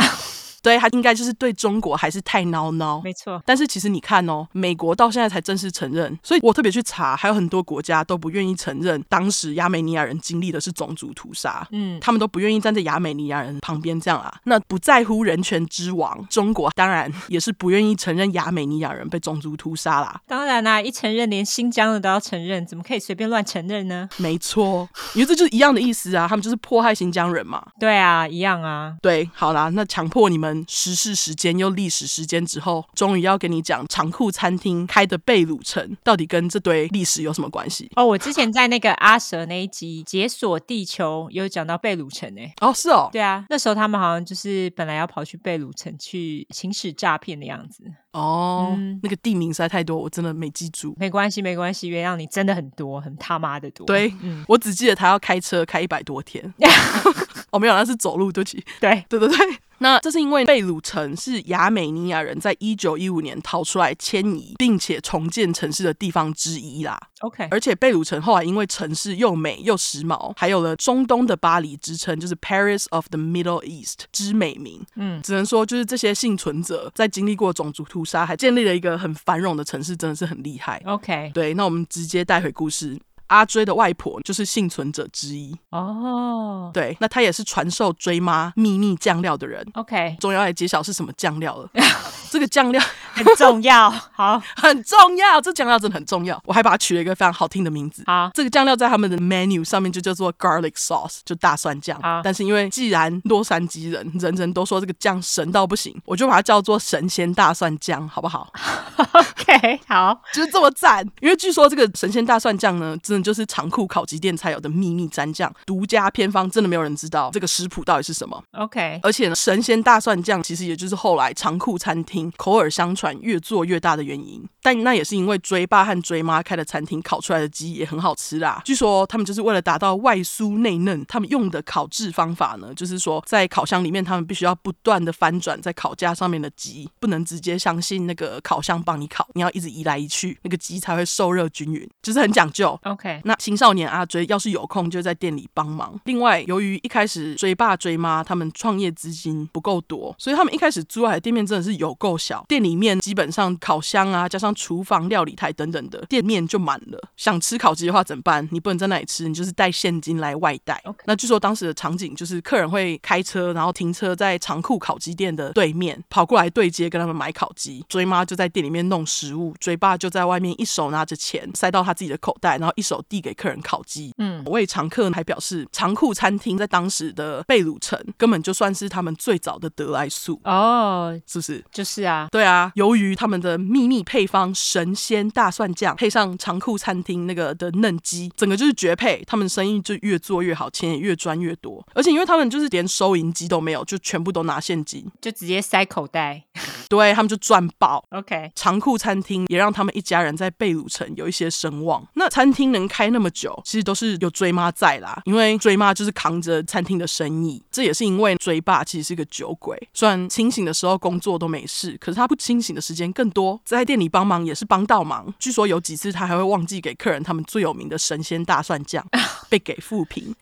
[0.62, 3.40] 对，他应该就是对中国还是太孬孬，没错。
[3.46, 14.34] 但是其实你看哦，美国到现在才正式承认，所以我特别去查，还有很多国家都不愿意承认当时亚美尼亚人经历的是种族屠杀，嗯，他们都不愿意站在亚美尼亚人旁边这样啊。
[14.44, 20.20] 那不在乎人权之王中国，当然也是不愿意承认亚美尼亚人被种族屠杀啦。
[20.26, 24.08] 当然啦、啊，一承认连新疆的都要承认，怎么可以随便乱承认呢？
[24.16, 27.64] 没错，因为这就是一样的意思啊，他们就是迫害新疆人嘛。
[27.78, 28.96] 对啊，一样啊。
[29.00, 30.47] 对，好啦，那强迫你们。
[30.68, 37.90] 时事时间又历史时间之后，终于要跟你讲长裤餐厅开的贝鲁城到底跟这堆历史有什么关系？
[37.96, 42.52] 哦，我之前在那个阿蛇那一集解锁地球有讲到贝鲁城诶。
[42.60, 47.84] 哦，是哦，对啊，那时候他们好像就是本来要跑去贝鲁城去行使诈骗的样子。
[48.12, 50.94] 哦，嗯、那个地名实在太多，我真的没记住。
[50.98, 53.86] 没关系，没关系，原谅你，真的很多，很他妈的多。
[53.86, 56.52] 对，嗯、我只记得他要开车开一百多天。
[57.52, 58.64] 哦，没有，那是走路，对不起。
[58.80, 59.36] 对，对对对。
[59.78, 67.00] 那这是因为贝鲁城是亚美尼亚人在一九一五年逃出来迁移，并且重建城市的地方之一啦。
[67.20, 74.80] OK，而且贝鲁城后来因为城市又美又时髦，还有了中东的巴黎之称，就是 Paris of the Middle East 之美名。
[74.94, 80.80] 嗯，只能说就是这些幸存者在经历过种族屠杀，还建立了一个很繁荣的城市，真的是很厉害。
[80.86, 82.98] OK，对，那我们直接带回故事。
[83.28, 86.74] 阿追的外婆就是幸存者之一哦，oh.
[86.74, 89.66] 对，那她也是传授追妈秘密酱料的人。
[89.74, 91.68] OK，终于要来揭晓是什么酱料了。
[92.30, 92.82] 这个酱料
[93.14, 96.38] 很重要，好， 很重要，这酱料真的很重要。
[96.44, 98.02] 我还把它取了一个非常好听的名字。
[98.06, 101.98] 好，这个酱料在他们的 menu 上面就叫做 garlic sauce，就大蒜酱。
[102.02, 108.52] 好，但是因为既然洛杉矶人人人都说这个酱神到不行，我就把它叫做神仙大蒜酱，好不好
[108.96, 111.06] ？OK，好，就是这么赞。
[111.20, 118.42] 因为据说这个神仙大蒜酱呢，真的就是长裤烤鸡店才有的秘密蘸酱，独家偏方，真的没有人知道这个食谱到底是什么。
[118.52, 122.32] OK，而且呢，神仙大蒜酱其实也就是后来长裤餐厅。
[122.36, 128.62] 口耳相传，越做越大的原因，但那也是因为追爸和追妈开的餐厅烤出来的鸡也很好吃啦。
[128.64, 142.78] 据说他们就是为了达到外酥内嫩，他们用的烤制方法呢，就是说在烤箱里面，他们必须要不断的翻转在烤架上面的鸡，不能直接相信那个烤箱帮你烤，你要一直移来移去，那个鸡才会受热均匀，就是很讲究。
[142.84, 143.07] OK。
[143.08, 145.98] OK，那青少年阿追要是有空就在店里帮忙。
[146.04, 157.08] 另外，由于一开始追爸追妈他们创业资金不够多，所以他们一开始租来的店面真的是有够小，店里面基本上烤箱啊，加上厨房、料理台等等的店面就满了。
[157.16, 158.46] 想吃烤鸡的话怎么办？
[158.52, 160.82] 你不能在那里吃，你就是带现金来外带。
[161.06, 167.84] 那据说当时的场景就是客人会开车，然后停车在长裤烤鸡店的对面，跑过来对接跟他们买烤鸡。
[167.88, 174.12] 追妈就在店里面弄食物，追爸就在外面一手拿着钱塞到他自己的口袋，然后一手递给客人烤鸡。
[174.18, 181.64] 嗯，位常客还表示，长裤餐厅在当时的贝鲁城根本就算是他们最早的得来速哦，是不是？
[181.72, 182.72] 就是啊，对啊。
[182.74, 189.22] 由于他们的秘密配方神仙大蒜酱配上长裤餐厅那个的嫩鸡，整个就是绝配。
[189.26, 191.86] 他们生意就越做越好，钱也越赚越多。
[191.94, 196.44] 而且因为他们就是连收银机都没有，就全部都拿现金，就直接塞口袋。
[196.88, 198.04] 对，他们就赚爆。
[198.10, 202.06] OK，长裤餐厅也让他们一家人在贝鲁城有一些声望。
[202.14, 207.62] 那餐厅能开那么久，其实都是有追妈在啦，因为追妈就是扛着餐厅的生意。
[207.70, 215.32] 这也是因为追爸其实是个酒鬼，虽然清醒的时候工作都没事，可是他不清醒的时间更多，在店里帮忙也是帮倒忙。
[215.38, 219.04] 据说有几次他还会忘记给客人他们最有名的神仙大蒜酱，
[219.48, 220.34] 被给负评。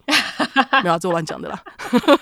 [0.82, 1.62] 没有，这我乱讲的啦。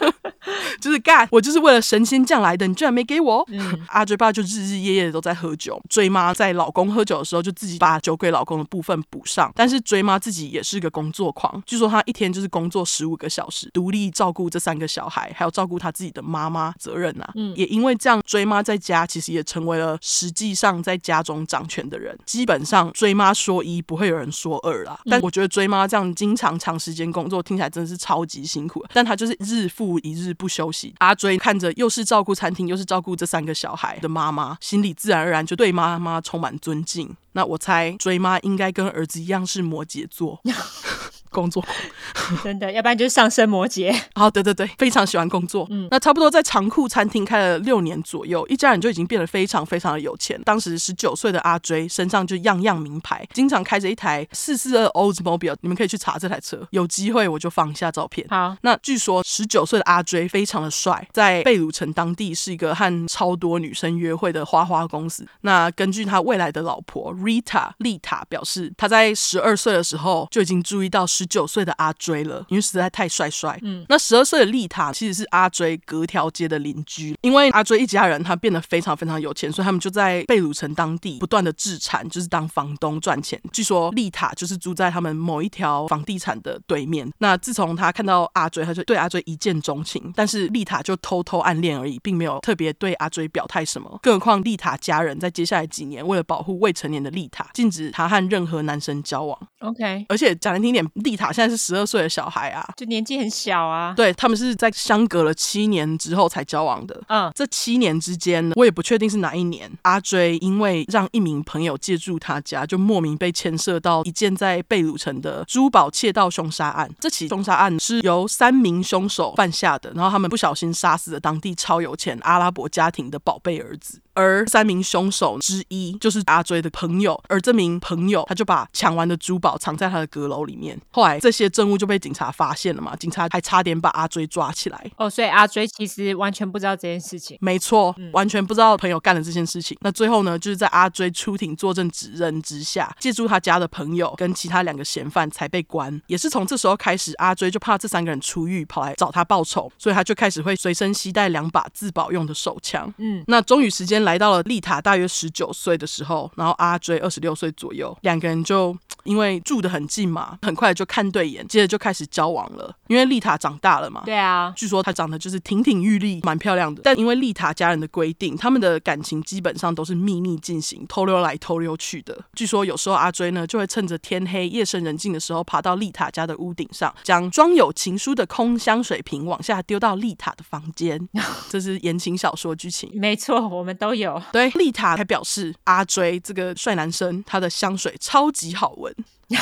[0.81, 3.45] 就是干，我就是为了神仙酱来的，你居然没给我。
[3.49, 9.51] 嗯、阿追爸就日日夜夜的都在喝酒，追妈在老公喝酒的时候就自己把酒鬼老公的部分补上。
[9.55, 17.31] 但是追妈自己也是个工作狂，据说她一天就是工作十五个小时，独立照顾这三个小孩，还有照顾她自己的妈妈，责任啊。
[17.35, 22.17] 嗯，也因为这样，追妈在家其实也成为了实际上在家中掌权的人。
[22.25, 24.99] 基本上追妈说一，不会有人说二啦。
[25.05, 28.85] 但我觉得追妈这样经常长时间工作，听起来真的是超级辛苦。
[28.93, 30.95] 但她就是日复一日不休息。
[30.99, 37.17] 阿追看着又是照顾餐厅，又是照顾这三个小孩的妈妈，心里自然而然就对妈妈充满尊敬。
[37.33, 40.41] 那我猜追妈应该跟儿子一样是摩羯座。
[41.35, 41.63] 工作
[42.43, 43.95] 真的，要不然就是上升摩羯。
[44.15, 45.67] 好， 对对对，非常喜欢工作。
[45.71, 50.41] 嗯，那差不多在长裤餐厅开了六年左右，一家人就已经变得非常非常的有钱。
[50.45, 58.27] 当时十九岁的阿追身上就样样名牌，经常开着一台四四二 Oldsmobile，你们可以去查这台车，有机会我就放一下照片。
[58.31, 65.27] 好，那据说十九岁的阿追非常的帅，在贝鲁城当地是一个和超多女生约会的花花公子。
[65.41, 73.59] 那根据他未来的老婆 Rita 丽塔表示，他在十二岁的时候就已经注意到十九岁的阿追了，因为实在太帅帅。
[73.63, 83.41] 嗯，那十二岁的丽塔其实是阿追隔条街的邻居，因为阿追一家人他变得非常非常有钱，所以他们就在贝鲁城当地不断的置产，就是当房东赚钱。
[83.53, 87.11] 据说丽塔就是住在他们某一条房地产的对面。
[87.19, 93.99] 那自从他看到阿追，他就对阿追一见钟情，但是丽塔就偷偷暗恋而已，并没有特别对阿追表态什么。
[94.03, 99.39] 更何况丽塔家人在接下来几年为了保护未成年的丽塔，禁止他和任何男生交往。
[99.61, 103.95] OK，而且讲难听点，丽塔现在是十二岁的小孩啊，就年纪很小啊。
[103.97, 107.01] 对，他们是在相隔了七年之后才交往的。
[107.09, 109.71] 嗯，这七年之间呢，我也不确定是哪一年。
[109.83, 116.91] 阿追因为让一名朋友借住他家，就莫名被牵涉到一件在贝鲁城的珠宝窃盗凶杀案。
[117.01, 124.01] 这起凶杀案是由三名凶手犯下的，然后他们不小心杀死了当地超有钱阿拉伯家庭的宝贝儿子。
[124.15, 130.81] 而三名凶手之一就是阿追的朋友，而这名朋友他就把抢完的珠宝藏在他的阁楼里面。
[130.93, 134.91] 后来这些证物就被警察发现了嘛，警察还差点把阿追抓起来。
[134.97, 137.37] 哦，所以阿追其实完全不知道这件事情。
[137.41, 139.77] 没错，完全不知道朋友干了这件事情。
[139.77, 146.01] 嗯、那最后呢，就是在阿追出庭作证指认之下，借助他家的朋友跟其他两个嫌犯才被关。
[146.07, 152.93] 也是从这时候开始，阿追就怕这三个人出狱跑来找他报仇，所以他就开始会随身携带两把自保用的手枪。
[152.99, 154.04] 嗯，那终于时间。
[154.05, 162.75] 来到了丽塔大约十九岁的时候，然后阿追二十六岁左右，两个人就因为住得很近嘛，很快就看对眼，接着就开始交往了。
[162.87, 166.83] 因为丽塔长大了嘛，对啊，据说她长得就是亭亭玉立，蛮漂亮的。
[166.85, 172.17] 但因为丽塔家人的规定，他们的感情基本上都是秘密进行，偷溜来偷溜去的。
[172.35, 181.09] 据说有时候阿追呢，就会趁着天黑、夜深人静的时候，爬到丽塔家的屋顶上，将装有情书的空香水瓶往下丢到丽塔的房间。
[181.49, 184.21] 这是言情小说剧情，没错，我们都有。
[184.33, 188.95] 对，丽塔还表示阿追这个帅男生，他的香水超级好闻，
[189.29, 189.37] 因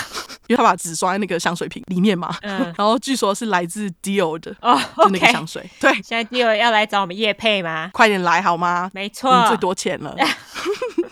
[0.50, 2.34] 为他把纸装在那个香水瓶里面嘛。
[2.42, 5.68] 嗯， 然后据说是来自 Dior 的哦，oh, 那个香水。
[5.80, 7.90] 对，现在 Dior 要来找我们叶配吗？
[7.92, 8.90] 快点来好吗？
[8.94, 10.16] 没错，你最多钱了。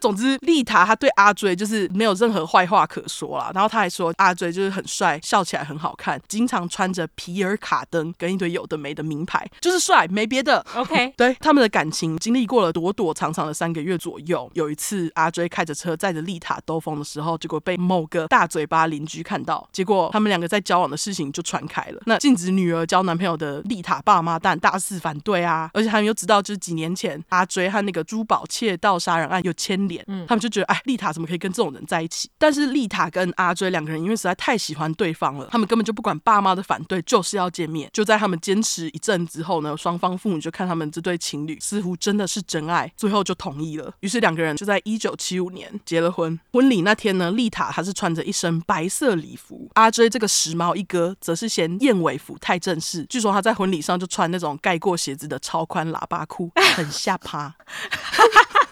[0.00, 3.50] 总之，丽塔她对阿追就是没有任何坏话可说啦。
[3.54, 10.64] 然后她还说阿追就是很帅，笑起来很好看，经常穿着皮尔卡登跟一堆有的没的名牌，就是帅，没别的。
[10.74, 14.50] OK， 对他们的感情经历过了躲躲藏藏的三个月左右。
[14.54, 22.02] 有一次，阿追开着车载着丽塔兜风的时候，结果被某个大嘴巴邻居看到，结果他们两个在交往的事情就传开了。
[22.06, 32.30] 那禁止女儿交男朋友的丽塔爸妈但大肆反对啊，而且他们又知道，就是几年前阿追和那个珠宝窃盗杀人案有牵连，嗯，他们就觉得，哎，丽塔怎么可以跟这种人在一起？
[32.38, 37.90] 但是丽塔跟阿追两个人因为实在太喜欢对方了，他们根本就不管爸妈的反对，就是要见面。
[37.92, 43.92] 就在他们坚持一阵之后呢，双方父母就看他们这对情侣似乎真的是真爱，最后就同意了。
[44.00, 46.38] 于是两个人就在一九七五年结了婚。
[46.52, 57.54] 婚礼那天呢，丽塔她是穿着一身白色礼服，阿追这个时髦一哥则是嫌燕尾服太正式，据说他在婚礼上就穿那种盖过鞋子的超宽喇叭裤，很下趴。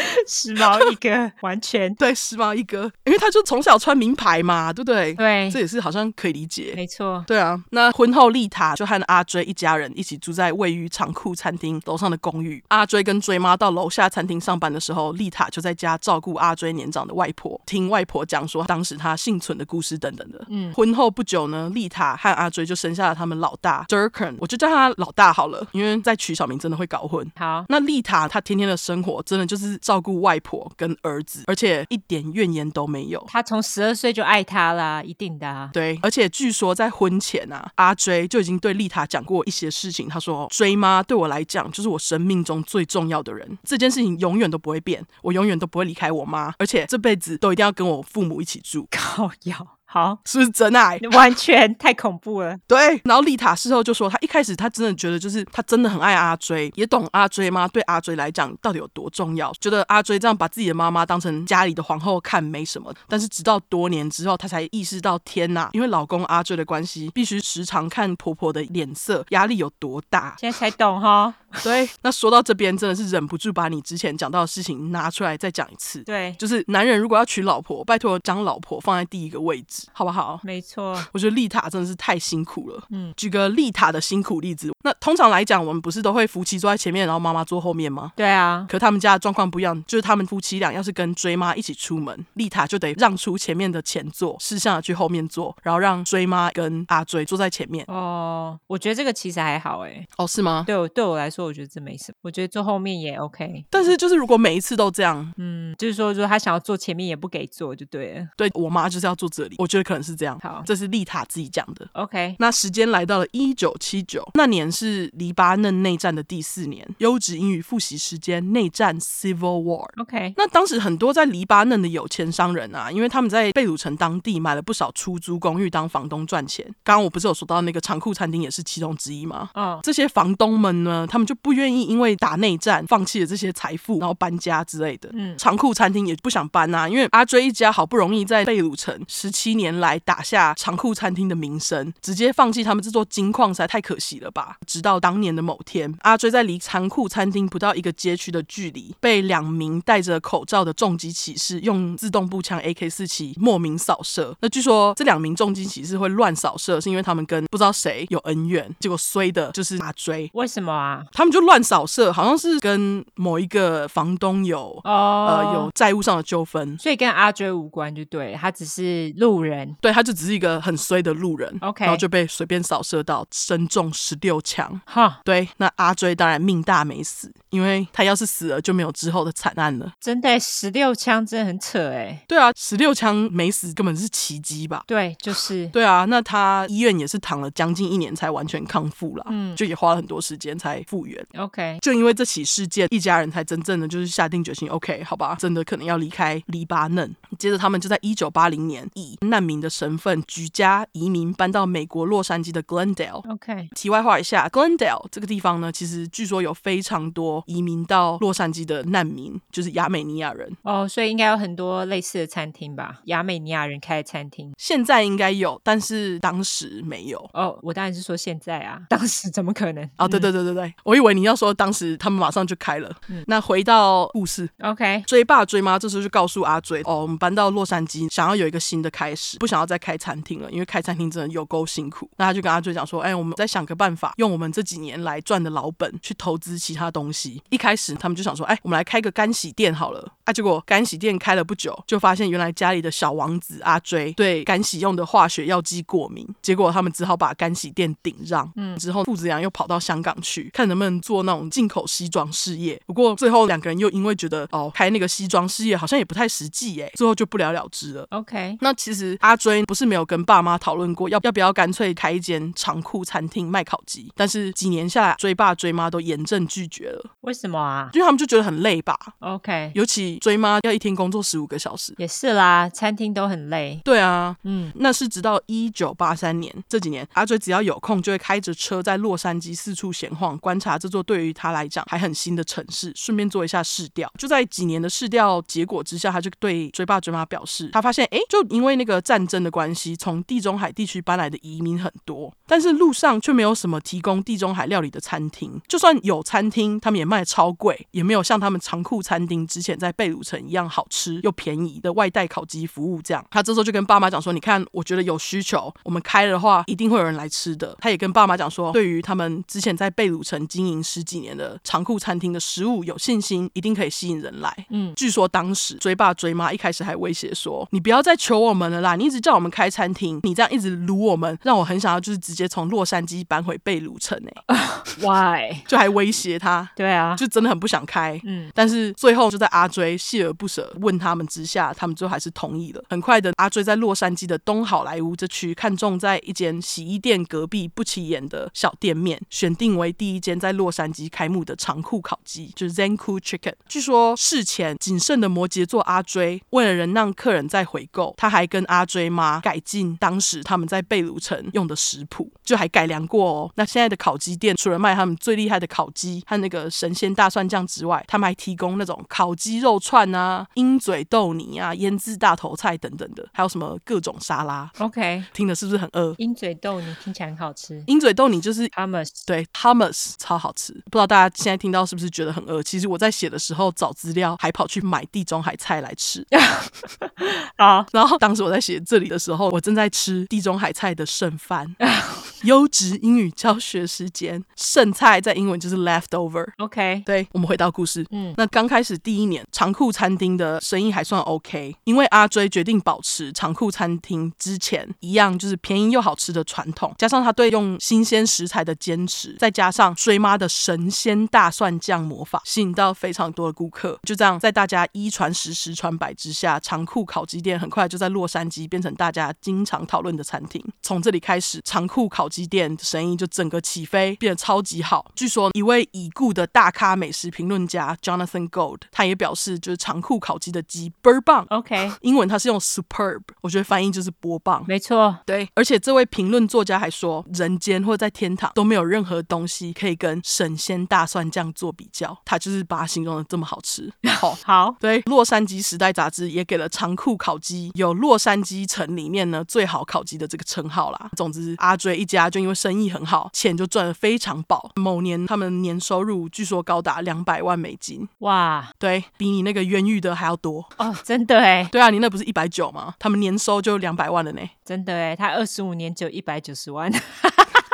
[0.26, 5.14] 时髦一哥，完全 对时髦一哥，因为他就从小穿名牌嘛，对不对？
[5.14, 7.22] 对，这也是好像可以理解，没错。
[7.26, 12.62] 对啊，那婚后丽塔就和阿追一家人一起住在位于长库餐厅楼上的公寓。
[12.68, 20.44] 阿追跟追妈到楼下餐厅上班的时候，丽塔就在家照顾阿追年长的外婆，听外婆讲说当时她幸存的故事等等的。
[20.48, 27.26] 嗯，婚后不久呢，丽塔和阿追就生下了他们老大 Durkan，我就叫他老大好了，因为在取小名真的会搞混。
[27.36, 33.24] 好，那丽塔她天天的生活真的就是照顾外婆跟儿子，而且一点怨言都没有。
[33.28, 35.70] 他从十二岁就爱她啦，一定的啊。
[35.72, 40.08] 对，而且据说在婚前啊，阿追就已经对丽塔讲过一些事情。
[40.08, 48.88] 他说：“追妈对我来讲就是我生命中最重要的人，这件事情永远都不会变，我永远都不会离开我妈，而且这辈子都一定要跟我父母一起住。
[48.90, 49.75] ”靠腰。
[49.96, 50.98] 好，是不是真爱？
[51.16, 52.54] 完全太恐怖了。
[52.68, 62.92] 对，然后丽塔事后就说，她一开始她真的觉得，就是她真的很爱阿追，也懂阿追妈对阿追来讲到底有多重要，觉得阿追这样把自己的妈妈当成家里的皇后看没什么。
[63.08, 70.36] 但是直到多年之后，她才意识到，天呐，因为老公阿追的关系，必须时常看婆婆的脸色，压力有多大。
[70.38, 71.32] 现在才懂哈。
[71.62, 76.02] 对，那说到这边，真的是忍不住把你之前讲到的事情拿出来再讲一次。
[76.04, 80.40] 对，就是男人如果要娶老婆，拜托将老婆放在第一个位置，好不好？
[80.42, 82.82] 没错，我觉得丽塔真的是太辛苦了。
[82.90, 88.12] 嗯，举个丽塔的辛苦例子，那通常来讲，我们不是都会夫妻坐在前面，然后妈妈坐后面吗？
[88.14, 88.64] 对啊。
[88.70, 97.84] 可他们家的状况不一样，就是他们夫妻俩要是跟追妈一起出门，丽塔就得让出前面的前座，识相的去后面坐，然后让追妈跟阿追坐在前面。
[97.88, 100.06] 哦，我觉得这个其实还好哎。
[100.18, 100.62] 哦，是吗？
[100.64, 102.14] 对我对我来说，我觉得这没什么。
[102.22, 108.28] 我觉得坐后面也 OK，但是就是如果每一次都这样，嗯，就是说，如果他想要坐前面，也不给坐，就对了。
[108.36, 110.38] 对，我妈就是要坐这里，我觉得可能是这样。
[110.40, 111.88] 好，这是丽塔自己讲的。
[111.94, 119.88] OK，那时间来到了一九七九，那年是黎巴嫩内战的第四年，优质英语复习时间，内战 Civil War。
[120.02, 126.64] OK，那当时很多在黎巴嫩的有钱商人啊，因为他们在贝鲁城当地买了不少出租公寓当房东赚钱。
[126.84, 129.48] 刚刚我不是有说到那个长库餐厅也是其中之一吗？
[129.54, 129.82] 嗯，oh.
[129.82, 132.84] 这些房东们呢，他们就不愿意因为打内战。
[132.86, 135.08] 放弃了这些财富，然后搬家之类的。
[135.12, 144.56] 嗯，长库餐厅也不想搬啊，因为阿追一家好不容易在贝鲁城十七年来打下长库餐厅的名声，直接放弃他们这座金矿实在太可惜了吧。
[144.66, 154.36] 直到当年的某天，阿追在离仓库餐厅不到一个街区的距离，被两名戴着口罩的重机骑士用自动步枪 AK 四七莫名扫射。
[154.40, 160.30] 那据说这两名重机骑士会乱扫射，是因为他们跟不知道谁有恩怨，结果衰的就是阿追。
[160.34, 161.02] 为什么啊？
[161.12, 179.92] 他们就乱扫射，好像是跟某一个房东有、oh, 呃有债务上的纠纷，所以跟阿追无关，就对，他只是路人，对，他就只是一个很衰的路人，OK，然后就被随便扫射到，身中十六枪，哈对，那阿追当然命大没死，因为他要是死了就没有之后的惨案了。
[180.00, 184.84] 真的十六枪真的很扯哎，对啊，十六枪没死根本是奇迹吧？
[184.86, 192.86] 对，就是，对啊，那他医院也是躺了将近一年才完全康复了，嗯，就也花了很多时间才复原，OK，就因为这起事件。
[192.90, 197.14] 一家人才真正的就是下定决心，OK，好吧，真的可能要离开黎巴嫩。
[197.38, 203.30] 接着他们就在一九八零年以难民的身份举家移民搬到美国洛杉矶的 Glendale。
[203.30, 210.50] OK，题外话一下，Glendale 这个地方呢，其实据说有非常多移民到洛杉矶的难民，就是亚美尼亚人。
[210.62, 213.00] 哦，oh, 所以应该有很多类似的餐厅吧？
[213.04, 217.18] 亚美尼亚人开的餐厅，现在应该有，但是当时没有。
[217.32, 219.88] 哦，oh, 我当然是说现在啊，当时怎么可能？
[219.98, 222.90] 哦，对对对对对，我以为你要说当时他们马上就开了。
[223.08, 232.08] 嗯，那回到故事，OK，追爸追妈这时候就告诉阿追，哦，我们搬到洛杉矶，想要有一个新的开始，不想要再开餐厅了，因为开餐厅真的有够辛苦。
[232.16, 237.42] 那他就跟阿追讲说，哎，我们再想个办法，用我们这几年来赚的老本去投资其他东西。
[237.50, 240.12] 一开始他们就想说，哎，我们来开个干洗店好了。
[240.26, 248.52] 啊，结果干洗店开了不久，就发现原来家里的小王子阿追对干洗用的化学药剂过敏，结果他们只好把干洗店顶让。
[248.56, 258.04] 嗯，之后父子俩又跑到香港去看能不能做那种进口西装事业，不过最后两个人又因为觉得哦开那个西装事业好像也不太实际耶，最后就不了了之了。
[258.10, 267.10] OK，那其实阿追不是没有跟爸妈讨论过要要不要干脆开一间长裤餐厅卖烤鸡，但是几年下来追爸追妈都严正拒绝了。
[267.20, 267.88] 为什么啊？
[267.92, 268.98] 因为他们就觉得很累吧。
[269.20, 273.80] OK，尤其追妈要一天工作十五个小时，也是啦，餐厅都很累。
[273.84, 284.10] 对啊，嗯，那是直到一九八三年这几年，阿追只要有空就会开着车在洛杉矶四处闲晃，观察这座对于他来讲还很新的城市，顺便做一下试调。
[284.18, 303.02] 就在几年的试调结果之下，他就对追爸追妈表示，他发现，哎，就因为那个战争的关系，从地中海地区搬来的移民很多，但是路上却没有什么提供地中海料理的餐厅，就算有餐厅，他们也卖超贵，也没有像他们长裤餐厅之前在贝鲁城一样好吃又便宜的外带烤鸡服务。
[303.02, 314.66] 这样，他这时候就跟爸妈讲说：“你看，我觉得有需求，我们开了的话，一定会有人来吃的。”他也跟爸妈讲说，对于他们之前在贝鲁城经营十几年的长裤餐厅的食物有信心，一定可以吸引人来。
[314.70, 324.16] 嗯，据说当时追爸追妈一开始还威胁说：“你不要再求我们了啦，你一直叫我们开餐厅，你这样一直撸我们，让我很想要就是直接从洛杉矶搬回贝鲁城。
[324.46, 324.56] ”哎
[325.00, 325.56] ，Why？
[325.66, 326.68] 就还威胁他？
[326.76, 328.20] 对啊，就真的很不想开。
[328.24, 332.82] 嗯，但是最后就在阿追锲而不舍问他们之下，他们最后还是同意了。
[332.88, 343.54] 很快的，阿追在洛杉矶的东好莱坞这区看中在一间洗衣店隔壁不起眼的小店面，选定为第一间在洛杉矶开幕的长裤烤鸡，就是 Zanku Chicken。
[343.68, 353.50] 据说事前谨慎的摩羯座阿追，为了能让客人再回购，他还跟阿追妈改进当时他们在贝鲁城用的食谱，就还改良过哦。
[353.56, 364.68] 那现在的烤鸡店除了卖他们最厉害的烤鸡和那个神仙大蒜酱之外，他们还提供那种烤鸡肉串啊、鹰嘴豆泥啊、腌制大头菜等等的，还有什么各种沙拉。
[364.78, 366.12] OK，听的是不是很饿？
[366.18, 367.80] 鹰嘴豆泥听起来很好吃。
[367.86, 370.72] 鹰嘴豆泥就是 hummus，对，hummus 超好吃。
[370.86, 372.60] 不知道大家现在听到是不是觉得很饿？
[372.64, 376.26] 其实我在写的时候找资料，还跑去买地中海菜来吃。
[377.56, 381.76] 好，然后当时我在写这里的时候，我正在吃地中海菜的剩饭。
[382.42, 386.46] 优质英语教学时间，剩菜在英文就是 leftover。
[386.58, 388.06] OK，对，我们回到故事。
[388.10, 404.00] 嗯，那刚开始第一年，长裤餐厅的生意还算 OK，因为阿追决定保持长裤餐厅之前一样就是便宜又好吃的传统，加上他对用新鲜食材的坚持，再加上追妈的神仙大蒜酱魔法，吸引到非常多的顾客。
[404.04, 410.64] 就这样，在大家一传十，十传百之下，长裤烤鸡店很快就在洛杉矶变成大家经常讨论的餐厅。
[410.80, 415.12] 从这里开始，长裤烤鸡店生意就整个起飞，变得超级好。
[415.14, 421.46] 据说一位已故的大咖美食评论家 Jonathan Gold，他也表示，就是长裤烤鸡的鸡倍儿棒。
[421.50, 424.64] OK， 英文它是用 superb，我觉得翻译就是波棒。
[424.68, 425.48] 没错，对。
[425.54, 432.16] 而且这位评论作家还说，人间或者在天堂都没有任何东西可以跟神仙大蒜酱做比较。
[432.24, 433.90] 他就是把它形容的这么好吃。
[434.20, 434.76] 好， 好。
[434.78, 441.10] 对，洛杉矶时代杂志也给了长裤烤鸡有洛杉矶城里面呢最好烤鸡的这个称号啦。
[441.16, 442.26] 总之，阿追一家。
[442.28, 444.70] 就因为生意很好，钱就赚得非常饱。
[444.74, 450.66] 某年他们年收入据说高达两百万美金，哇，对，比你那个冤狱的还要多。
[450.76, 452.94] 哦，真的哎，对啊，你那不是一百九吗？
[452.98, 456.90] 他们年收就两百万了呢，真的哎，他二十五年就一百九十万，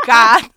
[0.07, 0.43] 干。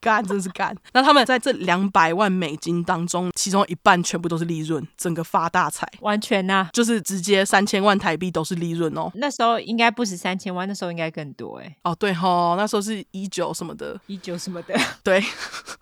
[0.00, 0.72] 干，真是干！
[0.92, 9.10] 那他们在这两百万美金当中，其中一半全部都是利润，整个发大财，完全呐、啊，就是直接三千万台币都是利润哦。
[9.16, 11.76] 那时候应该不止三千万，那时候应该更多哎。
[11.82, 15.20] 哦，对吼，那时候是一九什么的，一九什么的， 对，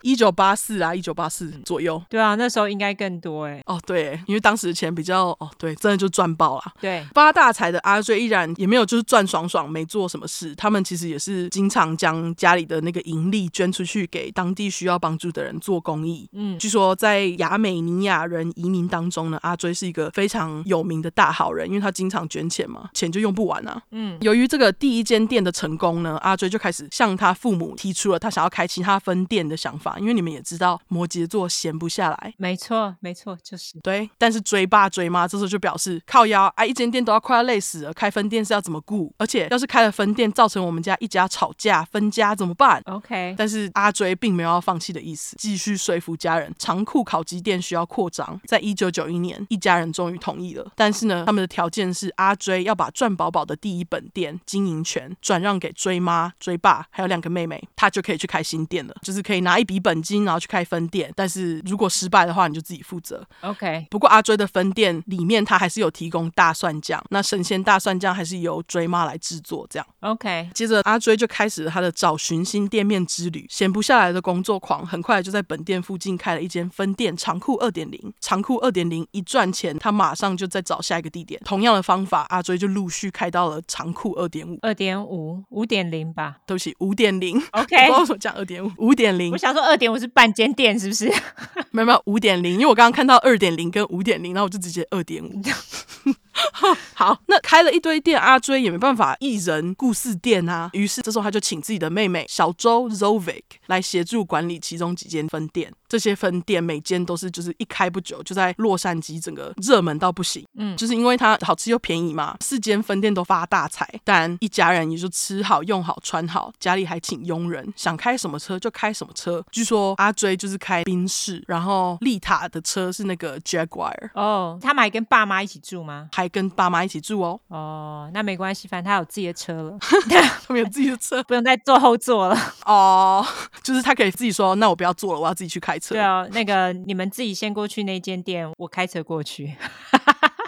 [0.01, 2.01] 一九八四啊，一九八四左右。
[2.09, 3.61] 对啊，那时候应该更多哎。
[3.67, 6.63] 哦，对，因为当时的钱比较哦，对，真的就赚爆了。
[6.81, 10.55] 对，发大财的阿瑞依然也没有就是赚爽爽，没做什么事。
[10.55, 14.87] 他们其实也是经常将家里的那个盈利捐出去给当地需。
[14.87, 16.29] 要帮助的人做公益。
[16.31, 23.81] 嗯，据说在亚美尼亚人移民当中呢，阿追是一个非常有名的大好人，因为他经常捐钱嘛，钱就用不完啊。
[23.91, 29.99] 嗯，由于这个第一间店的成功呢，阿追就开始向他父母提出了他想要开其他分店的想法。
[29.99, 32.33] 因为你们也知道，摩羯座闲不下来。
[32.37, 34.09] 没错，没错，就是对。
[34.17, 39.13] 但是追爸追妈这时候就表示靠腰啊，一间店都要快要累死了，开分店是要怎么顾？
[39.17, 42.81] 而且要是开了分店，造成我们家一家吵架分家怎么办？
[42.97, 48.39] OK，但是阿追并没有要放弃的意思，继续说服家人，长库烤鸡店需要扩张。
[48.45, 61.11] 在一九九一年，一家人终于同意了，但是呢，他们的条件是阿追要把赚饱饱的第一本店经营权转让给追妈、追爸，还有两个妹妹，他就可以去开新店了，就是可以拿一笔本金，然后去开分店。
[61.15, 63.25] 但是如果失败的话，你就自己负责。
[63.41, 69.67] OK，不过阿追的分店里面，他还是有提供大蒜酱，那神仙大蒜酱还是由追妈来制作。
[69.69, 73.45] 这样，OK，接着阿追就开始了他的找寻新店面之旅。
[73.49, 78.13] 闲不下来的工作狂，很快就在本店附近开了一间分店，长裤二点零。
[78.21, 81.41] 长裤二点零一赚钱，他马上就再找下一个地点。
[81.43, 86.37] 同样的方法，阿追就陆续开到了长裤二点五、二点五、五点零吧。
[86.45, 87.37] 对不起，五点零。
[87.51, 89.33] OK， 我说讲二点五，五点零。
[89.33, 91.11] 我想说二点五是半间店，是不是？
[91.71, 92.53] 没有没有，五点零。
[92.53, 95.41] 因为我刚刚看到二点零跟五点零，然后我就直接二点五。
[96.93, 100.69] 好，那开了一堆店，阿追也没办法一人顾事店啊。
[100.73, 105.73] 于是这时候他就请自己的妹妹小周 Zovic 来协助管理其中几间分店。
[105.87, 110.45] 这些分店每间都是就是一开不久就在洛杉矶整个热门到不行。
[110.55, 119.43] 嗯，就是因为它好吃又便宜嘛，四间分店都发大财，但一家人也就吃好用好穿好，家里还请佣人，想开什么车就开什么车。
[119.51, 123.93] 据说阿追就是开宾士，然后丽塔的车是那个 Jaguar。
[124.13, 126.09] 哦，他们还跟爸妈一起住吗？
[126.11, 127.39] 还跟爸妈一起住哦。
[127.47, 129.77] 哦，那没关系，反正他有自己的车了，
[130.45, 132.37] 他们有自己的车， 不用再坐后座了。
[132.65, 133.25] 哦，
[133.63, 139.55] 就是他可以自己说，那我不要坐了，我要自己去开对啊，那个你们自己先过去那间店，我开车过去。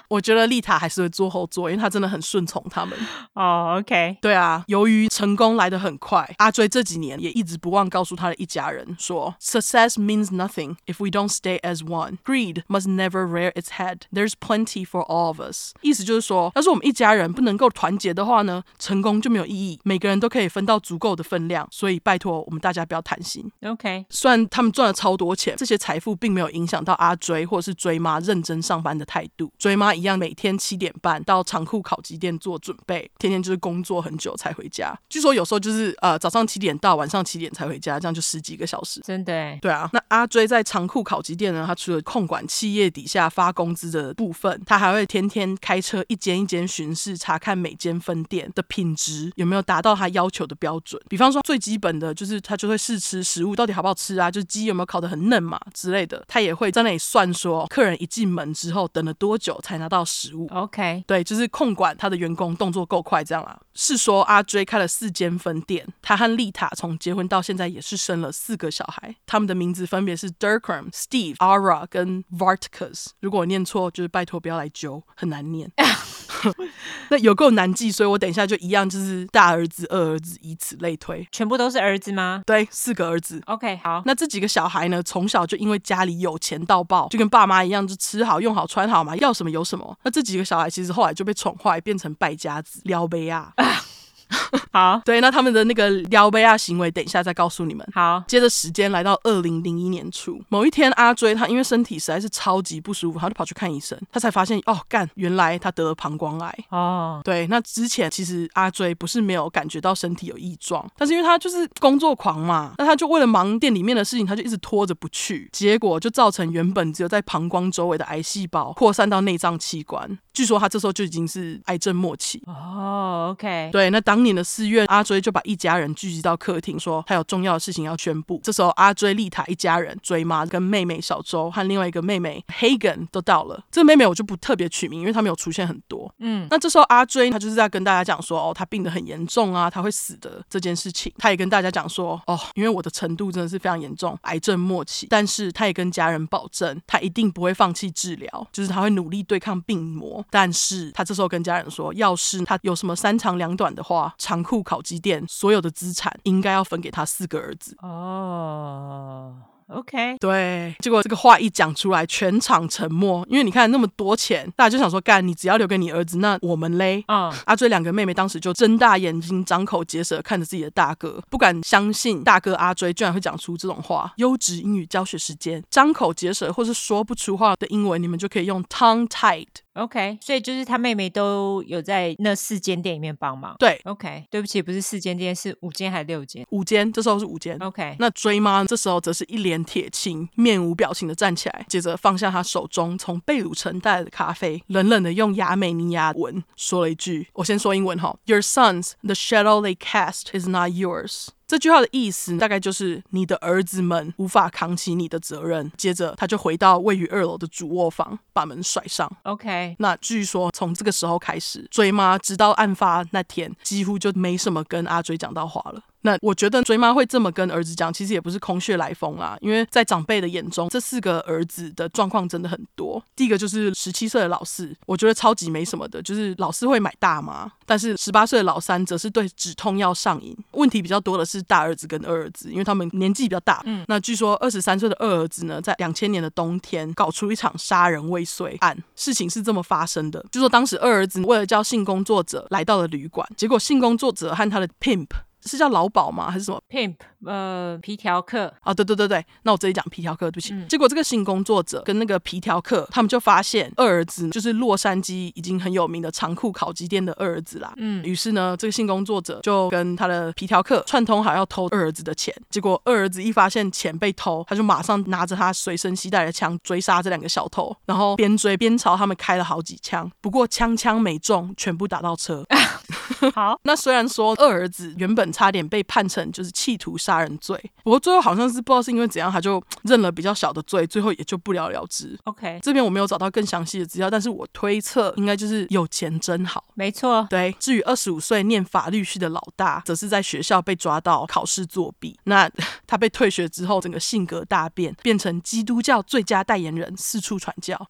[0.09, 2.97] 我觉得丽塔还是会坐后座，因为她真的很顺从他们。
[3.35, 4.63] 哦、oh，OK，对啊。
[4.67, 12.17] 由于成功来得很快，阿追这几年也一直不忘告诉他的一家人说：“Success means nothing if we don't stay as one.
[12.25, 13.99] Greed must never rear its head.
[14.11, 19.79] There's plenty for all of us。”意思就是说，要是我们一家人不能够团结的话呢，成功就没有意义。
[19.83, 23.51] 每个人都可以分到足够的分量，所以拜托我们大家不要贪心。
[23.63, 29.51] OK，虽然他们赚了超多钱，这些财富并没有影响到阿追或者是追妈认真上班的态度。
[29.59, 29.93] 追妈。
[29.99, 34.97] 一样，每天七点半到长库烤鸡店做准备，天天就是工作很久才回家。
[35.09, 39.01] 据说有时候就是呃早上七点到晚上七点才回家，这样就十几个小时。
[39.01, 39.57] 真的？
[39.61, 39.89] 对啊。
[39.93, 51.01] 那阿追在长库烤鸡店呢，他除了控管企业底下发工资的部分，他还会天天开车一间一间巡视，查看每间分店的品质有没有达到他要求的标准。
[51.09, 56.23] 比方说最基本的就是他就会试吃食物到底好不好吃啊，就是鸡有没有烤得很嫩嘛之类的。
[56.27, 63.59] 他也会在那里算说客人一进门之后等了多久才拿到食物，OK，对，就是控管他的员工动作够快，这样啊。
[63.81, 73.07] 是说阿追开了四间分店，他和丽塔从结婚到现在也是生了四个小孩，他们的名字分别是 Dirkram、Steve、Ara 跟 Varticus。
[73.21, 75.71] 如果我念错，就是拜托不要来揪，很难念。
[77.09, 81.25] 那有够难记，所以我等一下就一样，就是大儿子、二儿子，以此类推。
[81.31, 82.41] 全部都是儿子吗？
[82.45, 83.41] 对，四个儿子。
[83.45, 84.01] OK，好。
[84.05, 89.97] 那这几个小孩呢，从小就因为家里有钱到爆，就跟爸妈一样，就吃好、用好、穿好嘛，要什么有什么。
[90.03, 93.53] 那这几个小孩其实后来就被宠坏，变成败家子、撩妹啊。
[93.71, 93.83] Ah.
[94.71, 97.87] 好，对，那他们的那个撩妹啊行为，等一下再告诉你们。
[97.93, 106.55] 好，接着时间来到二零零一年初，某一天，阿追他因为身体实在是超级不舒服，他就跑去看医生，他才发现哦，干，原来他得了膀胱癌。
[106.69, 120.17] 哦，对，那之前其实阿追不是没有感觉到身体有异状，但是因为他就是工作狂嘛，那他就为了忙店里面的事情，他就一直拖着不去，结果就造成原本只有在膀胱周围的癌细胞扩散到内脏器官。
[120.31, 123.25] 据说他这时候就已经是癌症末期哦。
[123.29, 128.39] Oh, OK，对，那当年的四月，阿追就把一家人聚集到客厅，说他有重要的事情要宣布。
[128.43, 133.63] 这时候，阿追、丽塔一家人、追妈跟妹妹小周和另外一个妹妹 Hagen 都到了。
[133.71, 136.13] 这个妹妹我就不特别取名，因为她没有出现很多。
[136.19, 141.11] 嗯，那这时候阿追他就是在跟大家讲说，哦，他病得很严重啊，他会死的这件事情。
[141.17, 150.25] 他也跟大家讲说，哦，因为我的程度真的是非常严重，癌症末期，但是他也跟家人保证，他一定不会放弃治疗，就是他会努力对抗病魔。
[150.29, 157.75] 但是他这时候跟家人说，要是他有什么三长两短的话，长库烤鸡店所有的资产应该要分给他四个儿子。
[157.81, 159.35] 哦。
[159.69, 163.23] OK，对，结果这个话一讲出来，全场沉默。
[163.29, 167.03] 因为你看那么多钱，大家就想说，干，你只要留给你儿子，那我们嘞？
[167.05, 174.11] 啊、uh.，阿追两个妹妹当时就睁大眼睛，张口结舌看着自己的大哥，不敢相信大哥阿追居然会讲出这种话。
[174.15, 179.45] 优质英语教学时间，张口结舌或是说不出话的英文，你们就可以用 tongue tied。
[179.79, 183.55] OK，所以就是他妹妹都有在那四间店里面帮忙。
[183.57, 186.45] 对，OK，对不起，不是四间店，是五间还是六间？
[186.49, 187.57] 五间，这时候是五间。
[187.59, 205.71] OK，那追妈这时候则是一脸铁青，面无表情的站起来，接着放下他手中从贝鲁城带来的咖啡，冷冷的用亚美尼亚文说了一句：“我先说英文哈，Your sons, the shadow they cast is not yours。”这句话的意思大概就是你的儿子们无法扛起你的责任。
[205.75, 209.11] 接着他就回到位于二楼的主卧房，把门甩上。
[209.23, 215.81] OK，那据说从这个时候开始，追妈直到案发那天，几乎就没什么跟阿追讲到话了。
[216.01, 219.37] 那我觉得追妈会这么跟儿子讲，其实也不是空穴来风啦。
[219.41, 223.03] 因为在长辈的眼中，这四个儿子的状况真的很多。
[223.15, 230.35] 第一个就是十七岁的老四，我觉得超级没什么的，就是老四会买大麻，但是十八岁的老三则是对止痛药上瘾。
[230.51, 233.61] 问题比较多的是大儿子跟二儿子，因为他们年纪比较大。
[233.65, 238.77] 嗯，那据说二十三岁的二儿子呢，在两千年的冬天搞出一场杀人未遂案。
[238.95, 245.07] 事情是这么发生的，就说当时二儿子为了叫性工作者来到了旅馆，结果性工作者和他的 pimp。
[245.49, 246.29] 是叫劳保吗？
[246.29, 250.53] 还是什么？Pimp，呃，皮条客啊，对对对对，那我这里讲皮条客，对不起。
[250.53, 257.73] 嗯、结果这个性工作者跟那个皮条客，他们就发现二儿子就是洛杉矶已经很有名的长裤烤鸡店的二儿子啦。
[257.77, 262.33] 嗯，于是呢，这个性工作者就跟他的皮条客串通好要偷二儿子的钱。
[262.49, 272.45] 结果二儿子一发现钱被偷，他就马上拿着他随身携带的枪追杀这两个小偷，然后边追边朝他们开了好几枪，不过枪枪没中，全部打到车。
[273.33, 282.15] 好， 那虽然说二儿子原本差点被判成就是企图杀人罪，不过最后好像是不知道是因为怎样，他就认了比较小的罪，最后也就不了了之。
[282.25, 286.63] OK，这边我没有找到更详细的资料，但是我推测应该就是有钱真好。
[286.75, 287.55] 没错，对。
[287.59, 292.47] 至于二十五岁念法律系的老大，则是在学校被抓到考试作弊，那
[292.85, 297.87] 他被退学之后，整个性格大变，变成基督教最佳代言人，四处传教。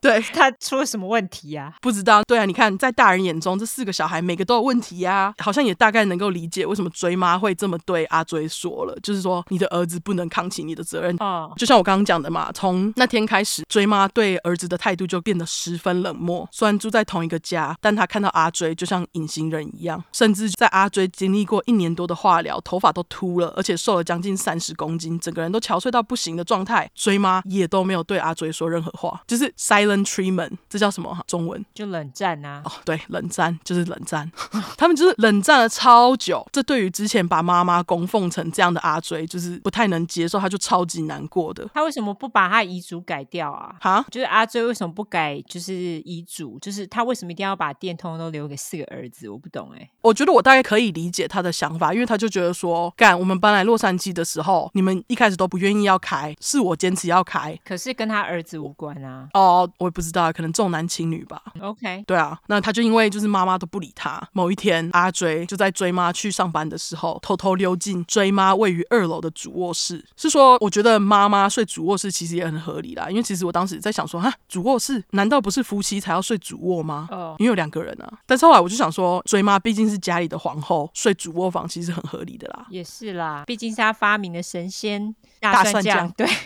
[0.02, 1.78] 对，他出了什么问题呀、啊？
[1.80, 2.22] 不知道。
[2.26, 11.14] 对啊，你看，在大人眼中，这四个小孩每个都有问题呀、啊，好像也大概能够理解为什么追妈会这么对阿追说了，就是说你的儿子不能扛起你的责任。
[11.18, 16.48] 哦，就像我刚刚讲的嘛，从那天开始，追妈对儿子的态度就变得十分冷漠。
[16.50, 29.52] 虽然住在同一个家，但他看到阿追就像隐形人一样，甚至在阿追经历过一年多的化疗，头发都秃了，而且瘦了将近三十公斤，整个人都憔悴到不行的状态，追妈也都没有对阿追说任何话，就是
[29.90, 31.22] silent treatment，这叫什么哈？
[31.26, 32.62] 中文就冷战啊。
[32.64, 34.30] 哦，对，冷战就是冷战，
[34.76, 36.46] 他们就是冷战了超久。
[36.52, 41.68] 这对于之前把妈妈供奉成这样的阿追，就是不太能接受，他就超级难过的。
[41.74, 43.74] 他为什么不把他遗嘱改掉啊？
[43.80, 45.40] 哈，就是阿追为什么不改？
[45.46, 49.28] 就是遗嘱，就是他为什么一定要把电通通都留给四个儿子？
[49.28, 49.90] 我不懂哎、欸。
[50.02, 59.28] 我觉得我大概可以理解他的想法，因为他就觉得说，干我们搬来洛杉矶的时候，你们一开始都不愿意要开，是我坚持要开，可是跟他儿子无关啊。
[59.34, 61.42] 哦，我也不知道，可能重男轻女吧。
[61.60, 64.22] OK，对啊，那他就因为就是妈妈都不理他。
[64.32, 70.04] 某一天，阿追就在追妈去上班的时候，偷偷溜进追妈位于二楼的主卧室。
[70.16, 77.08] 是说，我觉得妈妈睡主卧室其实也很合理啦，因为其实我当时在想说，哈，主卧室难道不是夫妻才要睡主卧吗？
[77.10, 77.40] 哦，oh.
[77.40, 78.18] 因为有两个人啊。
[78.26, 82.66] 但是后来我就想说，追妈毕竟是家里的皇后，睡主卧房其实很合理的啦。
[82.68, 86.28] 也是啦，毕竟是他发明的神仙大蒜酱，对。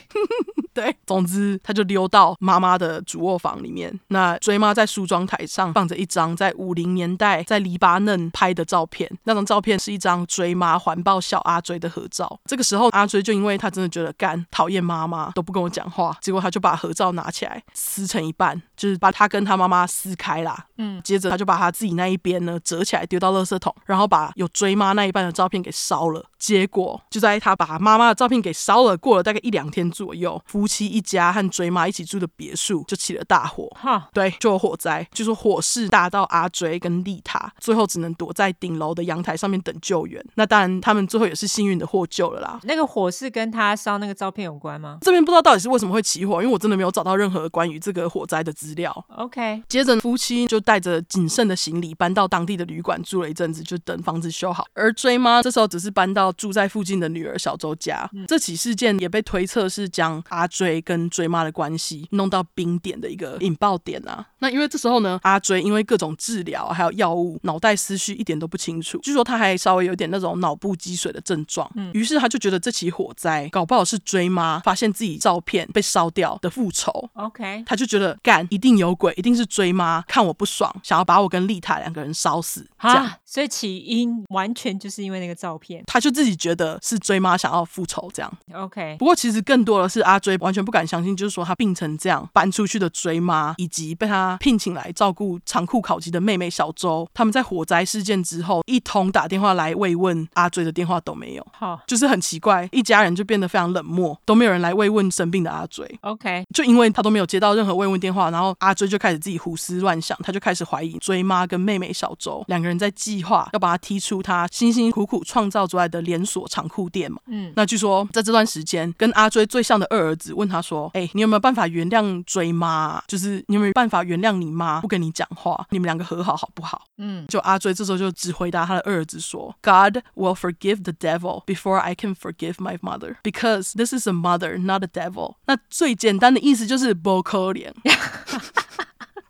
[0.74, 3.98] 对，总之他就溜到妈妈的主卧房里面。
[4.08, 12.38] 那追妈在梳妆台上放着一张在五零年代在黎巴嫩拍的照片，那张照片是一张追妈环抱小阿追的合照。
[12.44, 20.66] 这个时候，阿追就因为他真的觉得干讨厌妈妈都不跟我讲话，结果他就把合照拿起来撕成一半，就是把他跟他妈妈撕开啦。
[20.76, 26.24] 嗯，接着他就把他自己那一边呢折起来丢到垃圾桶，然后把有追妈那一半的照片给烧了。
[26.38, 30.40] 结果就在他把妈妈的照片给烧了，过了大概一两天左右。
[30.44, 35.06] 夫妻一家和追妈一起住的别墅就起了大火，哈对，就有火灾。
[35.12, 40.24] 就说火势大到阿追跟丽塔最后只能躲在顶楼的阳台上面等救援。
[40.36, 42.58] 那当然，他们最后也是幸运的获救了啦。
[42.62, 44.98] 那个火是跟他烧那个照片有关吗？
[45.02, 49.04] 这边不知道到底是为什么会起火，因为我真的没有找到任何关于这个火灾的资料。
[49.16, 54.64] OK，接着夫妻就带着仅剩的行李搬到当地的旅馆住了一阵子，就等房子修好。
[54.72, 58.08] 而追妈这时候只是搬到住在附近的女儿小周家。
[58.14, 64.26] 嗯、这起事件也被推测是将阿追跟跟追妈的关系弄到冰点的一个引爆点啊！
[64.38, 68.98] 那因为这时候呢，阿追因为各种治疗还有药物，脑袋思绪一点都不清楚。
[69.02, 71.70] 据说他还稍微有点那种脑部积水的症状。
[71.74, 76.90] 嗯，于是他就觉得这起火灾搞不好是追妈发现自己照片被烧掉的复仇。
[77.14, 82.66] OK，他就觉得干一定有鬼，一定是追妈看我不爽，想要把我跟丽塔两个人烧死。
[82.80, 88.32] 这样，所以起因完全就是因为那个照片，他就自己觉得是追妈想要复仇这样。
[88.52, 105.84] OK，不过其实更多的是阿追完全不敢相信，就是说他病成这样搬出去的追妈，以及被他聘请来照顾长裤烤鸡的妹妹小周，他们在火灾事件之后一通打电话来慰问阿追的电话都没有，好，就是很奇怪，一家人就变得非常冷漠，都没有人来慰问生病的阿追。
[106.02, 117.18] OK，就因为他都没有接到任何慰问电话，然后阿追就开始自己胡思乱想，他就开始怀疑追妈跟妹妹小周两个人在计划要把他踢出他辛辛苦苦创造出来的连锁长裤店嘛。
[117.26, 123.04] 嗯，那据说在这段时间，跟阿追最像的二儿子问他说：“哎，你有没有办法原谅追妈啊？
[123.06, 125.66] 就是你有没有办法原谅你妈不跟你讲话？
[125.70, 134.58] 你们两个和好好不好？”嗯，就阿追这时候就只回答他的二儿子说：“God will forgive the devil before I can forgive my mother, because this is a mother,
[134.58, 137.72] not a devil。”那最简单的意思就是不可怜。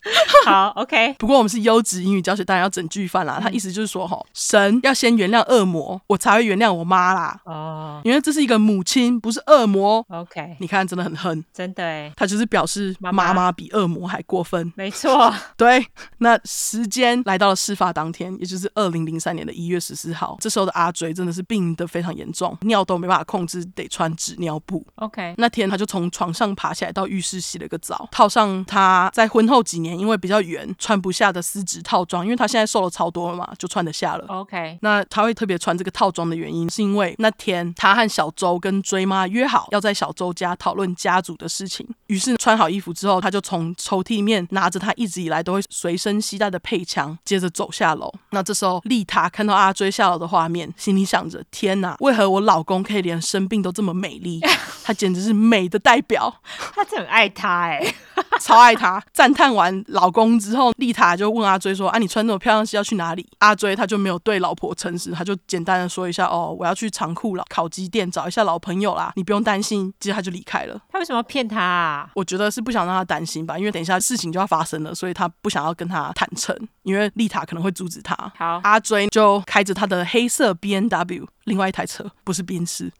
[0.45, 1.15] 好，OK。
[1.19, 3.39] 不过我们是优质英语教学，当然要整句饭啦。
[3.41, 7.41] 他意思就是说，哈，神要先原谅恶魔，我才会原谅我妈啦。
[7.45, 10.05] 哦，因为这是一个母亲，不是恶魔。
[10.09, 12.13] OK，你看，真的很恨，真的诶。
[12.17, 14.73] 他就是表示妈妈比恶魔还过分。
[14.77, 15.87] 没错， 对。
[16.19, 20.37] 那时间来到了事发当天，也就是二零零三年的一月十四号。
[20.41, 24.87] 这时候的阿追真的是病得非常严重，尿都没办法控制，得穿纸尿布。
[24.97, 34.27] OK，那天他就从床上爬起来，到浴室洗了个澡，套上他在婚后几年因为比较圆穿不下的丝质套装，因为他现在瘦了超多了嘛，就穿得下了。
[34.29, 41.87] OK，那他会特别穿这个套装的原因，是因为那天他和小周跟追妈约好要在小周家讨论家族的事情。
[42.09, 48.13] 于是穿好衣服之后，他就从抽屉里面拿着他一直以来都会随身携带的配枪，接着走下楼。
[48.31, 54.41] 那这时候丽塔看到阿追下楼的画面，心里想着：天哪，为何我老公可以连生病都这么美丽？
[54.85, 56.35] 他简直是美的代表。
[56.75, 57.95] 他真很爱他哎、欸，
[58.41, 59.03] 超爱他。
[59.13, 70.81] 赞叹完老公之后，丽塔就问阿追说：“啊，你穿那么漂亮是要去哪里？”阿追他就没有对老婆诚实，他就简单的说一下：“哦，我要去长裤了烤鸡店找一下老朋友啦，你不用担心。”接着他就离开了。
[70.91, 72.11] 他为什么要骗他啊？
[72.15, 78.15] 我觉得是不想让他担心吧，因为等一下事情就要发生了，所以他不想要跟他坦诚，因为丽塔可能会阻止他。
[78.37, 82.93] 好，阿追就开着他的黑色 BMW，另外一台车不是宾士。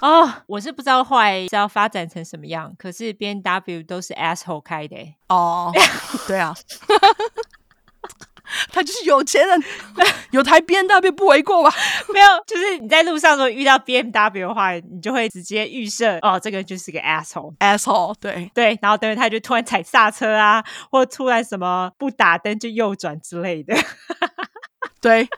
[0.00, 4.96] 哦，我是不知道后来是要发展成什么样，可是 BMW 都是 asshole 开的。
[5.28, 5.72] 哦，
[6.26, 6.54] 对啊。
[8.72, 9.62] 他就是有钱人，
[10.32, 11.72] 有台 BMW 不为过吧？
[12.12, 23.72] 没有，就是你在路上如果遇到 BMW 的话，你就会直接预设哦，这个就是个 asshole，asshole，对对，然后等于他就突然踩刹车啊，或突然什么不打灯就右转之类的。
[25.00, 25.28] 对，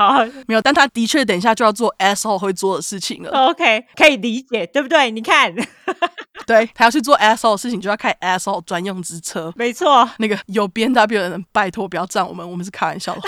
[0.00, 3.30] 好，没有，但他的确等一下就要做 asshole 会做的事情了。
[3.48, 5.10] OK，可以理解，对不对？
[5.10, 5.54] 你看。
[6.46, 9.52] 对，他要去做 asshole 的事情，就要开 asshole 专用之车。
[9.56, 13.20] 没错，那个有 B N W 的人，拜托不要赞我们，我们是开玩笑的。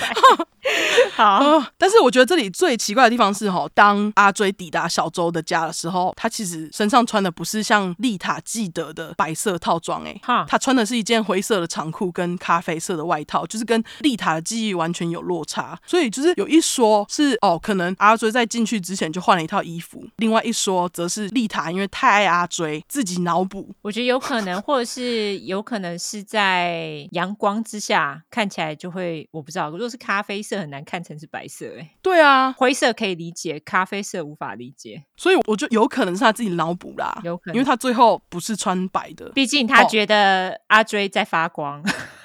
[1.14, 15.78] 好、呃，但是我觉得这里最奇怪的地方是，哈，当阿追抵达小周的家的时候，他其实身上穿的不是像丽塔记得的白色套装，哎，哈，他穿的是一件灰色的长裤跟咖啡色的外套，就是跟丽塔的记忆完全有落差。
[15.86, 23.74] 所以就是有一说是哦，可能阿追在进去之前就换了一套衣服；另外一说则是丽塔因为太爱阿追，自己脑补。
[23.82, 30.60] 我觉得有可能，或者是有可能是在阳光之下看起来就会，我不知道，如果是咖啡色。
[30.60, 41.80] 很难看成是白色哎、欸，对啊，灰色可以理解，咖啡色无法理解，所以我就有可能是他自己脑补啦，有可能，因为他最后不是穿白的，毕竟他觉得阿追在发光。
[41.80, 41.84] 哦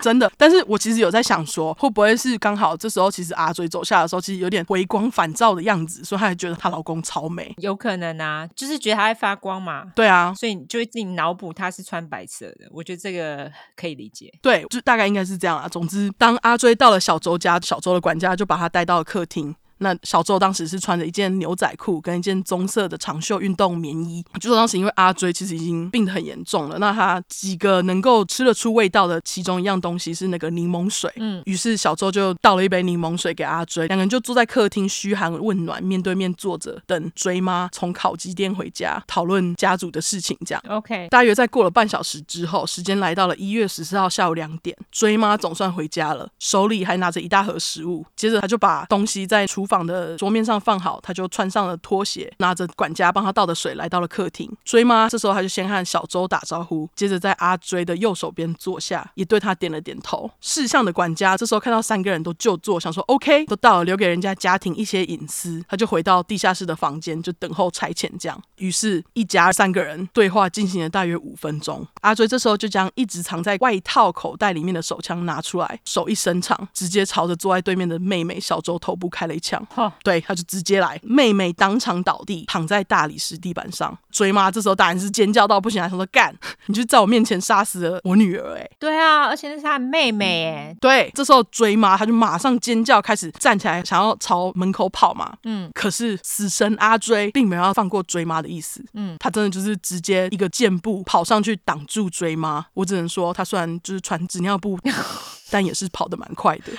[0.00, 7.54] 真的，但是我其实有在想说，会不会是刚好这时候，其实阿追走下的时候，其实有点回光返照的样子，所以她还觉得她老公超美。
[7.58, 9.84] 有可能啊，就是觉得她在发光嘛。
[9.94, 12.66] 对啊，所以你就会自己脑补她是穿白色的。
[12.70, 14.32] 我觉得这个可以理解。
[14.40, 15.68] 对，就大概应该是这样啊。
[15.68, 19.54] 总之，当阿追到了小周家，小周的管家就把他带到了客厅。
[19.78, 24.24] 那小周当时是穿着一件牛仔裤跟一件棕色的长袖运动棉衣。
[24.40, 31.10] 就说当时因为阿追其实已经病得很严重了，那他几个能够吃得出味道的其中一样东西是那个柠檬水。
[31.16, 40.36] 嗯，于是小周就倒了一杯柠檬水给阿追，两个人就坐在客厅嘘寒问暖，面对面坐着等追妈从烤鸡店回家，讨论家族的事情。
[40.46, 41.08] 这样，OK。
[41.08, 48.04] 大约在过了半小时之后，时间来到了一月十四号下午两点，追妈总算回家了，手里还拿着一大盒食物。
[48.16, 54.50] 接着他就把东西在厨房的桌面上放好，他就穿上了拖鞋，拿着管家帮他倒的水，来到了客厅。
[54.64, 60.28] 追妈这时候他就先和小周打招呼，接着在阿追的右手边坐下，也对他点了点头。
[60.40, 68.08] 识相的管家这时候看到三个人都就坐，想说 OK，都到了，留给人家家庭一些隐私，他就回到地下室的房间，就等候差遣。
[68.18, 71.86] 这样，于是，一家三个人对话进行了大约五分钟。
[72.00, 79.57] 阿追这时候就将一直藏在外套口袋里面的手枪拿出来，手一伸长，直接朝着坐在对面的妹妹小周头部开了一枪。
[79.58, 79.84] 枪。
[79.84, 83.96] 哦对，他就直接来，妹妹当场倒地，躺在大理石地板上。
[84.10, 86.34] 追妈这时候当然是尖叫到不行，还说干，
[86.66, 102.64] 你就在我面前杀死了我女儿，哎，对啊，而且那是他妹妹，哎，对，这时候追妈他就马上尖叫，开始站起来想要朝门口跑嘛，嗯，可是死神阿追并没有要放过追妈的意思，嗯，他真的就是直接一个箭步跑上去挡住追妈。
[102.74, 104.78] 我只能说，他虽然就是穿纸尿布，
[105.50, 106.72] 但也是跑得蛮快的。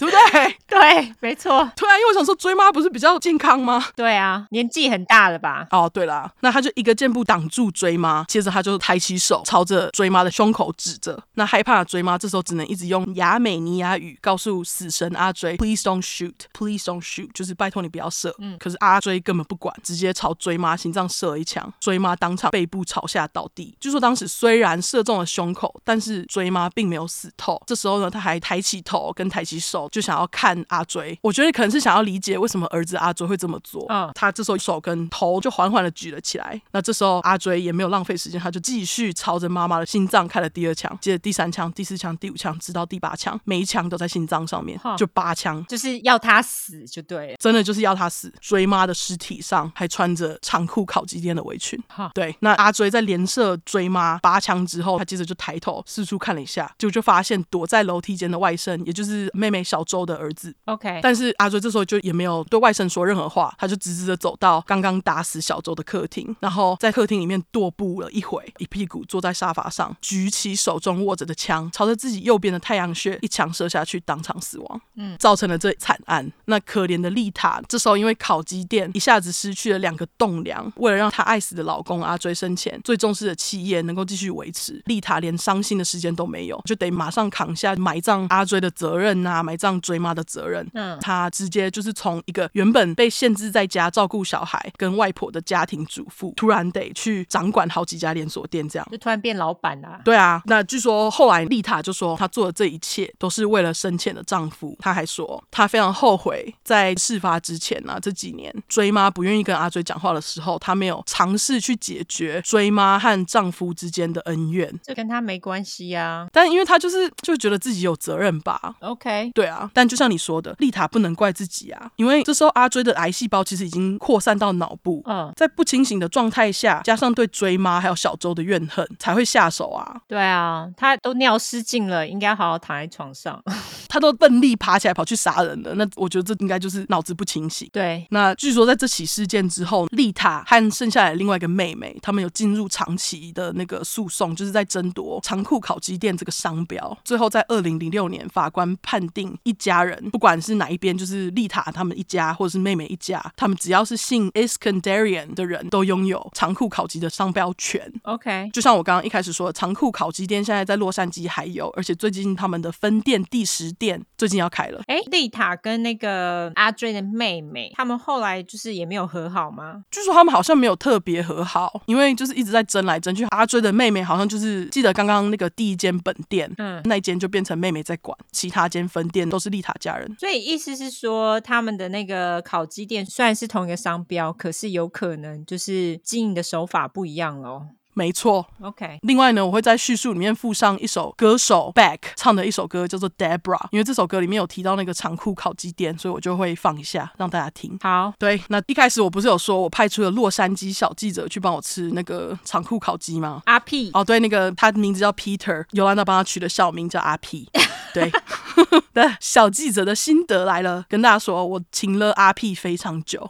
[0.00, 0.56] 对不对？
[0.66, 1.50] 对，没错。
[1.76, 3.84] 对啊，因为我想说，追妈不是比较健康吗？
[3.94, 5.66] 对啊，年纪很大了吧？
[5.70, 11.22] 哦，对啦，那他就一个箭步挡住追妈，接着他就抬起手朝着追妈的胸口指着。
[11.34, 18.34] 那害怕的追妈这时候只能一直用亚美尼亚语告诉死神阿追：“Please don't shoot, please don't shoot。”就是拜托你不要射。
[18.38, 18.56] 嗯。
[18.58, 23.76] 可是阿追根本不管，直接朝追妈心脏射了一枪，追妈当场背部朝下倒地。
[23.78, 27.60] 据说当时虽然射中了胸口，但是追妈并没有死透。
[27.66, 29.89] 这时候呢，他还抬起头跟抬起手。
[29.90, 33.84] 就想要看阿追，我觉得可能是想要理解为什么儿子阿追会这么做。
[33.88, 36.60] 嗯，他这时候手跟头就缓缓的举了起来。
[36.72, 48.32] 那这时候阿追也没有浪费时间，他就继续朝着妈妈的心脏开了第二枪，接着第三枪、第四枪、第五枪，直到第八枪，每一枪都在心脏上面，就八枪，就是要他死就对了，真的就是要他死。
[48.40, 51.78] 追妈的尸体上还穿着长裤烤鸡店的围裙。
[52.14, 74.80] 对，那阿追在连射追妈八枪之后，他接着就抬头四处看了一下，结果就发现躲在楼梯间的外甥，也就是妹妹小周的儿子，OK，但是阿追这时候就也没有对外甥说任何话，他就直直的走到刚刚打死小周的客厅，然后在客厅里面踱步了一会，一屁股坐在沙发上，举起手中握着的枪，朝着自己右边的太阳穴一枪射下去，当场死亡。
[74.96, 76.30] 嗯，造成了这惨案。
[76.46, 90.66] 那可怜的丽塔这时候因为烤鸡店一下子失去了两个栋梁，为了让她爱死的老公阿追生前最重视的企业能够继续维持，丽塔连伤心的时间都没有，就得马上扛下埋葬阿追的责任呐、啊，埋葬追妈的责任。
[90.72, 100.00] 嗯，她直接就是从一个原本被限制在家照顾小孩跟外婆的家庭主妇，突然得去掌管好几家连锁店，这样就突然变老板啦。
[100.04, 104.74] 对啊，那据说后来丽塔就说，她做的这一切都是为了生前的丈夫。
[104.78, 114.72] 她还说，她非常后悔在事发之前啊，这几年追妈不愿意跟阿追讲话的时候，她没有尝试去解决追妈和丈夫之间的恩怨。
[114.82, 118.76] 这跟她没关系呀，但因为她就是就觉得自己有责任吧。
[118.80, 125.02] OK，对啊，但就像你说的，丽塔不能怪自己啊，因为这时候阿追的癌细胞其实已经扩散到脑部。
[125.06, 130.00] 嗯，在不清醒的状态下，加上对追妈还有小周的怨恨，才会下手啊。
[130.06, 133.42] 对啊，他都尿失禁了，应该好好躺在床上。
[133.88, 137.68] 他都奋力爬起来跑去杀人了，那我觉得这应该就是脑子不清醒。
[137.72, 146.96] 对，那据说在这起事件之后，丽塔和剩下来的另外一个妹妹，他们有进入长期的那个诉讼，就是在争夺长裤烤鸡店这个商标。
[147.04, 157.90] 最后在二零零六年，法官判定一家人，不管是哪一边，就是丽塔他们一家，或者是妹妹一家，他们只要是姓 Iskandarian 的人都拥有长裤烤鸡的商标权。
[158.02, 164.82] OK，就像我刚刚一开始说的，长裤烤鸡店现在在洛杉矶还有，而且最近他们的分店第十店最近要开了。
[164.86, 169.84] 哎，丽塔跟那个阿追的妹妹，他们后来就是也没有和好吗？
[169.90, 173.24] 据说他们好像没有特别和好，因为就是一直在争来争去。
[173.30, 180.14] 阿追的妹妹好像就是记得刚刚那个第一间本店，嗯，那一间就变成妹妹在管，其他间分店都是丽塔家人。
[180.18, 187.62] 所以意思是说，他们的那个烤鸡店虽然是同一个商标，可是有可能就是经营的手法不一样喽。
[188.00, 188.98] 没错，OK。
[189.02, 197.78] 另外呢，我会在叙述里面附上一首歌手 Back 唱的一首歌，叫做 Debra，因为这首歌里面有提到那个长裤烤鸡店，所以我就会放一下让大家听。
[197.82, 203.42] 好，对，那一开始我不是有说我派出了洛杉矶小记者去帮我吃那个长裤烤鸡吗？
[203.44, 207.50] 阿 P，哦，对，那个他的名字叫 Peter，尤兰达帮他取的小名叫阿 P。
[207.92, 208.10] 对，
[208.94, 213.28] 的小记者的心得来了，跟大家说，我请了阿 P 非常久。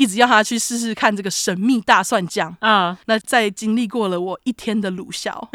[0.00, 5.50] 一直要他去试试看这个神秘大蒜酱啊！Uh, 那在经历过了我一天的鲁笑，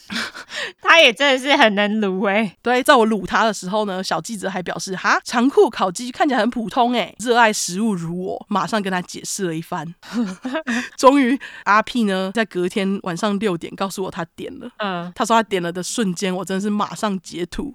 [0.82, 2.56] 他也真的是很能卤哎、欸。
[2.60, 9.94] 对，在我卤他的时候呢，小记者还表示哈，长裤烤鸡看起来很普通哎，热爱食物如我，马上跟他解释了一番。
[10.98, 14.70] 终于，阿 P 呢在隔天晚上六点告诉我他点了。
[14.76, 17.74] 嗯，uh, 他说他点了的瞬间，我真的是马上截图。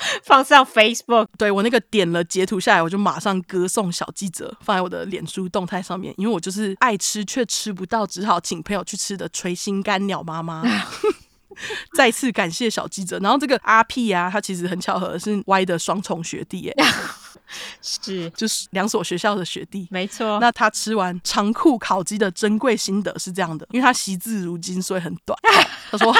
[0.24, 10.62] 放上 Facebook，对，我那个点了截图下来，我就马上歌颂小记者，放在我的脸书动态上面，因为我就是爱吃却吃不到，只好请朋友去吃的垂心肝鸟妈妈。
[11.94, 13.18] 再次感谢小记者。
[13.18, 16.76] 然后这个阿 P 啊，他其实很巧合是 Y 的双重学弟耶，
[17.82, 20.38] 是就是两所学校的学弟，没错。
[20.40, 25.38] 那他吃完长裤烤鸡的珍贵心得是这样的，因为他惜字如金，所以很短。
[25.90, 26.14] 他说。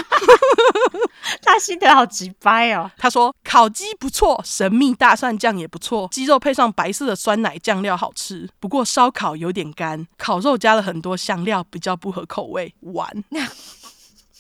[1.43, 2.91] 他心得好直掰哦。
[2.97, 8.49] 他说烤鸡不错，神秘大蒜酱也不错，鸡肉配上白色的酸奶酱料好吃。
[8.59, 12.75] 不过烧烤有点干，烤肉加了很多香料，比较不合口味。
[12.81, 13.25] 完，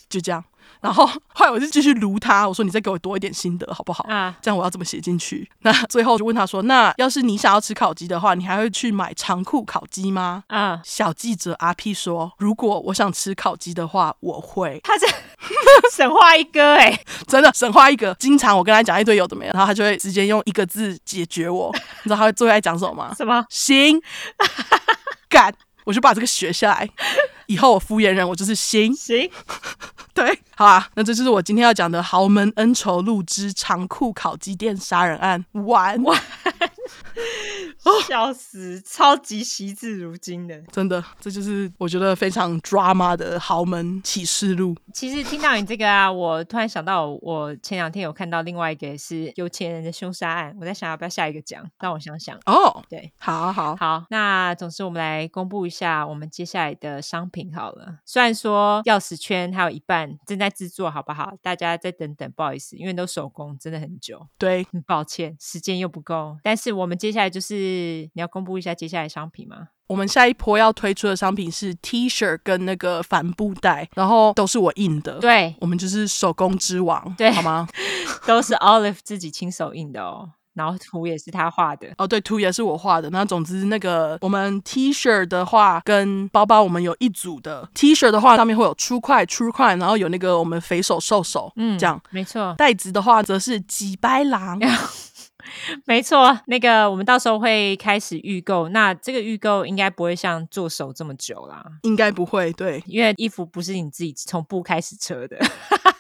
[0.09, 0.45] 就这样。
[0.81, 4.05] 然后后来我就继续撸他，我说你再给我多一点心得好不好？
[4.09, 5.48] 啊，这样我要怎么写进去？
[5.61, 10.44] 那最后就问他说，那要是你想要吃烤鸡的话，你还会去买长裤烤鸡吗？
[10.48, 14.81] 啊，小记者阿 P 说，如果我想吃烤鸡的话，我会。
[14.82, 15.07] 他这
[15.93, 18.16] 神 话一哥哎、欸， 真的神话一哥。
[18.19, 21.70] 经常我跟他讲一堆有的没的，然后他就会直接用一个字解决我。
[22.02, 23.15] 你知道他会最爱讲什么吗？
[23.16, 23.44] 什么？
[23.51, 24.01] 行，
[25.28, 25.55] 干。
[25.85, 26.89] 我就把这个学下来，
[27.51, 29.28] 以后我敷衍人，我就是行行，
[30.14, 35.44] 对，好啊，那这就是我今天要讲的豪门恩仇录之长裤烤鸡店杀人案。
[35.52, 36.01] 完。
[36.05, 36.20] 完。
[38.06, 44.77] 笑死，超级惜字如金的，真的，这就是我觉得非常 drama 的豪门启示录。
[44.93, 52.36] 其实听到你这个啊，我突然想到，我前两天有看到另外一个是有钱人的凶杀案，我在想要不要下一个讲，让我想想。
[52.47, 53.77] 哦、oh，对，好好。
[53.77, 58.01] 好，那总之我们来公布一下我们接下来的商品好了。
[58.05, 61.33] 虽然说钥匙圈还有一半正在制作，好不好？
[61.41, 64.27] 大家再等等，不好意思，因为都手工，真的很久。
[64.37, 66.37] 对，很抱歉，时间又不够。
[66.43, 68.01] 但是我们接下来就是。
[68.12, 69.69] 你要公布一下接下来商品吗？
[69.87, 75.19] 我们下一波要推出的商品是 T 恤跟那个帆布袋，然后都是我印的。
[75.19, 77.69] 对，我们就是手工之王，对，好吗？
[78.27, 81.89] 都是 Olive 自己亲手印的哦，然后图也是他画的。
[81.98, 83.09] 哦，对，图也是我画的。
[83.10, 92.55] 那总之，那个我们 T 恤的话跟包包，我们有一组的 T 恤的话，上面会有粗块、粗块然后有那个我们肥手瘦手，嗯，这样没错。
[92.59, 94.59] 袋子的话则是几白狼。
[95.86, 105.39] 没错，那个我们到时候会开始预购，那这个预购应该不会像做手这么久啦，应该不会，对，因为衣服不是你自己从布开始扯的。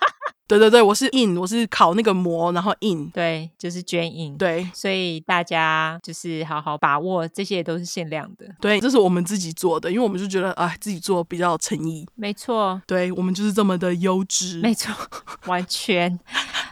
[0.50, 14.92] 对对对，我是印，我是烤那个膜，然后印，对，就是捐印，对，所以大家就是好好把握，这些都是限量的，对，这是我们自己做的，因为我们就觉得啊，自己做比较有诚意，没错，对，我们就是这么的优质，没错，
[15.46, 16.18] 完全。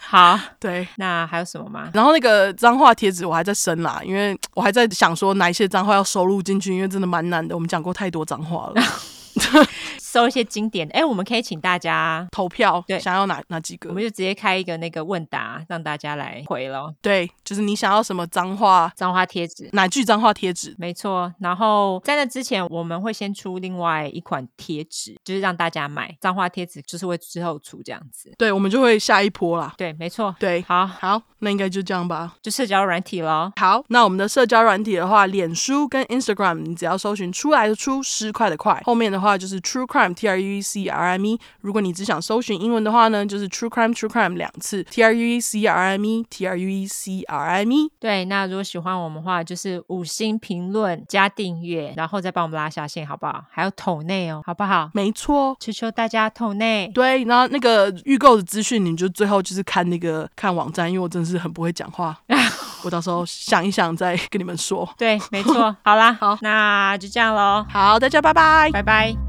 [0.09, 1.89] 好，对，那还有什么吗？
[1.95, 8.83] 然后那个脏话贴纸我还在生啦，因为我还在想说哪一些脏话要收录进去，因为真的蛮难的，我们讲过太多脏话了。
[9.99, 16.95] 搜一些经典，哎，我们可以请大家投票，对，想要哪哪几个，我们就直接开一个那个问答，让大家来回咯。
[17.03, 20.75] 对，就是你想要什么脏话，脏话贴纸，哪句脏话贴纸？
[20.79, 21.33] 没错。
[21.41, 28.33] 然后在那之前，我们会先出另外一款贴纸，就是让大家买脏话贴纸，就是会之后出这样子。
[28.39, 29.75] 对，我们就会下一波啦。
[29.77, 30.35] 对，没错。
[30.39, 32.35] 对，好，好，那应该就这样吧。
[32.43, 33.53] 就社交软体咯。
[33.57, 40.79] 好，那我们的社交软体的话，脸书跟 Instagram，你只要搜寻出来的出，失快的快，后面的话就是 True Crime T R U E C。
[40.79, 46.05] C R M E，如果你只想搜寻英文的话呢，就是 True Crime True Crime 两次 T R U E C R M
[46.05, 47.91] E T R U E C R M E。
[47.99, 53.45] 对，那如果喜欢我们的话，就是五星评论加订阅，然后再帮我们拉下线，好不好？
[53.51, 54.91] 还有桶内哦，好不好？
[54.95, 56.91] 没错，求求大家桶内。
[56.95, 62.17] 对，然后那个预购的资讯，你就最后就是看那个看网站，因为我真的是很不会讲话，
[62.83, 64.89] 我到时候想一想再跟你们说。
[64.97, 65.75] 对，没错。
[65.85, 67.65] 好啦， 好，那就这样喽。
[67.71, 69.28] 好，大家拜拜，拜拜。